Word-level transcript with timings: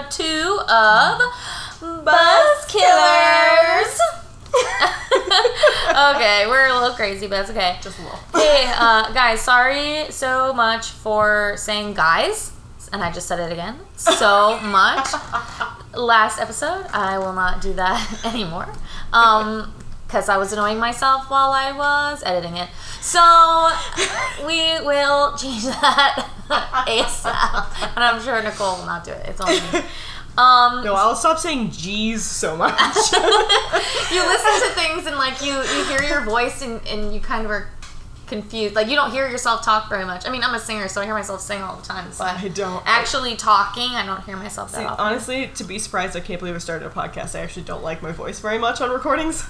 episode 0.00 0.24
two 0.24 0.60
of 0.68 1.20
Buzz 2.04 2.64
Killers. 2.66 4.00
okay, 6.16 6.46
we're 6.46 6.68
a 6.68 6.74
little 6.74 6.94
crazy, 6.94 7.26
but 7.26 7.36
that's 7.36 7.50
okay. 7.50 7.78
Just 7.82 7.98
a 7.98 8.02
little. 8.02 8.18
Hey, 8.32 8.72
uh, 8.76 9.12
guys, 9.12 9.40
sorry 9.40 10.10
so 10.10 10.52
much 10.52 10.90
for 10.90 11.54
saying 11.56 11.94
guys, 11.94 12.52
and 12.92 13.02
I 13.02 13.12
just 13.12 13.28
said 13.28 13.40
it 13.40 13.52
again. 13.52 13.78
So 13.96 14.58
much. 14.60 15.08
Last 15.94 16.40
episode, 16.40 16.86
I 16.92 17.18
will 17.18 17.32
not 17.32 17.60
do 17.60 17.72
that 17.74 18.24
anymore. 18.24 18.72
Um, 19.12 19.74
because 20.10 20.28
I 20.28 20.38
was 20.38 20.52
annoying 20.52 20.78
myself 20.80 21.30
while 21.30 21.52
I 21.52 21.70
was 21.70 22.20
editing 22.24 22.56
it. 22.56 22.68
So 23.00 23.20
we 24.44 24.84
will 24.84 25.36
change 25.36 25.64
that 25.66 26.28
ASAP. 26.48 27.94
And 27.94 28.02
I'm 28.04 28.20
sure 28.20 28.42
Nicole 28.42 28.78
will 28.78 28.86
not 28.86 29.04
do 29.04 29.12
it. 29.12 29.26
It's 29.28 29.40
only 29.40 29.60
me. 29.60 29.86
Um, 30.36 30.82
No, 30.84 30.94
I'll 30.94 31.14
stop 31.14 31.38
saying 31.38 31.70
G's 31.70 32.24
so 32.24 32.56
much. 32.56 32.72
you 33.12 34.20
listen 34.26 34.68
to 34.68 34.74
things 34.74 35.06
and 35.06 35.14
like 35.16 35.40
you 35.44 35.52
you 35.52 35.84
hear 35.84 36.02
your 36.02 36.22
voice 36.22 36.60
and, 36.62 36.80
and 36.88 37.14
you 37.14 37.20
kind 37.20 37.44
of 37.44 37.52
are 37.52 37.68
confused. 38.26 38.74
Like 38.74 38.88
you 38.88 38.96
don't 38.96 39.12
hear 39.12 39.28
yourself 39.28 39.64
talk 39.64 39.88
very 39.88 40.04
much. 40.04 40.26
I 40.26 40.30
mean, 40.32 40.42
I'm 40.42 40.54
a 40.54 40.58
singer, 40.60 40.88
so 40.88 41.00
I 41.00 41.04
hear 41.04 41.14
myself 41.14 41.40
sing 41.40 41.62
all 41.62 41.76
the 41.76 41.86
time. 41.86 42.08
But 42.18 42.34
I 42.36 42.48
don't. 42.48 42.82
actually 42.84 43.36
talking, 43.36 43.90
I 43.90 44.04
don't 44.06 44.24
hear 44.24 44.36
myself 44.36 44.72
that 44.72 44.78
See, 44.78 44.84
often. 44.84 45.04
honestly, 45.06 45.46
to 45.54 45.64
be 45.64 45.78
surprised, 45.78 46.16
I 46.16 46.20
can't 46.20 46.40
believe 46.40 46.54
I 46.56 46.58
started 46.58 46.86
a 46.86 46.90
podcast. 46.90 47.38
I 47.38 47.42
actually 47.42 47.64
don't 47.64 47.82
like 47.84 48.02
my 48.02 48.12
voice 48.12 48.40
very 48.40 48.58
much 48.58 48.80
on 48.80 48.90
recordings. 48.90 49.44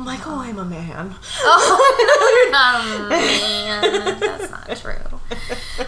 I'm 0.00 0.06
like, 0.06 0.26
oh, 0.26 0.38
I'm 0.40 0.58
a 0.58 0.64
man. 0.64 1.14
Oh, 1.42 2.42
you're 2.42 2.50
not 2.50 2.84
a 2.86 3.08
man, 3.10 4.18
that's 4.18 4.50
not 4.50 4.76
true. 4.78 5.18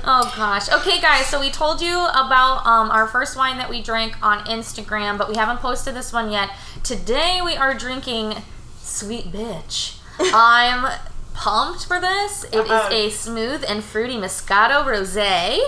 Oh 0.05 0.31
gosh. 0.37 0.71
Okay, 0.71 1.01
guys. 1.01 1.25
So 1.29 1.41
we 1.41 1.49
told 1.51 1.81
you 1.81 1.97
about 2.09 2.67
um, 2.67 2.91
our 2.91 3.07
first 3.09 3.39
wine 3.39 3.57
that 3.57 3.71
we 3.71 3.81
drank 3.83 4.23
on 4.23 4.45
Instagram, 4.45 5.17
but 5.17 5.31
we 5.31 5.37
haven't 5.37 5.61
posted 5.61 5.95
this 5.95 6.13
one 6.13 6.31
yet. 6.31 6.51
Today 6.85 7.41
we 7.43 7.57
are 7.57 7.73
drinking 7.73 8.35
Sweet 8.83 9.33
Bitch. 9.33 9.97
I'm 10.19 10.93
pumped 11.33 11.87
for 11.87 11.99
this. 11.99 12.45
It 12.45 12.67
is 12.67 12.71
Uh-uh. 12.71 12.91
a 12.93 13.09
smooth 13.09 13.65
and 13.67 13.83
fruity 13.83 14.17
Moscato 14.17 14.85
Rosé 14.85 15.59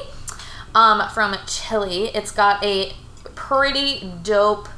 um, 0.74 1.08
from 1.14 1.34
Chile. 1.46 2.10
It's 2.14 2.30
got 2.30 2.62
a 2.62 2.92
pretty 3.34 4.12
dope 4.22 4.68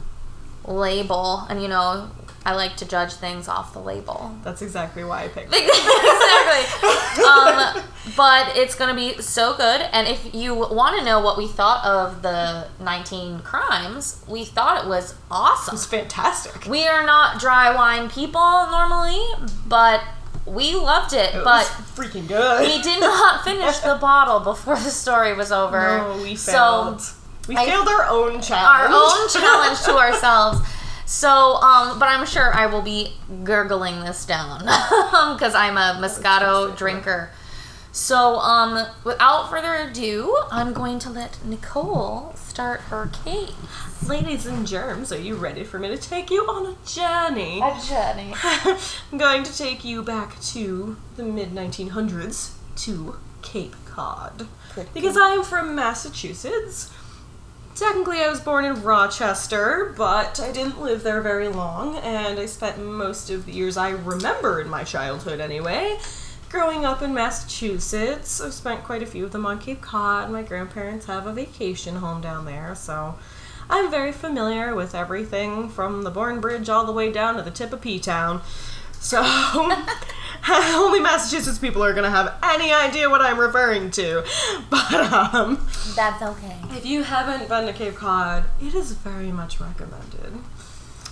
label, 0.64 1.46
and 1.50 1.60
you 1.60 1.66
know. 1.66 2.10
I 2.46 2.54
like 2.54 2.76
to 2.76 2.84
judge 2.86 3.12
things 3.14 3.48
off 3.48 3.72
the 3.72 3.80
label 3.80 4.32
That's 4.44 4.62
exactly 4.62 5.02
why 5.04 5.24
I 5.24 5.28
picked 5.28 5.52
it. 5.54 5.64
exactly. 5.64 7.24
um, 7.24 7.82
but 8.16 8.56
it's 8.56 8.74
gonna 8.74 8.94
be 8.94 9.20
so 9.20 9.56
good. 9.56 9.80
And 9.92 10.06
if 10.06 10.32
you 10.34 10.54
want 10.54 10.98
to 10.98 11.04
know 11.04 11.20
what 11.20 11.36
we 11.36 11.48
thought 11.48 11.84
of 11.84 12.22
the 12.22 12.68
19 12.80 13.40
crimes, 13.40 14.24
we 14.28 14.44
thought 14.44 14.84
it 14.84 14.88
was 14.88 15.14
awesome. 15.30 15.74
It's 15.74 15.86
fantastic. 15.86 16.66
We 16.66 16.86
are 16.86 17.04
not 17.04 17.40
dry 17.40 17.74
wine 17.74 18.08
people 18.08 18.40
normally, 18.70 19.20
but 19.66 20.02
we 20.46 20.76
loved 20.76 21.12
it. 21.14 21.34
It 21.34 21.42
but 21.44 21.64
was 21.64 21.68
freaking 21.96 22.28
good. 22.28 22.60
we 22.62 22.80
did 22.80 23.00
not 23.00 23.42
finish 23.44 23.78
the 23.78 23.96
bottle 24.00 24.38
before 24.40 24.76
the 24.76 24.90
story 24.90 25.34
was 25.34 25.50
over. 25.50 25.80
No, 25.98 26.22
we 26.22 26.36
So 26.36 26.52
failed. 26.52 27.02
we 27.48 27.56
I- 27.56 27.66
failed 27.66 27.88
our 27.88 28.06
own 28.08 28.40
challenge. 28.40 28.52
our 28.52 28.86
own 28.88 29.28
challenge 29.30 29.80
to 29.82 29.96
ourselves. 29.96 30.60
So, 31.06 31.54
um, 31.62 32.00
but 32.00 32.08
I'm 32.08 32.26
sure 32.26 32.52
I 32.52 32.66
will 32.66 32.82
be 32.82 33.12
gurgling 33.44 34.00
this 34.00 34.26
down 34.26 34.58
because 35.34 35.54
I'm 35.54 35.76
a 35.76 36.00
Moscato 36.00 36.76
drinker. 36.76 37.30
So, 37.92 38.36
um, 38.40 38.86
without 39.04 39.48
further 39.48 39.74
ado, 39.74 40.36
I'm 40.50 40.72
going 40.74 40.98
to 40.98 41.10
let 41.10 41.42
Nicole 41.44 42.34
start 42.34 42.80
her 42.82 43.08
case. 43.24 43.54
Ladies 44.06 44.46
and 44.46 44.66
germs, 44.66 45.12
are 45.12 45.18
you 45.18 45.36
ready 45.36 45.64
for 45.64 45.78
me 45.78 45.88
to 45.88 45.96
take 45.96 46.30
you 46.30 46.42
on 46.42 46.74
a 46.74 46.86
journey? 46.86 47.60
A 47.60 47.80
journey. 47.86 48.34
I'm 49.12 49.18
going 49.18 49.44
to 49.44 49.56
take 49.56 49.84
you 49.84 50.02
back 50.02 50.38
to 50.40 50.96
the 51.16 51.22
mid 51.22 51.52
1900s 51.52 52.52
to 52.84 53.16
Cape 53.42 53.76
Cod. 53.86 54.46
Because 54.92 55.16
I 55.16 55.30
am 55.30 55.44
from 55.44 55.74
Massachusetts. 55.74 56.90
Technically, 57.76 58.22
I 58.22 58.30
was 58.30 58.40
born 58.40 58.64
in 58.64 58.82
Rochester, 58.82 59.92
but 59.98 60.40
I 60.40 60.50
didn't 60.50 60.80
live 60.80 61.02
there 61.02 61.20
very 61.20 61.48
long, 61.48 61.96
and 61.96 62.40
I 62.40 62.46
spent 62.46 62.78
most 62.78 63.28
of 63.28 63.44
the 63.44 63.52
years 63.52 63.76
I 63.76 63.90
remember 63.90 64.62
in 64.62 64.70
my 64.70 64.82
childhood 64.82 65.40
anyway. 65.40 65.98
Growing 66.48 66.86
up 66.86 67.02
in 67.02 67.12
Massachusetts, 67.12 68.40
I've 68.40 68.54
spent 68.54 68.82
quite 68.82 69.02
a 69.02 69.06
few 69.06 69.26
of 69.26 69.32
them 69.32 69.44
on 69.44 69.58
Cape 69.58 69.82
Cod. 69.82 70.30
My 70.30 70.40
grandparents 70.40 71.04
have 71.04 71.26
a 71.26 71.34
vacation 71.34 71.96
home 71.96 72.22
down 72.22 72.46
there, 72.46 72.74
so 72.74 73.16
I'm 73.68 73.90
very 73.90 74.12
familiar 74.12 74.74
with 74.74 74.94
everything 74.94 75.68
from 75.68 76.02
the 76.02 76.10
Bourne 76.10 76.40
Bridge 76.40 76.70
all 76.70 76.86
the 76.86 76.92
way 76.92 77.12
down 77.12 77.36
to 77.36 77.42
the 77.42 77.50
tip 77.50 77.74
of 77.74 77.82
P 77.82 78.00
Town. 78.00 78.40
So, 78.92 79.22
only 80.76 81.00
Massachusetts 81.00 81.58
people 81.58 81.82
are 81.82 81.92
gonna 81.92 82.10
have 82.10 82.34
any 82.42 82.72
idea 82.72 83.10
what 83.10 83.20
I'm 83.20 83.38
referring 83.38 83.90
to. 83.92 84.24
But, 84.70 85.12
um, 85.12 85.66
That's 85.94 86.22
okay. 86.22 86.56
if 86.70 86.84
you 86.86 87.02
haven't 87.02 87.48
been 87.48 87.66
to 87.66 87.72
Cape 87.72 87.94
Cod, 87.94 88.44
it 88.60 88.74
is 88.74 88.92
very 88.92 89.32
much 89.32 89.60
recommended. 89.60 90.34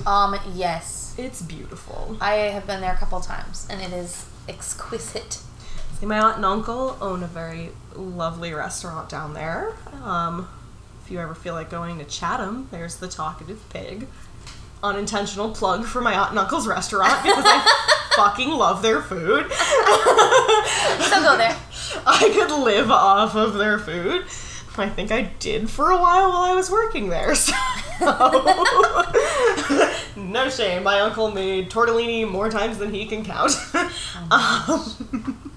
Um, 0.06 0.36
yes. 0.54 1.14
It's 1.18 1.42
beautiful. 1.42 2.16
I 2.20 2.34
have 2.34 2.66
been 2.66 2.80
there 2.80 2.92
a 2.92 2.96
couple 2.96 3.20
times 3.20 3.66
and 3.70 3.80
it 3.80 3.92
is 3.92 4.26
exquisite. 4.48 5.40
See, 5.98 6.06
my 6.06 6.18
aunt 6.18 6.36
and 6.36 6.44
uncle 6.44 6.96
own 7.00 7.22
a 7.22 7.26
very 7.26 7.70
lovely 7.94 8.52
restaurant 8.52 9.08
down 9.08 9.34
there. 9.34 9.74
Um, 10.02 10.48
if 11.04 11.10
you 11.10 11.20
ever 11.20 11.34
feel 11.34 11.54
like 11.54 11.70
going 11.70 11.98
to 11.98 12.04
Chatham, 12.04 12.68
there's 12.70 12.96
the 12.96 13.08
Talkative 13.08 13.62
Pig. 13.70 14.08
Unintentional 14.84 15.50
plug 15.50 15.84
for 15.86 16.00
my 16.02 16.14
aunt 16.14 16.30
and 16.30 16.38
uncle's 16.38 16.66
restaurant 16.66 17.22
because 17.22 17.44
I 17.46 18.10
fucking 18.16 18.50
love 18.50 18.82
their 18.82 19.00
food. 19.00 19.50
So 19.50 21.22
go 21.22 21.36
there. 21.38 21.56
I 22.06 22.30
could 22.32 22.50
live 22.62 22.90
off 22.90 23.34
of 23.34 23.54
their 23.54 23.78
food. 23.78 24.26
I 24.76 24.88
think 24.88 25.10
I 25.10 25.22
did 25.38 25.70
for 25.70 25.90
a 25.90 25.96
while 25.96 26.30
while 26.30 26.42
I 26.42 26.54
was 26.54 26.70
working 26.70 27.08
there. 27.08 27.34
So 27.96 28.10
no 30.16 30.50
shame. 30.50 30.82
My 30.82 30.98
uncle 30.98 31.30
made 31.30 31.70
tortellini 31.70 32.28
more 32.28 32.50
times 32.50 32.78
than 32.78 32.92
he 32.92 33.06
can 33.06 33.24
count. 33.24 33.52
um, 34.32 35.52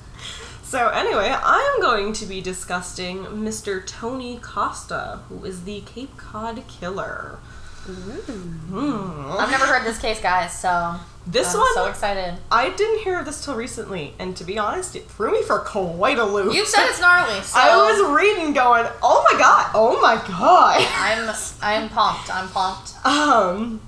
so 0.62 0.90
anyway, 0.90 1.34
I 1.34 1.74
am 1.74 1.82
going 1.82 2.14
to 2.14 2.28
be 2.28 2.42
discussing 2.42 3.24
Mr. 3.26 3.84
Tony 3.86 4.38
Costa, 4.38 5.22
who 5.30 5.44
is 5.46 5.64
the 5.64 5.82
Cape 5.82 6.16
Cod 6.18 6.64
Killer. 6.68 7.40
Hmm. 7.88 9.32
I've 9.40 9.50
never 9.52 9.66
heard 9.66 9.86
this 9.86 9.98
case, 9.98 10.20
guys, 10.22 10.58
so 10.60 10.96
This 11.26 11.54
I'm 11.54 11.62
one, 11.62 11.74
so 11.74 11.86
excited. 11.86 12.38
I 12.52 12.70
didn't 12.72 13.00
hear 13.00 13.20
of 13.20 13.26
this 13.26 13.44
till 13.44 13.56
recently, 13.56 14.14
and 14.20 14.36
to 14.38 14.44
be 14.44 14.58
honest, 14.58 14.96
it 14.96 15.10
threw 15.10 15.32
me 15.32 15.42
for 15.44 15.60
quite 15.60 16.18
a 16.20 16.26
loop. 16.26 16.54
You 16.54 16.66
said 16.66 16.88
it's 16.88 17.00
gnarly, 17.00 17.42
so 17.44 17.58
I 17.60 17.76
was 17.78 18.16
reading, 18.18 18.54
going, 18.54 18.86
"Oh 19.02 19.26
my 19.32 19.40
god, 19.40 19.72
oh 19.74 20.00
my 20.02 20.16
god." 20.28 20.86
I'm 20.98 21.34
I'm 21.62 21.90
pumped. 21.90 22.34
I'm 22.34 22.50
pumped. 22.50 23.06
Um, 23.06 23.82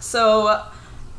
so 0.00 0.64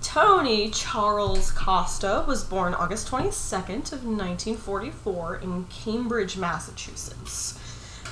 Tony 0.02 0.70
Charles 0.70 1.52
Costa 1.52 2.26
was 2.28 2.44
born 2.44 2.74
August 2.74 3.08
twenty 3.08 3.32
second 3.32 3.92
of 3.94 4.04
nineteen 4.06 4.58
forty 4.58 4.92
four 4.92 5.38
in 5.38 5.66
Cambridge, 5.66 6.36
Massachusetts. 6.38 7.58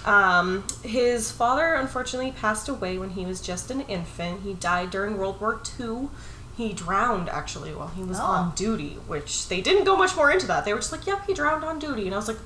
Um, 0.05 0.63
his 0.83 1.31
father 1.31 1.73
unfortunately 1.75 2.31
passed 2.31 2.69
away 2.69 2.97
when 2.97 3.11
he 3.11 3.25
was 3.25 3.41
just 3.41 3.69
an 3.71 3.81
infant. 3.81 4.41
He 4.43 4.53
died 4.53 4.91
during 4.91 5.17
World 5.17 5.39
War 5.41 5.61
II. 5.79 6.09
He 6.57 6.73
drowned 6.73 7.29
actually 7.29 7.73
while 7.73 7.89
he 7.89 8.03
was 8.03 8.19
Oh. 8.19 8.23
on 8.23 8.51
duty, 8.55 8.97
which 9.07 9.47
they 9.47 9.61
didn't 9.61 9.83
go 9.85 9.95
much 9.95 10.15
more 10.15 10.29
into 10.31 10.47
that. 10.47 10.65
They 10.65 10.73
were 10.73 10.79
just 10.79 10.91
like, 10.91 11.05
"Yep, 11.07 11.25
he 11.27 11.33
drowned 11.33 11.63
on 11.63 11.79
duty," 11.79 12.05
and 12.05 12.13
I 12.13 12.17
was 12.17 12.27
like, 12.27 12.39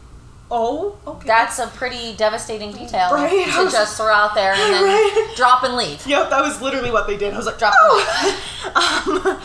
"Oh, 0.51 0.97
okay." 1.07 1.25
That's 1.27 1.57
a 1.59 1.67
pretty 1.67 2.15
devastating 2.15 2.71
detail 2.73 3.11
Right, 3.11 3.51
to 3.53 3.63
was- 3.63 3.73
just 3.73 3.97
throw 3.97 4.13
out 4.13 4.35
there 4.35 4.53
and 4.53 4.73
then 4.73 4.83
Right. 4.85 5.33
drop 5.35 5.63
and 5.63 5.75
leave. 5.75 6.05
Yep, 6.05 6.29
that 6.29 6.41
was 6.44 6.61
literally 6.61 6.91
what 6.91 7.07
they 7.07 7.17
did. 7.17 7.33
I 7.33 7.38
was 7.38 7.45
like, 7.47 7.57
Drop 7.59 7.73
oh. 7.79 9.41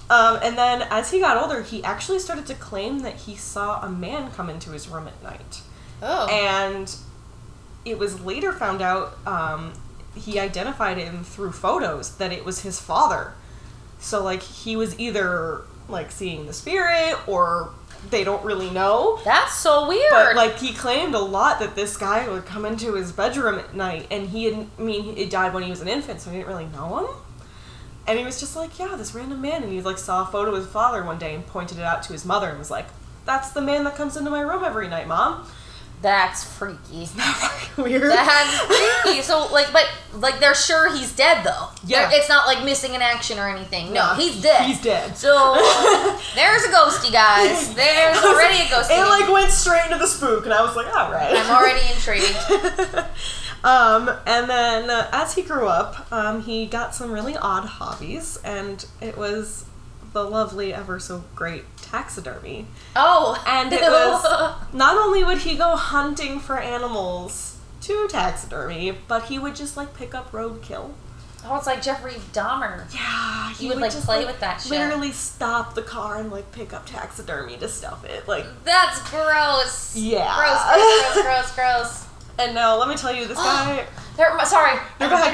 um, 0.10 0.14
um, 0.36 0.40
and 0.42 0.58
then 0.58 0.82
as 0.90 1.10
he 1.10 1.20
got 1.20 1.36
older, 1.36 1.62
he 1.62 1.82
actually 1.84 2.18
started 2.18 2.46
to 2.46 2.54
claim 2.54 3.00
that 3.00 3.14
he 3.16 3.36
saw 3.36 3.80
a 3.82 3.88
man 3.88 4.30
come 4.32 4.50
into 4.50 4.70
his 4.70 4.88
room 4.88 5.06
at 5.08 5.22
night. 5.22 5.60
Oh. 6.02 6.26
And 6.26 6.94
it 7.84 7.98
was 7.98 8.20
later 8.20 8.52
found 8.52 8.82
out 8.82 9.18
um, 9.26 9.72
he 10.14 10.38
identified 10.38 10.98
him 10.98 11.24
through 11.24 11.52
photos 11.52 12.16
that 12.16 12.32
it 12.32 12.44
was 12.44 12.60
his 12.62 12.80
father. 12.80 13.34
So 13.98 14.22
like 14.22 14.42
he 14.42 14.76
was 14.76 14.98
either 14.98 15.62
like 15.88 16.10
seeing 16.10 16.46
the 16.46 16.52
spirit 16.52 17.16
or 17.26 17.70
they 18.08 18.24
don't 18.24 18.44
really 18.44 18.70
know. 18.70 19.20
That's 19.24 19.54
so 19.54 19.86
weird. 19.88 20.10
But 20.10 20.36
like 20.36 20.58
he 20.58 20.72
claimed 20.72 21.14
a 21.14 21.18
lot 21.20 21.58
that 21.60 21.74
this 21.74 21.96
guy 21.96 22.28
would 22.28 22.46
come 22.46 22.64
into 22.64 22.94
his 22.94 23.12
bedroom 23.12 23.58
at 23.58 23.74
night, 23.74 24.06
and 24.10 24.28
he 24.28 24.44
had, 24.44 24.66
I 24.78 24.82
mean, 24.82 25.16
he 25.16 25.26
died 25.26 25.52
when 25.52 25.62
he 25.62 25.70
was 25.70 25.82
an 25.82 25.88
infant, 25.88 26.20
so 26.20 26.30
he 26.30 26.38
didn't 26.38 26.48
really 26.48 26.66
know 26.66 26.98
him. 26.98 27.14
And 28.06 28.18
he 28.18 28.24
was 28.24 28.40
just 28.40 28.56
like, 28.56 28.78
yeah, 28.78 28.96
this 28.96 29.14
random 29.14 29.42
man, 29.42 29.62
and 29.62 29.72
he 29.72 29.82
like 29.82 29.98
saw 29.98 30.22
a 30.22 30.26
photo 30.26 30.50
of 30.50 30.56
his 30.56 30.66
father 30.66 31.04
one 31.04 31.18
day 31.18 31.34
and 31.34 31.46
pointed 31.46 31.78
it 31.78 31.84
out 31.84 32.02
to 32.04 32.12
his 32.12 32.24
mother 32.24 32.48
and 32.48 32.58
was 32.58 32.70
like, 32.70 32.86
that's 33.26 33.50
the 33.50 33.60
man 33.60 33.84
that 33.84 33.96
comes 33.96 34.16
into 34.16 34.30
my 34.30 34.40
room 34.40 34.64
every 34.64 34.88
night, 34.88 35.06
mom. 35.06 35.46
That's 36.02 36.44
freaky. 36.44 37.06
That's 37.14 37.76
weird. 37.76 38.10
That's 38.10 38.58
freaky. 39.02 39.20
So 39.22 39.48
like, 39.52 39.70
but 39.72 39.86
like 40.14 40.40
they're 40.40 40.54
sure 40.54 40.90
he's 40.94 41.14
dead 41.14 41.44
though. 41.44 41.68
Yeah. 41.86 42.08
They're- 42.08 42.18
it's 42.18 42.28
not 42.28 42.46
like 42.46 42.64
missing 42.64 42.94
in 42.94 43.02
action 43.02 43.38
or 43.38 43.48
anything. 43.48 43.92
No, 43.92 44.00
Nah, 44.00 44.14
he's 44.14 44.40
dead. 44.40 44.62
He's 44.66 44.80
dead. 44.80 45.16
So 45.16 45.54
there's 46.34 46.64
a 46.64 46.68
ghosty, 46.68 47.12
guys. 47.12 47.74
There's 47.80 48.16
already 48.24 48.60
a 48.60 48.66
ghosty. 48.66 48.98
It 48.98 49.04
like 49.06 49.30
went 49.30 49.50
straight 49.50 49.84
into 49.86 49.98
the 49.98 50.06
spook, 50.06 50.44
and 50.44 50.54
I 50.54 50.62
was 50.62 50.74
like, 50.74 50.86
all 50.96 51.12
right. 51.12 51.36
I'm 51.36 51.50
already 51.50 51.80
intrigued. 51.92 52.34
um, 53.64 54.10
and 54.26 54.48
then 54.48 54.88
uh, 54.90 55.08
as 55.12 55.34
he 55.34 55.42
grew 55.42 55.66
up, 55.68 56.10
um, 56.12 56.42
he 56.42 56.66
got 56.66 56.94
some 56.94 57.10
really 57.12 57.36
odd 57.36 57.64
hobbies, 57.66 58.38
and 58.44 58.84
it 59.00 59.16
was 59.18 59.64
the 60.12 60.24
lovely, 60.24 60.74
ever 60.74 60.98
so 60.98 61.24
great 61.34 61.64
taxidermy. 61.76 62.66
Oh, 62.96 63.42
And 63.46 63.72
it 63.72 63.80
was 63.82 64.56
not 64.72 64.96
only 64.96 65.22
would 65.24 65.38
he 65.38 65.56
go 65.56 65.76
hunting 65.76 66.40
for 66.40 66.58
animals 66.58 67.58
to 67.82 68.08
taxidermy, 68.08 68.92
but 69.08 69.24
he 69.24 69.38
would 69.38 69.54
just 69.56 69.76
like 69.76 69.94
pick 69.94 70.14
up 70.14 70.32
roadkill. 70.32 70.92
Oh, 71.44 71.56
it's 71.56 71.66
like 71.66 71.80
Jeffrey 71.80 72.14
Dahmer. 72.32 72.92
Yeah, 72.94 73.54
He 73.54 73.68
would, 73.68 73.78
like, 73.78 73.92
play 73.92 74.26
with 74.26 74.40
that 74.40 74.60
shit. 74.60 74.72
Literally 74.72 75.10
stop 75.10 75.74
the 75.74 75.80
car 75.82 76.18
and 76.18 76.30
like 76.30 76.52
pick 76.52 76.74
up 76.74 76.84
taxidermy 76.84 77.56
to 77.58 77.68
stuff 77.68 78.04
it. 78.04 78.28
Like, 78.28 78.44
That's 78.64 79.00
gross. 79.10 79.96
Yeah. 79.96 80.36
Gross, 80.36 80.62
gross, 80.74 81.22
gross, 81.22 81.52
gross, 81.52 81.54
gross. 81.54 82.06
and 82.38 82.54
no, 82.54 82.76
let 82.78 82.88
me 82.88 82.94
tell 82.96 83.14
you, 83.14 83.26
this 83.26 83.38
guy. 83.42 83.86
That 84.20 84.44
sorry, 84.46 84.76
No, 85.00 85.06
I 85.06 85.08
go 85.08 85.16
ahead. 85.16 85.32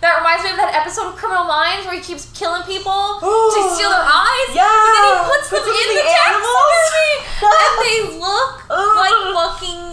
That 0.00 0.16
reminds 0.18 0.42
me 0.42 0.50
of 0.50 0.56
that 0.56 0.72
episode 0.72 1.12
of 1.12 1.16
Criminal 1.20 1.44
Minds 1.44 1.84
where 1.84 1.94
he 1.94 2.00
keeps 2.00 2.32
killing 2.32 2.64
people 2.64 3.20
to 3.20 3.28
Oh, 3.28 3.72
steal 3.76 3.92
their 3.92 4.00
eyes. 4.08 4.50
yeah. 4.56 4.64
And 4.64 4.92
then 4.96 5.04
he 5.12 5.20
puts, 5.28 5.46
Puts 5.52 5.66
them 5.68 5.76
them 5.76 5.84
in 5.84 5.88
the, 5.92 6.00
the 6.00 6.16
taxidermy, 6.16 7.14
and 7.52 7.74
they 7.84 7.98
look 8.16 8.52
like 8.72 9.16
fucking 9.36 9.84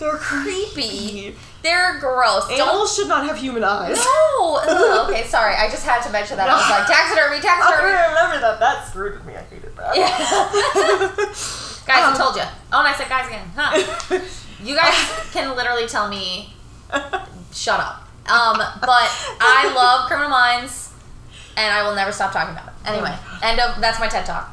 They're 0.00 0.16
creepy. 0.18 1.36
They're 1.62 1.96
gross. 2.00 2.48
Don't. 2.48 2.60
Animals 2.60 2.94
should 2.94 3.08
not 3.08 3.24
have 3.26 3.38
human 3.38 3.64
eyes. 3.64 3.96
No. 3.96 4.60
Ugh, 4.60 5.08
okay, 5.08 5.24
sorry. 5.24 5.54
I 5.56 5.68
just 5.70 5.84
had 5.86 6.02
to 6.04 6.10
mention 6.12 6.36
that. 6.36 6.48
I 6.48 6.56
was 6.60 6.68
like 6.68 6.86
taxidermy, 6.88 7.36
I 7.40 7.40
taxidermy. 7.40 7.92
remember 7.92 8.40
that. 8.40 8.60
That 8.60 8.86
screwed 8.88 9.14
with 9.16 9.24
me. 9.24 9.32
I 9.36 9.42
hated 9.48 9.72
that. 9.76 9.96
Yeah. 9.96 10.12
guys, 11.86 12.04
Um, 12.04 12.12
I 12.12 12.16
told 12.16 12.36
you. 12.36 12.42
Oh, 12.72 12.80
and 12.80 12.88
I 12.88 12.94
said 12.96 13.08
guys 13.08 13.26
again. 13.28 13.48
Huh. 13.56 14.20
You 14.62 14.74
guys 14.74 14.94
can 15.32 15.54
literally 15.56 15.86
tell 15.86 16.08
me 16.08 16.52
shut 17.52 17.80
up. 17.80 18.00
Um, 18.26 18.56
but 18.56 19.10
I 19.40 19.72
love 19.74 20.06
Criminal 20.08 20.30
Minds, 20.30 20.92
and 21.56 21.72
I 21.72 21.82
will 21.86 21.94
never 21.94 22.12
stop 22.12 22.32
talking 22.32 22.54
about 22.54 22.68
it. 22.68 22.74
Anyway, 22.86 23.14
end 23.42 23.60
of 23.60 23.80
that's 23.80 24.00
my 24.00 24.08
TED 24.08 24.26
talk. 24.26 24.50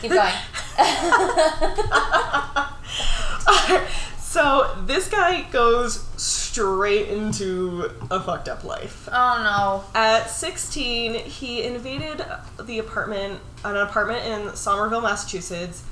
Keep 0.00 0.12
going. 0.12 0.32
so 4.18 4.76
this 4.86 5.08
guy 5.08 5.42
goes 5.50 6.04
straight 6.16 7.08
into 7.08 7.90
a 8.10 8.20
fucked 8.20 8.48
up 8.48 8.62
life. 8.62 9.08
oh 9.10 9.42
no! 9.42 9.84
At 10.00 10.30
16, 10.30 11.14
he 11.14 11.64
invaded 11.64 12.24
the 12.60 12.78
apartment, 12.78 13.40
an 13.64 13.76
apartment 13.76 14.24
in 14.24 14.54
Somerville, 14.54 15.00
Massachusetts, 15.00 15.82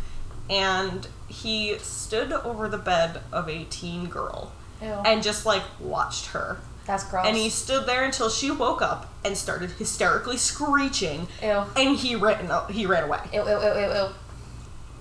and 0.48 1.08
he 1.26 1.76
stood 1.78 2.30
over 2.32 2.68
the 2.68 2.78
bed 2.78 3.22
of 3.32 3.48
a 3.48 3.64
teen 3.64 4.06
girl. 4.06 4.52
Ew. 4.82 4.88
and 5.04 5.22
just 5.22 5.46
like 5.46 5.62
watched 5.80 6.26
her. 6.26 6.58
that's 6.86 7.04
gross. 7.04 7.26
And 7.26 7.36
he 7.36 7.48
stood 7.50 7.86
there 7.86 8.04
until 8.04 8.28
she 8.28 8.50
woke 8.50 8.82
up 8.82 9.12
and 9.24 9.36
started 9.36 9.70
hysterically 9.72 10.36
screeching, 10.36 11.28
ew. 11.42 11.64
and 11.76 11.96
he 11.96 12.14
ran. 12.16 12.50
He 12.70 12.86
ran 12.86 13.04
away. 13.04 13.20
Ew, 13.32 13.40
ew, 13.40 13.48
ew, 13.48 13.74
ew, 13.74 13.92
ew. 13.94 14.08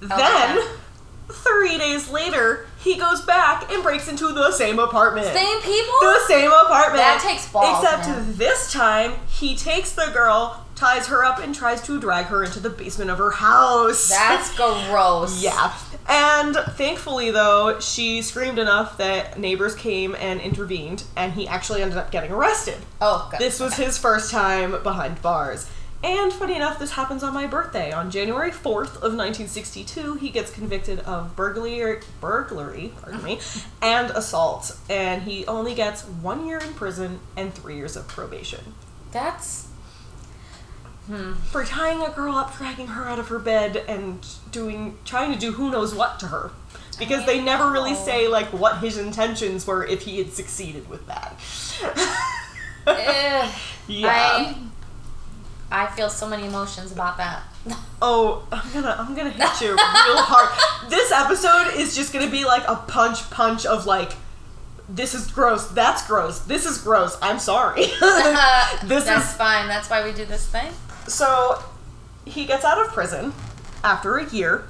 Then, 0.02 0.20
yeah. 0.20 0.68
Three 1.30 1.78
days 1.78 2.10
later, 2.10 2.68
he 2.80 2.98
goes 2.98 3.22
back 3.22 3.72
and 3.72 3.82
breaks 3.84 4.08
into 4.08 4.32
the 4.34 4.52
same 4.52 4.80
apartment. 4.80 5.28
Same 5.28 5.62
people? 5.62 5.94
the 6.02 6.20
same 6.28 6.52
apartment. 6.52 6.98
That 6.98 7.22
takes 7.26 7.52
balls, 7.52 7.84
Except 7.84 8.08
man. 8.08 8.36
this 8.36 8.72
time, 8.72 9.14
he 9.28 9.56
takes 9.56 9.92
the 9.94 10.12
girl, 10.14 10.66
ties 10.76 11.08
her 11.08 11.24
up, 11.26 11.40
and 11.40 11.56
tries 11.56 11.82
to 11.84 12.00
drag 12.00 12.26
her 12.28 12.44
into 12.44 12.60
the 12.60 12.70
basement 12.70 13.10
of 13.10 13.18
her 13.18 13.32
house. 13.32 14.10
That's 14.10 14.56
gross. 14.56 15.42
yeah. 15.44 15.74
And 16.08 16.56
thankfully, 16.56 17.32
though, 17.32 17.80
she 17.80 18.22
screamed 18.22 18.60
enough 18.60 18.98
that 18.98 19.40
neighbors 19.40 19.74
came 19.74 20.16
and 20.20 20.40
intervened, 20.40 21.06
and 21.16 21.34
he 21.34 21.48
actually 21.48 21.82
ended 21.82 21.98
up 21.98 22.12
getting 22.12 22.32
arrested. 22.32 22.78
Oh, 23.02 23.28
good. 23.32 23.40
This 23.40 23.60
was 23.60 23.76
his 23.76 23.98
first 23.98 24.30
time 24.32 24.84
behind 24.84 25.22
bars. 25.24 25.68
And 26.06 26.32
funny 26.32 26.56
enough, 26.56 26.78
this 26.78 26.92
happens 26.92 27.24
on 27.24 27.34
my 27.34 27.48
birthday. 27.48 27.92
On 27.92 28.12
January 28.12 28.52
4th 28.52 28.98
of 28.98 29.16
1962, 29.16 30.14
he 30.14 30.30
gets 30.30 30.52
convicted 30.52 31.00
of 31.00 31.36
burglary, 31.36 32.02
burglary, 32.22 32.94
pardon 33.02 33.24
me, 33.24 33.40
and 33.82 34.12
assault. 34.12 34.78
And 34.88 35.24
he 35.24 35.48
only 35.48 35.74
gets 35.74 36.04
one 36.04 36.46
year 36.46 36.60
in 36.60 36.76
prison 36.76 37.22
and 37.36 37.52
three 37.52 37.78
years 37.78 37.96
of 37.96 38.08
probation. 38.08 38.76
That's. 39.12 39.68
Hmm. 41.08 41.34
For 41.34 41.66
tying 41.66 42.04
a 42.04 42.12
girl 42.12 42.36
up, 42.36 42.56
dragging 42.56 42.88
her 42.88 43.06
out 43.06 43.18
of 43.18 43.30
her 43.30 43.40
bed, 43.40 43.78
and 43.88 44.24
doing, 44.52 45.00
trying 45.06 45.34
to 45.34 45.40
do 45.40 45.54
who 45.54 45.72
knows 45.72 45.96
what 45.96 46.20
to 46.20 46.28
her. 46.28 46.52
Because 47.00 47.26
they 47.26 47.42
never 47.42 47.72
really 47.72 47.96
say, 47.96 48.28
like, 48.28 48.54
what 48.54 48.78
his 48.78 49.00
intentions 49.00 49.66
were 49.66 49.84
if 49.84 50.04
he 50.04 50.20
had 50.20 50.34
succeeded 50.34 50.88
with 50.88 51.08
that. 51.08 51.36
Yeah. 53.88 54.10
I, 54.10 54.56
I 55.72 55.88
feel 55.88 56.10
so 56.10 56.28
many 56.28 56.46
emotions 56.46 56.92
about 56.92 57.18
that. 57.18 57.44
Oh, 58.02 58.46
I'm 58.52 58.72
gonna 58.74 58.96
I'm 59.00 59.16
gonna 59.16 59.32
hit 59.32 59.62
you 59.62 59.70
real 59.70 59.78
hard. 59.78 60.90
This 60.92 61.12
episode 61.12 61.74
is 61.80 61.96
just 61.96 62.12
gonna 62.14 62.30
be 62.30 62.44
like 62.46 62.64
a 62.68 62.76
punch 62.76 63.28
punch 63.32 63.66
of 63.66 63.86
like 63.88 64.12
this 64.88 65.16
is 65.16 65.32
gross, 65.32 65.68
that's 65.70 66.06
gross, 66.06 66.40
this 66.40 66.66
is 66.68 66.78
gross, 66.78 67.18
I'm 67.22 67.40
sorry. 67.40 67.86
this 68.84 69.06
That's 69.06 69.30
is 69.32 69.34
fine. 69.34 69.68
That's 69.68 69.90
why 69.90 70.04
we 70.04 70.12
do 70.14 70.26
this 70.26 70.46
thing. 70.48 70.72
so 71.08 71.64
he 72.26 72.46
gets 72.46 72.64
out 72.66 72.80
of 72.86 72.92
prison 72.94 73.34
after 73.84 74.18
a 74.18 74.30
year 74.30 74.68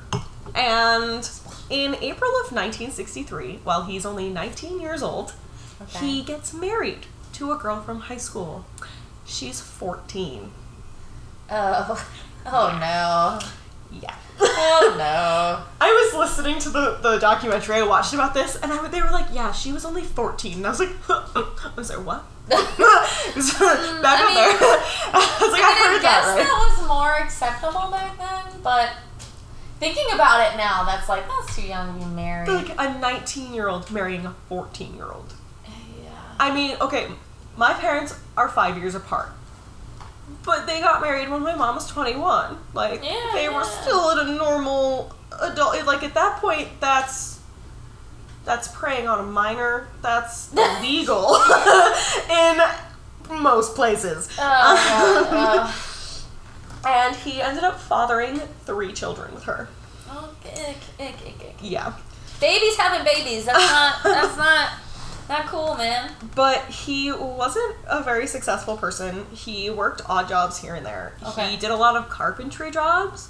and 0.53 1.29
in 1.69 1.95
April 1.95 2.31
of 2.45 2.51
1963, 2.53 3.59
while 3.63 3.83
he's 3.85 4.05
only 4.05 4.29
19 4.29 4.79
years 4.79 5.01
old, 5.03 5.33
Okay. 5.81 5.99
he 6.05 6.23
gets 6.23 6.53
married 6.53 7.07
to 7.33 7.51
a 7.51 7.57
girl 7.57 7.81
from 7.81 8.01
high 8.01 8.17
school. 8.17 8.65
She's 9.25 9.59
14. 9.59 10.51
Oh. 11.49 12.09
Oh 12.47 12.77
no. 12.79 13.39
Yeah. 13.99 14.15
Oh 14.39 14.95
no. 14.99 15.63
I 15.81 15.89
was 15.89 16.13
listening 16.13 16.59
to 16.59 16.69
the, 16.69 16.99
the 17.01 17.17
documentary 17.17 17.77
I 17.77 17.81
watched 17.81 18.13
about 18.13 18.35
this, 18.35 18.55
and 18.55 18.71
I, 18.71 18.87
they 18.87 19.01
were 19.01 19.09
like, 19.09 19.25
"Yeah, 19.33 19.51
she 19.51 19.73
was 19.73 19.83
only 19.83 20.03
14." 20.03 20.57
And 20.57 20.67
I 20.67 20.69
was 20.69 20.79
like, 20.79 20.89
"I 21.09 21.71
was 21.75 21.89
mm, 21.89 21.97
like, 21.97 22.05
what?" 22.05 22.23
Back 22.47 22.61
I 22.61 24.25
mean- 24.27 24.35
there. 24.35 24.69
I 25.11 25.37
was 25.41 25.51
like, 25.51 25.63
I, 25.63 25.71
I, 25.71 25.87
heard 25.87 26.01
guess 26.03 26.25
that 26.25 26.35
right. 26.35 26.45
that 26.45 26.77
was 26.77 26.87
more 26.87 27.13
acceptable 27.13 27.89
back 27.89 28.15
then, 28.19 28.61
but 28.61 28.91
thinking 29.79 30.05
about 30.13 30.53
it 30.53 30.55
now, 30.57 30.83
that's 30.83 31.09
like 31.09 31.27
that's 31.27 31.55
too 31.55 31.63
young 31.63 31.99
to 31.99 32.05
be 32.05 32.11
married. 32.13 32.47
Like 32.47 32.75
a 32.77 32.99
19 32.99 33.55
year 33.55 33.67
old 33.67 33.89
marrying 33.89 34.25
a 34.27 34.35
14 34.49 34.95
year 34.95 35.11
old. 35.11 35.33
yeah. 35.67 36.11
I 36.39 36.53
mean, 36.53 36.77
okay, 36.79 37.07
my 37.57 37.73
parents 37.73 38.19
are 38.37 38.49
five 38.49 38.77
years 38.77 38.93
apart. 38.93 39.29
But 40.43 40.65
they 40.67 40.79
got 40.79 41.01
married 41.01 41.29
when 41.29 41.41
my 41.41 41.55
mom 41.55 41.75
was 41.75 41.87
21. 41.87 42.57
Like, 42.73 43.03
Yeah, 43.03 43.31
they 43.33 43.49
were 43.49 43.63
still 43.63 44.11
at 44.11 44.27
a 44.27 44.31
normal 44.31 45.13
adult. 45.41 45.85
Like, 45.85 46.03
at 46.03 46.13
that 46.13 46.39
point, 46.39 46.69
that's. 46.79 47.39
That's 48.43 48.67
preying 48.67 49.07
on 49.07 49.19
a 49.19 49.23
minor. 49.23 49.87
That's 50.03 50.53
illegal 50.53 51.35
in 52.29 52.61
most 53.41 53.73
places. 53.75 54.29
Oh, 54.37 55.73
and 56.87 57.15
he 57.15 57.41
ended 57.41 57.63
up 57.63 57.79
fathering 57.79 58.39
three 58.65 58.93
children 58.93 59.33
with 59.33 59.43
her. 59.45 59.67
Oh, 60.11 60.29
ick, 60.45 60.77
ick, 60.99 61.15
ick, 61.25 61.41
ick. 61.41 61.55
Yeah. 61.59 61.93
Babies 62.39 62.77
having 62.77 63.03
babies. 63.03 63.45
That's 63.45 63.57
not. 63.57 64.03
That's 64.03 64.37
not. 64.37 64.69
Not 65.27 65.47
cool, 65.47 65.75
man. 65.75 66.11
But 66.35 66.65
he 66.65 67.11
wasn't 67.11 67.75
a 67.87 68.03
very 68.03 68.27
successful 68.27 68.77
person. 68.77 69.25
He 69.33 69.69
worked 69.69 70.01
odd 70.07 70.29
jobs 70.29 70.59
here 70.59 70.75
and 70.75 70.85
there. 70.85 71.13
Okay. 71.25 71.51
He 71.51 71.57
did 71.57 71.71
a 71.71 71.75
lot 71.75 71.95
of 71.95 72.09
carpentry 72.09 72.69
jobs, 72.69 73.29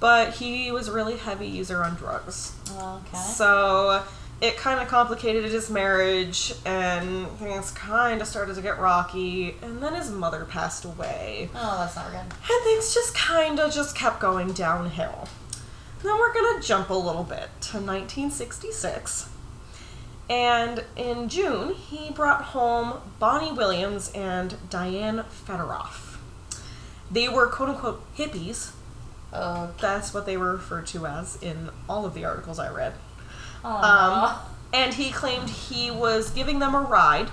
but 0.00 0.34
he 0.34 0.70
was 0.70 0.88
a 0.88 0.92
really 0.92 1.16
heavy 1.16 1.46
user 1.46 1.82
on 1.82 1.94
drugs. 1.96 2.52
Okay. 2.78 3.16
So 3.16 4.02
it 4.42 4.58
kind 4.58 4.80
of 4.80 4.88
complicated 4.88 5.44
his 5.50 5.70
marriage, 5.70 6.52
and 6.66 7.26
things 7.38 7.70
kind 7.70 8.20
of 8.20 8.26
started 8.28 8.54
to 8.56 8.62
get 8.62 8.78
rocky. 8.78 9.54
And 9.62 9.82
then 9.82 9.94
his 9.94 10.10
mother 10.10 10.44
passed 10.44 10.84
away, 10.84 11.48
Oh, 11.54 11.76
that's 11.78 11.96
not 11.96 12.10
good. 12.10 12.20
and 12.20 12.64
things 12.64 12.92
just 12.92 13.14
kind 13.14 13.58
of 13.58 13.72
just 13.72 13.96
kept 13.96 14.20
going 14.20 14.52
downhill. 14.52 15.26
Then 16.02 16.18
we're 16.18 16.32
gonna 16.34 16.62
jump 16.62 16.90
a 16.90 16.94
little 16.94 17.24
bit 17.24 17.48
to 17.62 17.78
1966. 17.80 19.28
And 20.30 20.84
in 20.94 21.28
June, 21.28 21.74
he 21.74 22.10
brought 22.10 22.42
home 22.42 23.00
Bonnie 23.18 23.52
Williams 23.52 24.12
and 24.14 24.54
Diane 24.70 25.24
Federoff. 25.24 26.18
They 27.10 27.28
were 27.28 27.48
quote 27.48 27.70
unquote 27.70 28.16
hippies. 28.16 28.70
Oh. 29.32 29.74
That's 29.80 30.14
what 30.14 30.26
they 30.26 30.36
were 30.36 30.52
referred 30.52 30.86
to 30.88 31.04
as 31.06 31.36
in 31.42 31.70
all 31.88 32.06
of 32.06 32.14
the 32.14 32.24
articles 32.24 32.60
I 32.60 32.70
read. 32.70 32.94
Aw. 33.64 34.44
Um, 34.44 34.54
and 34.72 34.94
he 34.94 35.10
claimed 35.10 35.50
he 35.50 35.90
was 35.90 36.30
giving 36.30 36.60
them 36.60 36.76
a 36.76 36.80
ride 36.80 37.30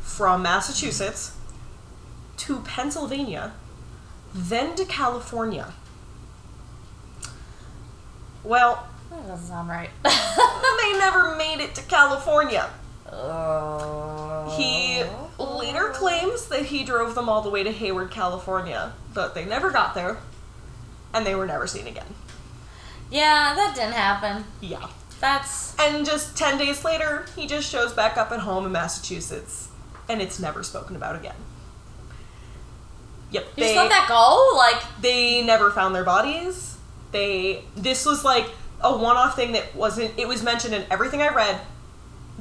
from 0.00 0.42
Massachusetts 0.42 1.36
to 2.38 2.58
Pennsylvania, 2.60 3.52
then 4.34 4.74
to 4.74 4.84
California. 4.84 5.72
Well, 8.42 8.88
That 9.16 9.28
doesn't 9.28 9.46
sound 9.46 9.68
right. 9.68 9.90
they 10.04 10.98
never 10.98 11.36
made 11.36 11.60
it 11.60 11.74
to 11.76 11.82
California. 11.82 12.68
oh. 13.10 14.54
He 14.56 15.02
later 15.42 15.90
claims 15.90 16.46
that 16.48 16.66
he 16.66 16.84
drove 16.84 17.14
them 17.14 17.28
all 17.28 17.42
the 17.42 17.50
way 17.50 17.62
to 17.62 17.72
Hayward, 17.72 18.10
California, 18.10 18.92
but 19.12 19.34
they 19.34 19.44
never 19.44 19.70
got 19.70 19.94
there, 19.94 20.18
and 21.12 21.26
they 21.26 21.34
were 21.34 21.46
never 21.46 21.66
seen 21.66 21.86
again. 21.86 22.06
Yeah, 23.10 23.54
that 23.54 23.74
didn't 23.74 23.94
happen. 23.94 24.44
Yeah. 24.60 24.88
That's 25.20 25.78
And 25.78 26.04
just 26.04 26.36
10 26.36 26.58
days 26.58 26.84
later, 26.84 27.26
he 27.34 27.46
just 27.46 27.70
shows 27.70 27.92
back 27.92 28.16
up 28.16 28.30
at 28.32 28.40
home 28.40 28.66
in 28.66 28.72
Massachusetts, 28.72 29.68
and 30.08 30.20
it's 30.20 30.38
never 30.38 30.62
spoken 30.62 30.94
about 30.94 31.16
again. 31.16 31.36
Yep. 33.30 33.46
you 33.56 33.64
just 33.64 33.76
let 33.76 33.88
that 33.88 34.06
go. 34.08 34.52
Like 34.56 34.82
they 35.00 35.42
never 35.42 35.70
found 35.70 35.94
their 35.94 36.04
bodies. 36.04 36.76
They 37.12 37.64
this 37.76 38.06
was 38.06 38.24
like 38.24 38.46
a 38.80 38.96
one-off 38.96 39.36
thing 39.36 39.52
that 39.52 39.74
wasn't 39.74 40.18
it 40.18 40.28
was 40.28 40.42
mentioned 40.42 40.74
in 40.74 40.84
everything 40.90 41.22
I 41.22 41.28
read, 41.28 41.60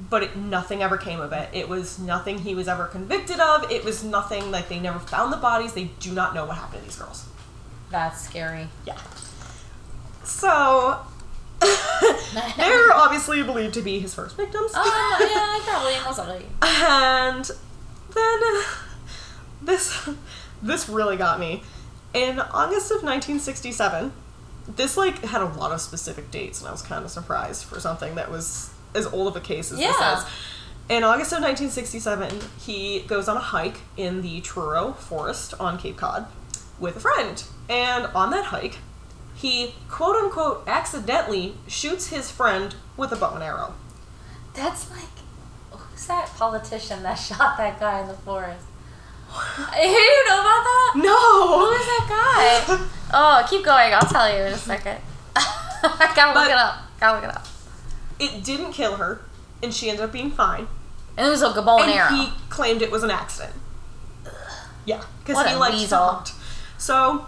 but 0.09 0.23
it, 0.23 0.35
nothing 0.35 0.83
ever 0.83 0.97
came 0.97 1.19
of 1.19 1.31
it. 1.33 1.49
It 1.53 1.69
was 1.69 1.99
nothing 1.99 2.39
he 2.39 2.55
was 2.55 2.67
ever 2.67 2.85
convicted 2.85 3.39
of. 3.39 3.71
It 3.71 3.83
was 3.83 4.03
nothing 4.03 4.51
like 4.51 4.69
they 4.69 4.79
never 4.79 4.99
found 4.99 5.31
the 5.31 5.37
bodies. 5.37 5.73
They 5.73 5.85
do 5.99 6.11
not 6.11 6.33
know 6.35 6.45
what 6.45 6.57
happened 6.57 6.81
to 6.81 6.85
these 6.87 6.97
girls. 6.97 7.25
that's 7.89 8.21
scary. 8.21 8.67
Yeah. 8.85 8.97
So 10.23 10.99
they're 12.57 12.91
obviously 12.93 13.41
believed 13.43 13.73
to 13.75 13.81
be 13.81 13.99
his 13.99 14.13
first 14.13 14.35
victims. 14.35 14.73
Um, 14.73 14.83
yeah, 14.85 15.59
probably 15.63 15.93
most 16.03 16.17
likely. 16.19 16.45
And 16.61 17.49
then 18.13 18.41
this 19.61 20.09
this 20.61 20.89
really 20.89 21.17
got 21.17 21.39
me. 21.39 21.63
In 22.13 22.39
August 22.39 22.91
of 22.91 23.03
1967, 23.03 24.11
this 24.67 24.97
like 24.97 25.23
had 25.23 25.41
a 25.41 25.45
lot 25.45 25.71
of 25.71 25.81
specific 25.81 26.31
dates, 26.31 26.59
and 26.59 26.67
I 26.67 26.71
was 26.71 26.81
kind 26.81 27.03
of 27.05 27.11
surprised 27.11 27.65
for 27.65 27.79
something 27.79 28.15
that 28.15 28.29
was 28.31 28.71
as 28.93 29.05
old 29.07 29.27
of 29.27 29.35
a 29.35 29.41
case 29.45 29.71
as 29.71 29.77
this 29.77 29.87
Yeah. 29.99 30.19
is. 30.19 30.25
In 30.87 31.03
August 31.03 31.31
of 31.33 31.39
1967, 31.41 32.41
he 32.59 33.01
goes 33.01 33.27
on 33.27 33.37
a 33.37 33.41
hike 33.41 33.81
in 33.97 34.21
the 34.21 34.39
Truro 34.41 34.93
Forest 34.93 35.53
on 35.59 35.77
Cape 35.79 35.97
Cod 35.97 36.27
with 36.79 36.95
a 36.97 36.99
friend, 36.99 37.43
and 37.69 38.05
on 38.07 38.29
that 38.31 38.45
hike, 38.45 38.77
he 39.33 39.75
quote 39.89 40.15
unquote 40.15 40.63
accidentally 40.67 41.57
shoots 41.67 42.07
his 42.07 42.29
friend 42.31 42.75
with 42.97 43.11
a 43.11 43.15
bow 43.15 43.33
and 43.33 43.43
arrow. 43.43 43.73
That's 44.53 44.89
like 44.91 45.09
who's 45.71 46.05
that 46.07 46.27
politician 46.35 47.03
that 47.03 47.15
shot 47.29 47.57
that 47.57 47.79
guy 47.79 48.01
in 48.01 48.07
the 48.07 48.13
forest? 48.13 48.65
You 49.75 50.25
know 50.29 50.39
about 50.41 50.63
that? 50.63 50.91
No. 50.95 51.59
Who 51.59 51.71
is 51.71 51.85
that 51.85 52.65
guy? 52.67 52.87
Oh, 53.17 53.45
keep 53.49 53.63
going. 53.63 53.93
I'll 53.93 54.01
tell 54.01 54.29
you 54.29 54.43
in 54.43 54.51
a 54.53 54.57
second. 54.57 54.97
I 55.35 56.11
gotta 56.15 56.37
look 56.37 56.47
But- 56.47 56.51
it 56.51 56.57
up. 56.57 56.75
Gotta 56.99 57.15
look 57.21 57.29
it 57.29 57.35
up. 57.35 57.47
It 58.19 58.43
didn't 58.43 58.71
kill 58.73 58.95
her, 58.97 59.21
and 59.63 59.73
she 59.73 59.89
ended 59.89 60.03
up 60.05 60.11
being 60.11 60.31
fine. 60.31 60.67
And 61.17 61.27
it 61.27 61.29
was 61.29 61.41
like 61.41 61.55
a 61.55 61.61
bow 61.61 61.77
and, 61.79 61.89
and 61.91 61.99
arrow. 61.99 62.09
he 62.09 62.29
claimed 62.49 62.81
it 62.81 62.91
was 62.91 63.03
an 63.03 63.11
accident. 63.11 63.53
Yeah, 64.85 65.03
because 65.25 65.45
he 65.47 65.55
liked 65.55 65.75
to 65.75 65.81
weasel. 65.81 65.97
hunt. 65.99 66.33
So 66.77 67.25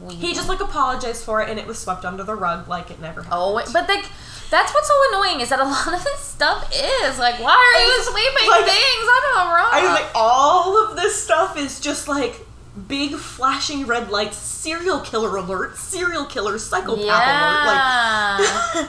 Weasel. 0.00 0.20
he 0.20 0.34
just 0.34 0.48
like 0.48 0.60
apologized 0.60 1.24
for 1.24 1.40
it, 1.42 1.48
and 1.48 1.58
it 1.58 1.66
was 1.66 1.78
swept 1.78 2.04
under 2.04 2.22
the 2.24 2.34
rug 2.34 2.66
like 2.68 2.90
it 2.90 3.00
never 3.00 3.22
happened. 3.22 3.40
Oh, 3.40 3.54
but 3.72 3.88
like, 3.88 4.04
that's 4.50 4.72
what's 4.74 4.88
so 4.88 4.94
annoying 5.10 5.40
is 5.40 5.48
that 5.50 5.60
a 5.60 5.64
lot 5.68 5.92
of 5.94 6.02
this 6.04 6.20
stuff 6.20 6.70
is 6.74 7.18
like, 7.18 7.38
why 7.40 7.54
are 7.54 7.80
you 7.84 8.02
sweeping 8.04 8.48
like- 8.50 8.64
things 8.64 9.08
under 9.16 9.32
the 9.34 9.54
rug? 9.54 9.68
I 9.72 9.80
was 9.82 10.00
like, 10.00 10.10
all 10.14 10.84
of 10.90 10.96
this 10.96 11.22
stuff 11.22 11.56
is 11.56 11.80
just 11.80 12.08
like 12.08 12.40
big 12.76 13.14
flashing 13.14 13.86
red 13.86 14.10
lights, 14.10 14.36
serial 14.36 15.00
killer 15.00 15.36
alert, 15.36 15.76
serial 15.76 16.24
killer 16.24 16.58
psychopath 16.58 17.04
yeah. 17.04 18.38
alert, 18.38 18.88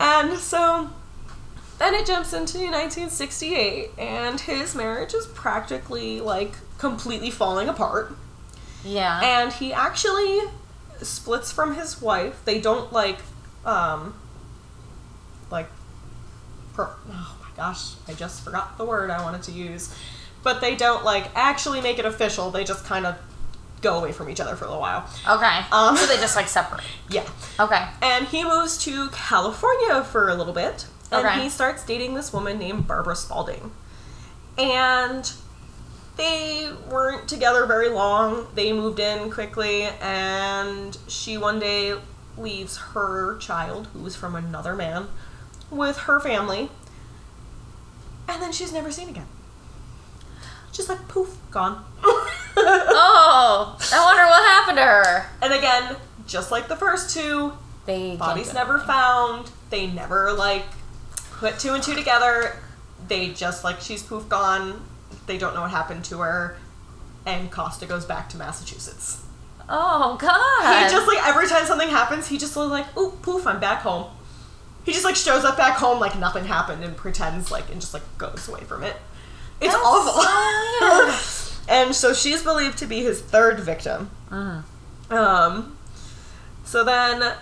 and 0.00 0.38
so 0.38 0.90
then 1.78 1.94
it 1.94 2.06
jumps 2.06 2.32
into 2.32 2.58
1968, 2.58 3.90
and 3.98 4.38
his 4.40 4.74
marriage 4.74 5.14
is 5.14 5.26
practically 5.28 6.20
like 6.20 6.52
completely 6.78 7.30
falling 7.30 7.68
apart. 7.68 8.14
yeah. 8.84 9.20
and 9.22 9.52
he 9.54 9.72
actually 9.72 10.40
splits 11.02 11.50
from 11.50 11.74
his 11.74 12.00
wife. 12.00 12.44
They 12.44 12.60
don't 12.60 12.92
like, 12.92 13.18
um, 13.64 14.14
like, 15.50 15.68
per- 16.74 16.94
oh 17.10 17.36
my 17.40 17.48
gosh, 17.56 17.94
I 18.06 18.12
just 18.12 18.44
forgot 18.44 18.76
the 18.76 18.84
word 18.84 19.10
I 19.10 19.22
wanted 19.22 19.42
to 19.44 19.52
use. 19.52 19.94
But 20.42 20.60
they 20.60 20.74
don't 20.76 21.04
like 21.04 21.30
actually 21.34 21.80
make 21.80 21.98
it 21.98 22.04
official. 22.04 22.50
They 22.50 22.64
just 22.64 22.84
kind 22.84 23.04
of 23.06 23.16
go 23.82 23.98
away 23.98 24.12
from 24.12 24.28
each 24.28 24.40
other 24.40 24.56
for 24.56 24.64
a 24.64 24.68
little 24.68 24.80
while. 24.82 25.08
okay. 25.28 25.60
Um, 25.72 25.96
so 25.96 26.06
they 26.06 26.16
just 26.16 26.36
like 26.36 26.48
separate. 26.48 26.82
Yeah, 27.08 27.26
Okay. 27.58 27.88
and 28.02 28.26
he 28.26 28.44
moves 28.44 28.76
to 28.84 29.08
California 29.10 30.04
for 30.04 30.28
a 30.28 30.34
little 30.34 30.52
bit, 30.52 30.86
and 31.10 31.26
Okay. 31.26 31.42
he 31.42 31.48
starts 31.48 31.82
dating 31.84 32.14
this 32.14 32.30
woman 32.32 32.58
named 32.58 32.86
Barbara 32.86 33.16
Spalding, 33.16 33.70
and 34.58 35.32
they 36.16 36.68
weren't 36.90 37.26
together 37.26 37.64
very 37.64 37.88
long. 37.88 38.48
They 38.54 38.72
moved 38.74 38.98
in 39.00 39.30
quickly, 39.30 39.84
and 40.02 40.98
she 41.08 41.38
one 41.38 41.58
day 41.58 41.94
leaves 42.36 42.76
her 42.92 43.38
child, 43.38 43.88
who 43.94 44.00
was 44.00 44.14
from 44.14 44.34
another 44.34 44.74
man, 44.76 45.08
with 45.70 45.96
her 46.00 46.20
family, 46.20 46.68
and 48.28 48.42
then 48.42 48.52
she's 48.52 48.72
never 48.74 48.90
seen 48.92 49.08
again. 49.08 49.26
Just 50.72 50.88
like 50.88 51.06
poof, 51.08 51.36
gone. 51.50 51.84
Oh, 52.62 53.76
I 53.92 54.04
wonder 54.04 54.24
what 54.26 54.44
happened 54.44 54.76
to 54.78 54.84
her. 54.84 55.26
and 55.42 55.52
again, 55.54 55.96
just 56.26 56.50
like 56.50 56.68
the 56.68 56.76
first 56.76 57.14
two, 57.14 57.52
They 57.86 58.16
bodies 58.16 58.52
never 58.52 58.74
anything. 58.74 58.86
found. 58.88 59.50
They 59.70 59.86
never 59.86 60.32
like 60.32 60.64
put 61.38 61.58
two 61.58 61.72
and 61.74 61.82
two 61.82 61.94
together. 61.94 62.56
They 63.08 63.28
just 63.30 63.64
like 63.64 63.80
she's 63.80 64.02
poof 64.02 64.28
gone. 64.28 64.82
They 65.26 65.38
don't 65.38 65.54
know 65.54 65.62
what 65.62 65.70
happened 65.70 66.04
to 66.06 66.18
her. 66.18 66.58
And 67.24 67.50
Costa 67.50 67.86
goes 67.86 68.04
back 68.04 68.28
to 68.30 68.36
Massachusetts. 68.36 69.24
Oh 69.68 70.16
God. 70.20 70.84
He 70.84 70.90
just 70.90 71.06
like 71.06 71.26
every 71.26 71.48
time 71.48 71.64
something 71.64 71.88
happens, 71.88 72.28
he 72.28 72.36
just 72.36 72.56
like, 72.56 72.86
oh 72.96 73.16
poof, 73.22 73.46
I'm 73.46 73.60
back 73.60 73.80
home. 73.82 74.06
He 74.84 74.92
just 74.92 75.04
like 75.04 75.16
shows 75.16 75.44
up 75.44 75.56
back 75.56 75.76
home 75.78 75.98
like 76.00 76.18
nothing 76.18 76.44
happened 76.44 76.82
and 76.84 76.96
pretends 76.96 77.50
like 77.50 77.70
and 77.70 77.80
just 77.80 77.94
like 77.94 78.02
goes 78.18 78.48
away 78.48 78.60
from 78.62 78.82
it. 78.82 78.96
It's 79.60 79.72
That's 79.72 79.84
awful. 79.84 80.22
so 80.22 81.62
and 81.68 81.94
so 81.94 82.12
she's 82.14 82.42
believed 82.42 82.78
to 82.78 82.86
be 82.86 83.02
his 83.02 83.20
third 83.20 83.60
victim. 83.60 84.10
Mhm. 84.30 84.62
Um, 85.10 85.76
so 86.64 86.84
then 86.84 87.34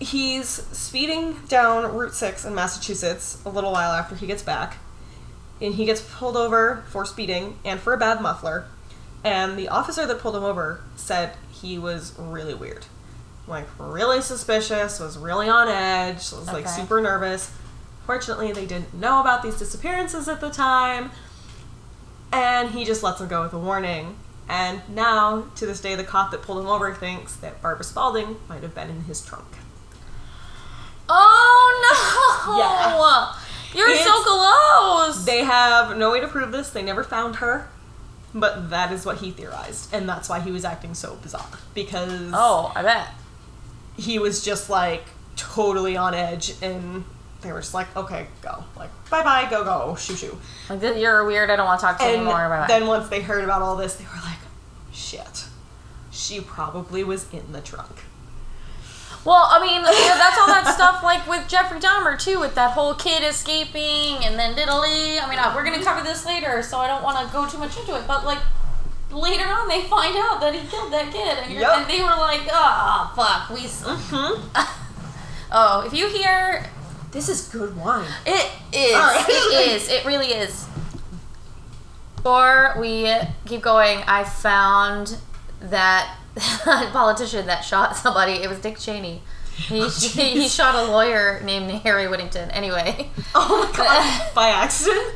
he's 0.00 0.48
speeding 0.48 1.36
down 1.48 1.92
Route 1.94 2.14
6 2.14 2.44
in 2.44 2.54
Massachusetts 2.54 3.38
a 3.44 3.48
little 3.48 3.72
while 3.72 3.92
after 3.92 4.14
he 4.14 4.26
gets 4.26 4.42
back. 4.42 4.76
And 5.60 5.74
he 5.74 5.84
gets 5.86 6.00
pulled 6.00 6.36
over 6.36 6.84
for 6.88 7.04
speeding 7.04 7.58
and 7.64 7.80
for 7.80 7.92
a 7.92 7.96
bad 7.96 8.20
muffler. 8.20 8.66
And 9.24 9.58
the 9.58 9.68
officer 9.68 10.06
that 10.06 10.20
pulled 10.20 10.36
him 10.36 10.44
over 10.44 10.82
said 10.94 11.32
he 11.50 11.78
was 11.78 12.14
really 12.16 12.54
weird. 12.54 12.86
Like, 13.48 13.66
really 13.78 14.20
suspicious, 14.20 15.00
was 15.00 15.18
really 15.18 15.48
on 15.48 15.68
edge, 15.68 16.30
was 16.32 16.46
like 16.46 16.68
super 16.68 17.00
nervous. 17.00 17.50
Fortunately, 18.08 18.52
they 18.52 18.64
didn't 18.64 18.94
know 18.94 19.20
about 19.20 19.42
these 19.42 19.58
disappearances 19.58 20.28
at 20.28 20.40
the 20.40 20.48
time. 20.48 21.10
And 22.32 22.70
he 22.70 22.86
just 22.86 23.02
lets 23.02 23.20
him 23.20 23.28
go 23.28 23.42
with 23.42 23.52
a 23.52 23.58
warning. 23.58 24.16
And 24.48 24.80
now, 24.88 25.48
to 25.56 25.66
this 25.66 25.78
day, 25.78 25.94
the 25.94 26.04
cop 26.04 26.30
that 26.30 26.40
pulled 26.40 26.60
him 26.60 26.68
over 26.68 26.94
thinks 26.94 27.36
that 27.36 27.60
Barbara 27.60 27.84
Spalding 27.84 28.36
might 28.48 28.62
have 28.62 28.74
been 28.74 28.88
in 28.88 29.02
his 29.02 29.22
trunk. 29.22 29.44
Oh 31.06 32.46
no. 32.46 32.58
Yeah. 32.58 33.34
You're 33.74 33.94
so 33.94 34.22
close. 34.22 35.26
They 35.26 35.44
have 35.44 35.98
no 35.98 36.10
way 36.10 36.20
to 36.20 36.28
prove 36.28 36.50
this, 36.50 36.70
they 36.70 36.82
never 36.82 37.04
found 37.04 37.36
her. 37.36 37.68
But 38.34 38.70
that 38.70 38.90
is 38.90 39.04
what 39.04 39.18
he 39.18 39.32
theorized. 39.32 39.92
And 39.92 40.08
that's 40.08 40.30
why 40.30 40.40
he 40.40 40.50
was 40.50 40.64
acting 40.64 40.94
so 40.94 41.16
bizarre. 41.16 41.44
Because 41.74 42.30
oh, 42.32 42.72
I 42.74 42.82
bet. 42.82 43.08
he 43.98 44.18
was 44.18 44.42
just 44.42 44.70
like 44.70 45.04
totally 45.36 45.94
on 45.94 46.14
edge 46.14 46.54
and 46.62 47.04
they 47.42 47.52
were 47.52 47.60
just 47.60 47.74
like, 47.74 47.94
okay, 47.96 48.26
go. 48.42 48.64
Like, 48.76 48.90
bye 49.10 49.22
bye, 49.22 49.46
go, 49.48 49.64
go, 49.64 49.94
shoo 49.96 50.16
shoo. 50.16 50.38
Like 50.68 50.82
you're 50.96 51.24
weird. 51.24 51.50
I 51.50 51.56
don't 51.56 51.66
want 51.66 51.80
to 51.80 51.86
talk 51.86 51.98
to 51.98 52.04
you 52.04 52.10
And 52.10 52.20
anymore. 52.20 52.48
Bye 52.48 52.60
bye. 52.60 52.66
then 52.66 52.86
once 52.86 53.08
they 53.08 53.20
heard 53.20 53.44
about 53.44 53.62
all 53.62 53.76
this, 53.76 53.94
they 53.96 54.04
were 54.04 54.20
like, 54.24 54.38
shit. 54.92 55.44
She 56.10 56.40
probably 56.40 57.04
was 57.04 57.32
in 57.32 57.52
the 57.52 57.60
trunk. 57.60 58.02
Well, 59.24 59.46
I 59.50 59.60
mean, 59.60 59.82
that's 59.82 60.38
all 60.38 60.46
that 60.46 60.72
stuff 60.74 61.02
like 61.02 61.26
with 61.28 61.46
Jeffrey 61.48 61.80
Dahmer 61.80 62.18
too, 62.18 62.40
with 62.40 62.54
that 62.54 62.70
whole 62.72 62.94
kid 62.94 63.22
escaping 63.22 64.24
and 64.24 64.38
then 64.38 64.54
diddly. 64.54 65.22
I 65.22 65.26
mean, 65.28 65.38
uh, 65.38 65.52
we're 65.54 65.64
gonna 65.64 65.82
cover 65.82 66.02
this 66.02 66.24
later, 66.24 66.62
so 66.62 66.78
I 66.78 66.86
don't 66.86 67.02
want 67.02 67.18
to 67.26 67.32
go 67.32 67.46
too 67.48 67.58
much 67.58 67.76
into 67.78 67.94
it. 67.96 68.06
But 68.06 68.24
like 68.24 68.38
later 69.10 69.44
on, 69.44 69.68
they 69.68 69.82
find 69.82 70.16
out 70.16 70.40
that 70.40 70.54
he 70.54 70.66
killed 70.68 70.92
that 70.92 71.12
kid, 71.12 71.38
and, 71.42 71.52
you're, 71.52 71.62
Yup. 71.62 71.78
and 71.78 71.90
they 71.90 72.00
were 72.00 72.16
like, 72.16 72.42
"Oh 72.50 73.12
fuck, 73.14 73.50
we." 73.50 73.62
Mm-hmm. 73.66 74.58
Oh, 75.50 75.80
if 75.86 75.94
you 75.94 76.08
hear 76.08 76.62
This 77.10 77.28
is 77.28 77.48
good 77.48 77.76
wine. 77.76 78.06
It 78.26 78.50
is. 78.72 78.94
Right. 78.94 79.24
It 79.28 79.68
is. 79.72 79.88
It 79.88 80.04
really 80.04 80.28
is. 80.28 80.66
Before 82.16 82.74
we 82.78 83.10
keep 83.46 83.62
going, 83.62 84.00
I 84.06 84.24
found 84.24 85.16
that 85.60 86.16
politician 86.64 87.46
that 87.46 87.60
shot 87.64 87.96
somebody. 87.96 88.32
It 88.32 88.48
was 88.48 88.58
Dick 88.58 88.78
Cheney. 88.78 89.22
He, 89.56 89.80
Oh, 89.82 89.88
he, 90.00 90.42
he 90.42 90.48
shot 90.48 90.74
a 90.74 90.90
lawyer 90.90 91.40
named 91.42 91.70
Harry 91.82 92.06
Whittington. 92.06 92.50
Anyway, 92.50 93.10
Oh 93.34 93.64
my 93.70 93.72
god. 93.76 94.34
By 94.34 94.48
accident? 94.48 95.14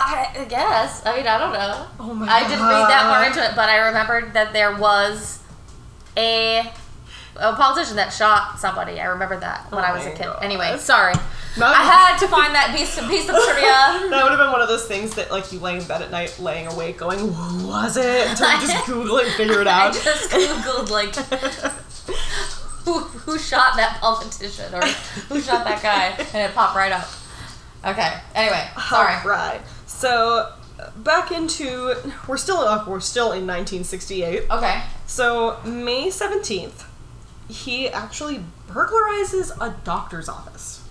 I 0.00 0.46
guess. 0.48 1.04
I 1.06 1.16
mean, 1.16 1.26
I 1.26 1.38
don't 1.38 1.52
know. 1.52 1.86
Oh 2.00 2.14
my 2.14 2.26
I 2.28 2.40
didn't 2.48 2.60
read 2.66 2.88
that 2.88 3.02
far 3.02 3.24
into 3.26 3.44
it, 3.44 3.56
but 3.56 3.68
I 3.68 3.78
remembered 3.88 4.32
that 4.34 4.52
there 4.52 4.76
was 4.76 5.40
a 6.16 6.70
a 7.38 7.54
politician 7.54 7.96
that 7.96 8.12
shot 8.12 8.58
somebody. 8.58 9.00
I 9.00 9.06
remember 9.06 9.38
that 9.40 9.70
when 9.70 9.84
Oh 9.84 9.86
I 9.86 9.92
was 9.92 10.04
a 10.06 10.10
kid. 10.10 10.24
God. 10.24 10.42
Anyway, 10.42 10.76
sorry. 10.78 11.14
I 11.60 11.82
had 11.82 12.18
to 12.18 12.28
find 12.28 12.54
that 12.54 12.74
piece, 12.76 12.98
of, 12.98 13.08
piece 13.08 13.28
of 13.28 13.34
trivia. 13.44 14.10
That 14.10 14.20
would 14.22 14.30
have 14.30 14.38
been 14.38 14.52
one 14.52 14.60
of 14.60 14.68
those 14.68 14.86
things 14.86 15.14
that, 15.16 15.30
like, 15.30 15.52
you 15.52 15.58
lay 15.58 15.76
in 15.78 15.84
bed 15.84 16.02
at 16.02 16.10
night, 16.10 16.36
laying 16.38 16.66
awake, 16.68 16.98
going, 16.98 17.18
"Who 17.18 17.66
was 17.66 17.96
it?" 17.96 18.28
Until 18.30 18.52
you 18.52 18.60
just 18.66 18.86
Google 18.86 19.18
it 19.18 19.26
and 19.26 19.34
figure 19.34 19.60
it 19.60 19.66
out. 19.68 19.90
I 19.90 20.00
just 20.00 20.30
googled 20.30 20.90
like 20.90 21.14
who 22.84 23.00
who 23.00 23.38
shot 23.38 23.76
that 23.76 23.98
politician 24.00 24.74
or 24.74 24.82
who 25.28 25.40
shot 25.40 25.64
that 25.64 25.82
guy, 25.82 26.06
and 26.32 26.48
it 26.50 26.54
popped 26.54 26.76
right 26.76 26.92
up. 26.92 27.08
Okay. 27.84 28.12
Anyway, 28.34 28.64
sorry. 28.88 29.14
Right. 29.26 29.60
So 29.86 30.52
back 30.98 31.32
into 31.32 31.94
we're 32.26 32.36
still 32.36 32.58
up. 32.58 32.86
We're 32.88 33.00
still 33.00 33.32
in 33.32 33.46
1968. 33.46 34.44
Okay. 34.50 34.82
So 35.06 35.58
May 35.64 36.08
17th, 36.08 36.84
he 37.48 37.88
actually 37.88 38.44
burglarizes 38.68 39.50
a 39.60 39.76
doctor's 39.84 40.28
office. 40.28 40.82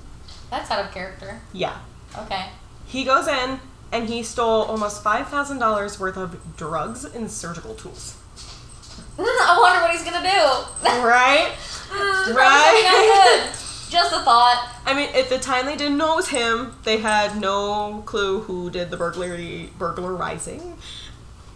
That's 0.49 0.69
out 0.71 0.85
of 0.85 0.91
character. 0.91 1.41
Yeah. 1.53 1.77
Okay. 2.17 2.47
He 2.85 3.03
goes 3.03 3.27
in 3.27 3.59
and 3.91 4.07
he 4.07 4.23
stole 4.23 4.63
almost 4.63 5.03
$5,000 5.03 5.99
worth 5.99 6.17
of 6.17 6.57
drugs 6.57 7.03
and 7.05 7.29
surgical 7.29 7.75
tools. 7.75 8.17
I 9.19 9.57
wonder 9.59 9.81
what 9.81 9.91
he's 9.91 10.03
gonna 10.03 10.21
do. 10.27 11.05
Right? 11.05 11.53
Mm, 11.87 12.35
Right. 12.35 12.83
probably 12.83 12.83
not 12.83 13.47
good. 13.47 13.49
Just 13.89 14.11
a 14.13 14.19
thought. 14.19 14.73
I 14.85 14.93
mean, 14.93 15.07
at 15.15 15.29
the 15.29 15.39
time 15.39 15.65
they 15.65 15.77
didn't 15.77 15.97
know 15.97 16.11
it 16.13 16.15
was 16.17 16.27
him. 16.27 16.73
They 16.83 16.97
had 16.97 17.39
no 17.39 18.03
clue 18.05 18.41
who 18.41 18.69
did 18.69 18.89
the 18.91 18.97
burglary 18.97 19.69
burglarizing. 19.79 20.77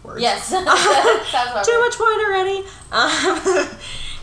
Words. 0.03 0.21
Yes. 0.21 0.47
Too 1.67 1.79
much 1.81 1.99
wine 1.99 2.19
already. 2.25 2.63
Um, 2.93 3.67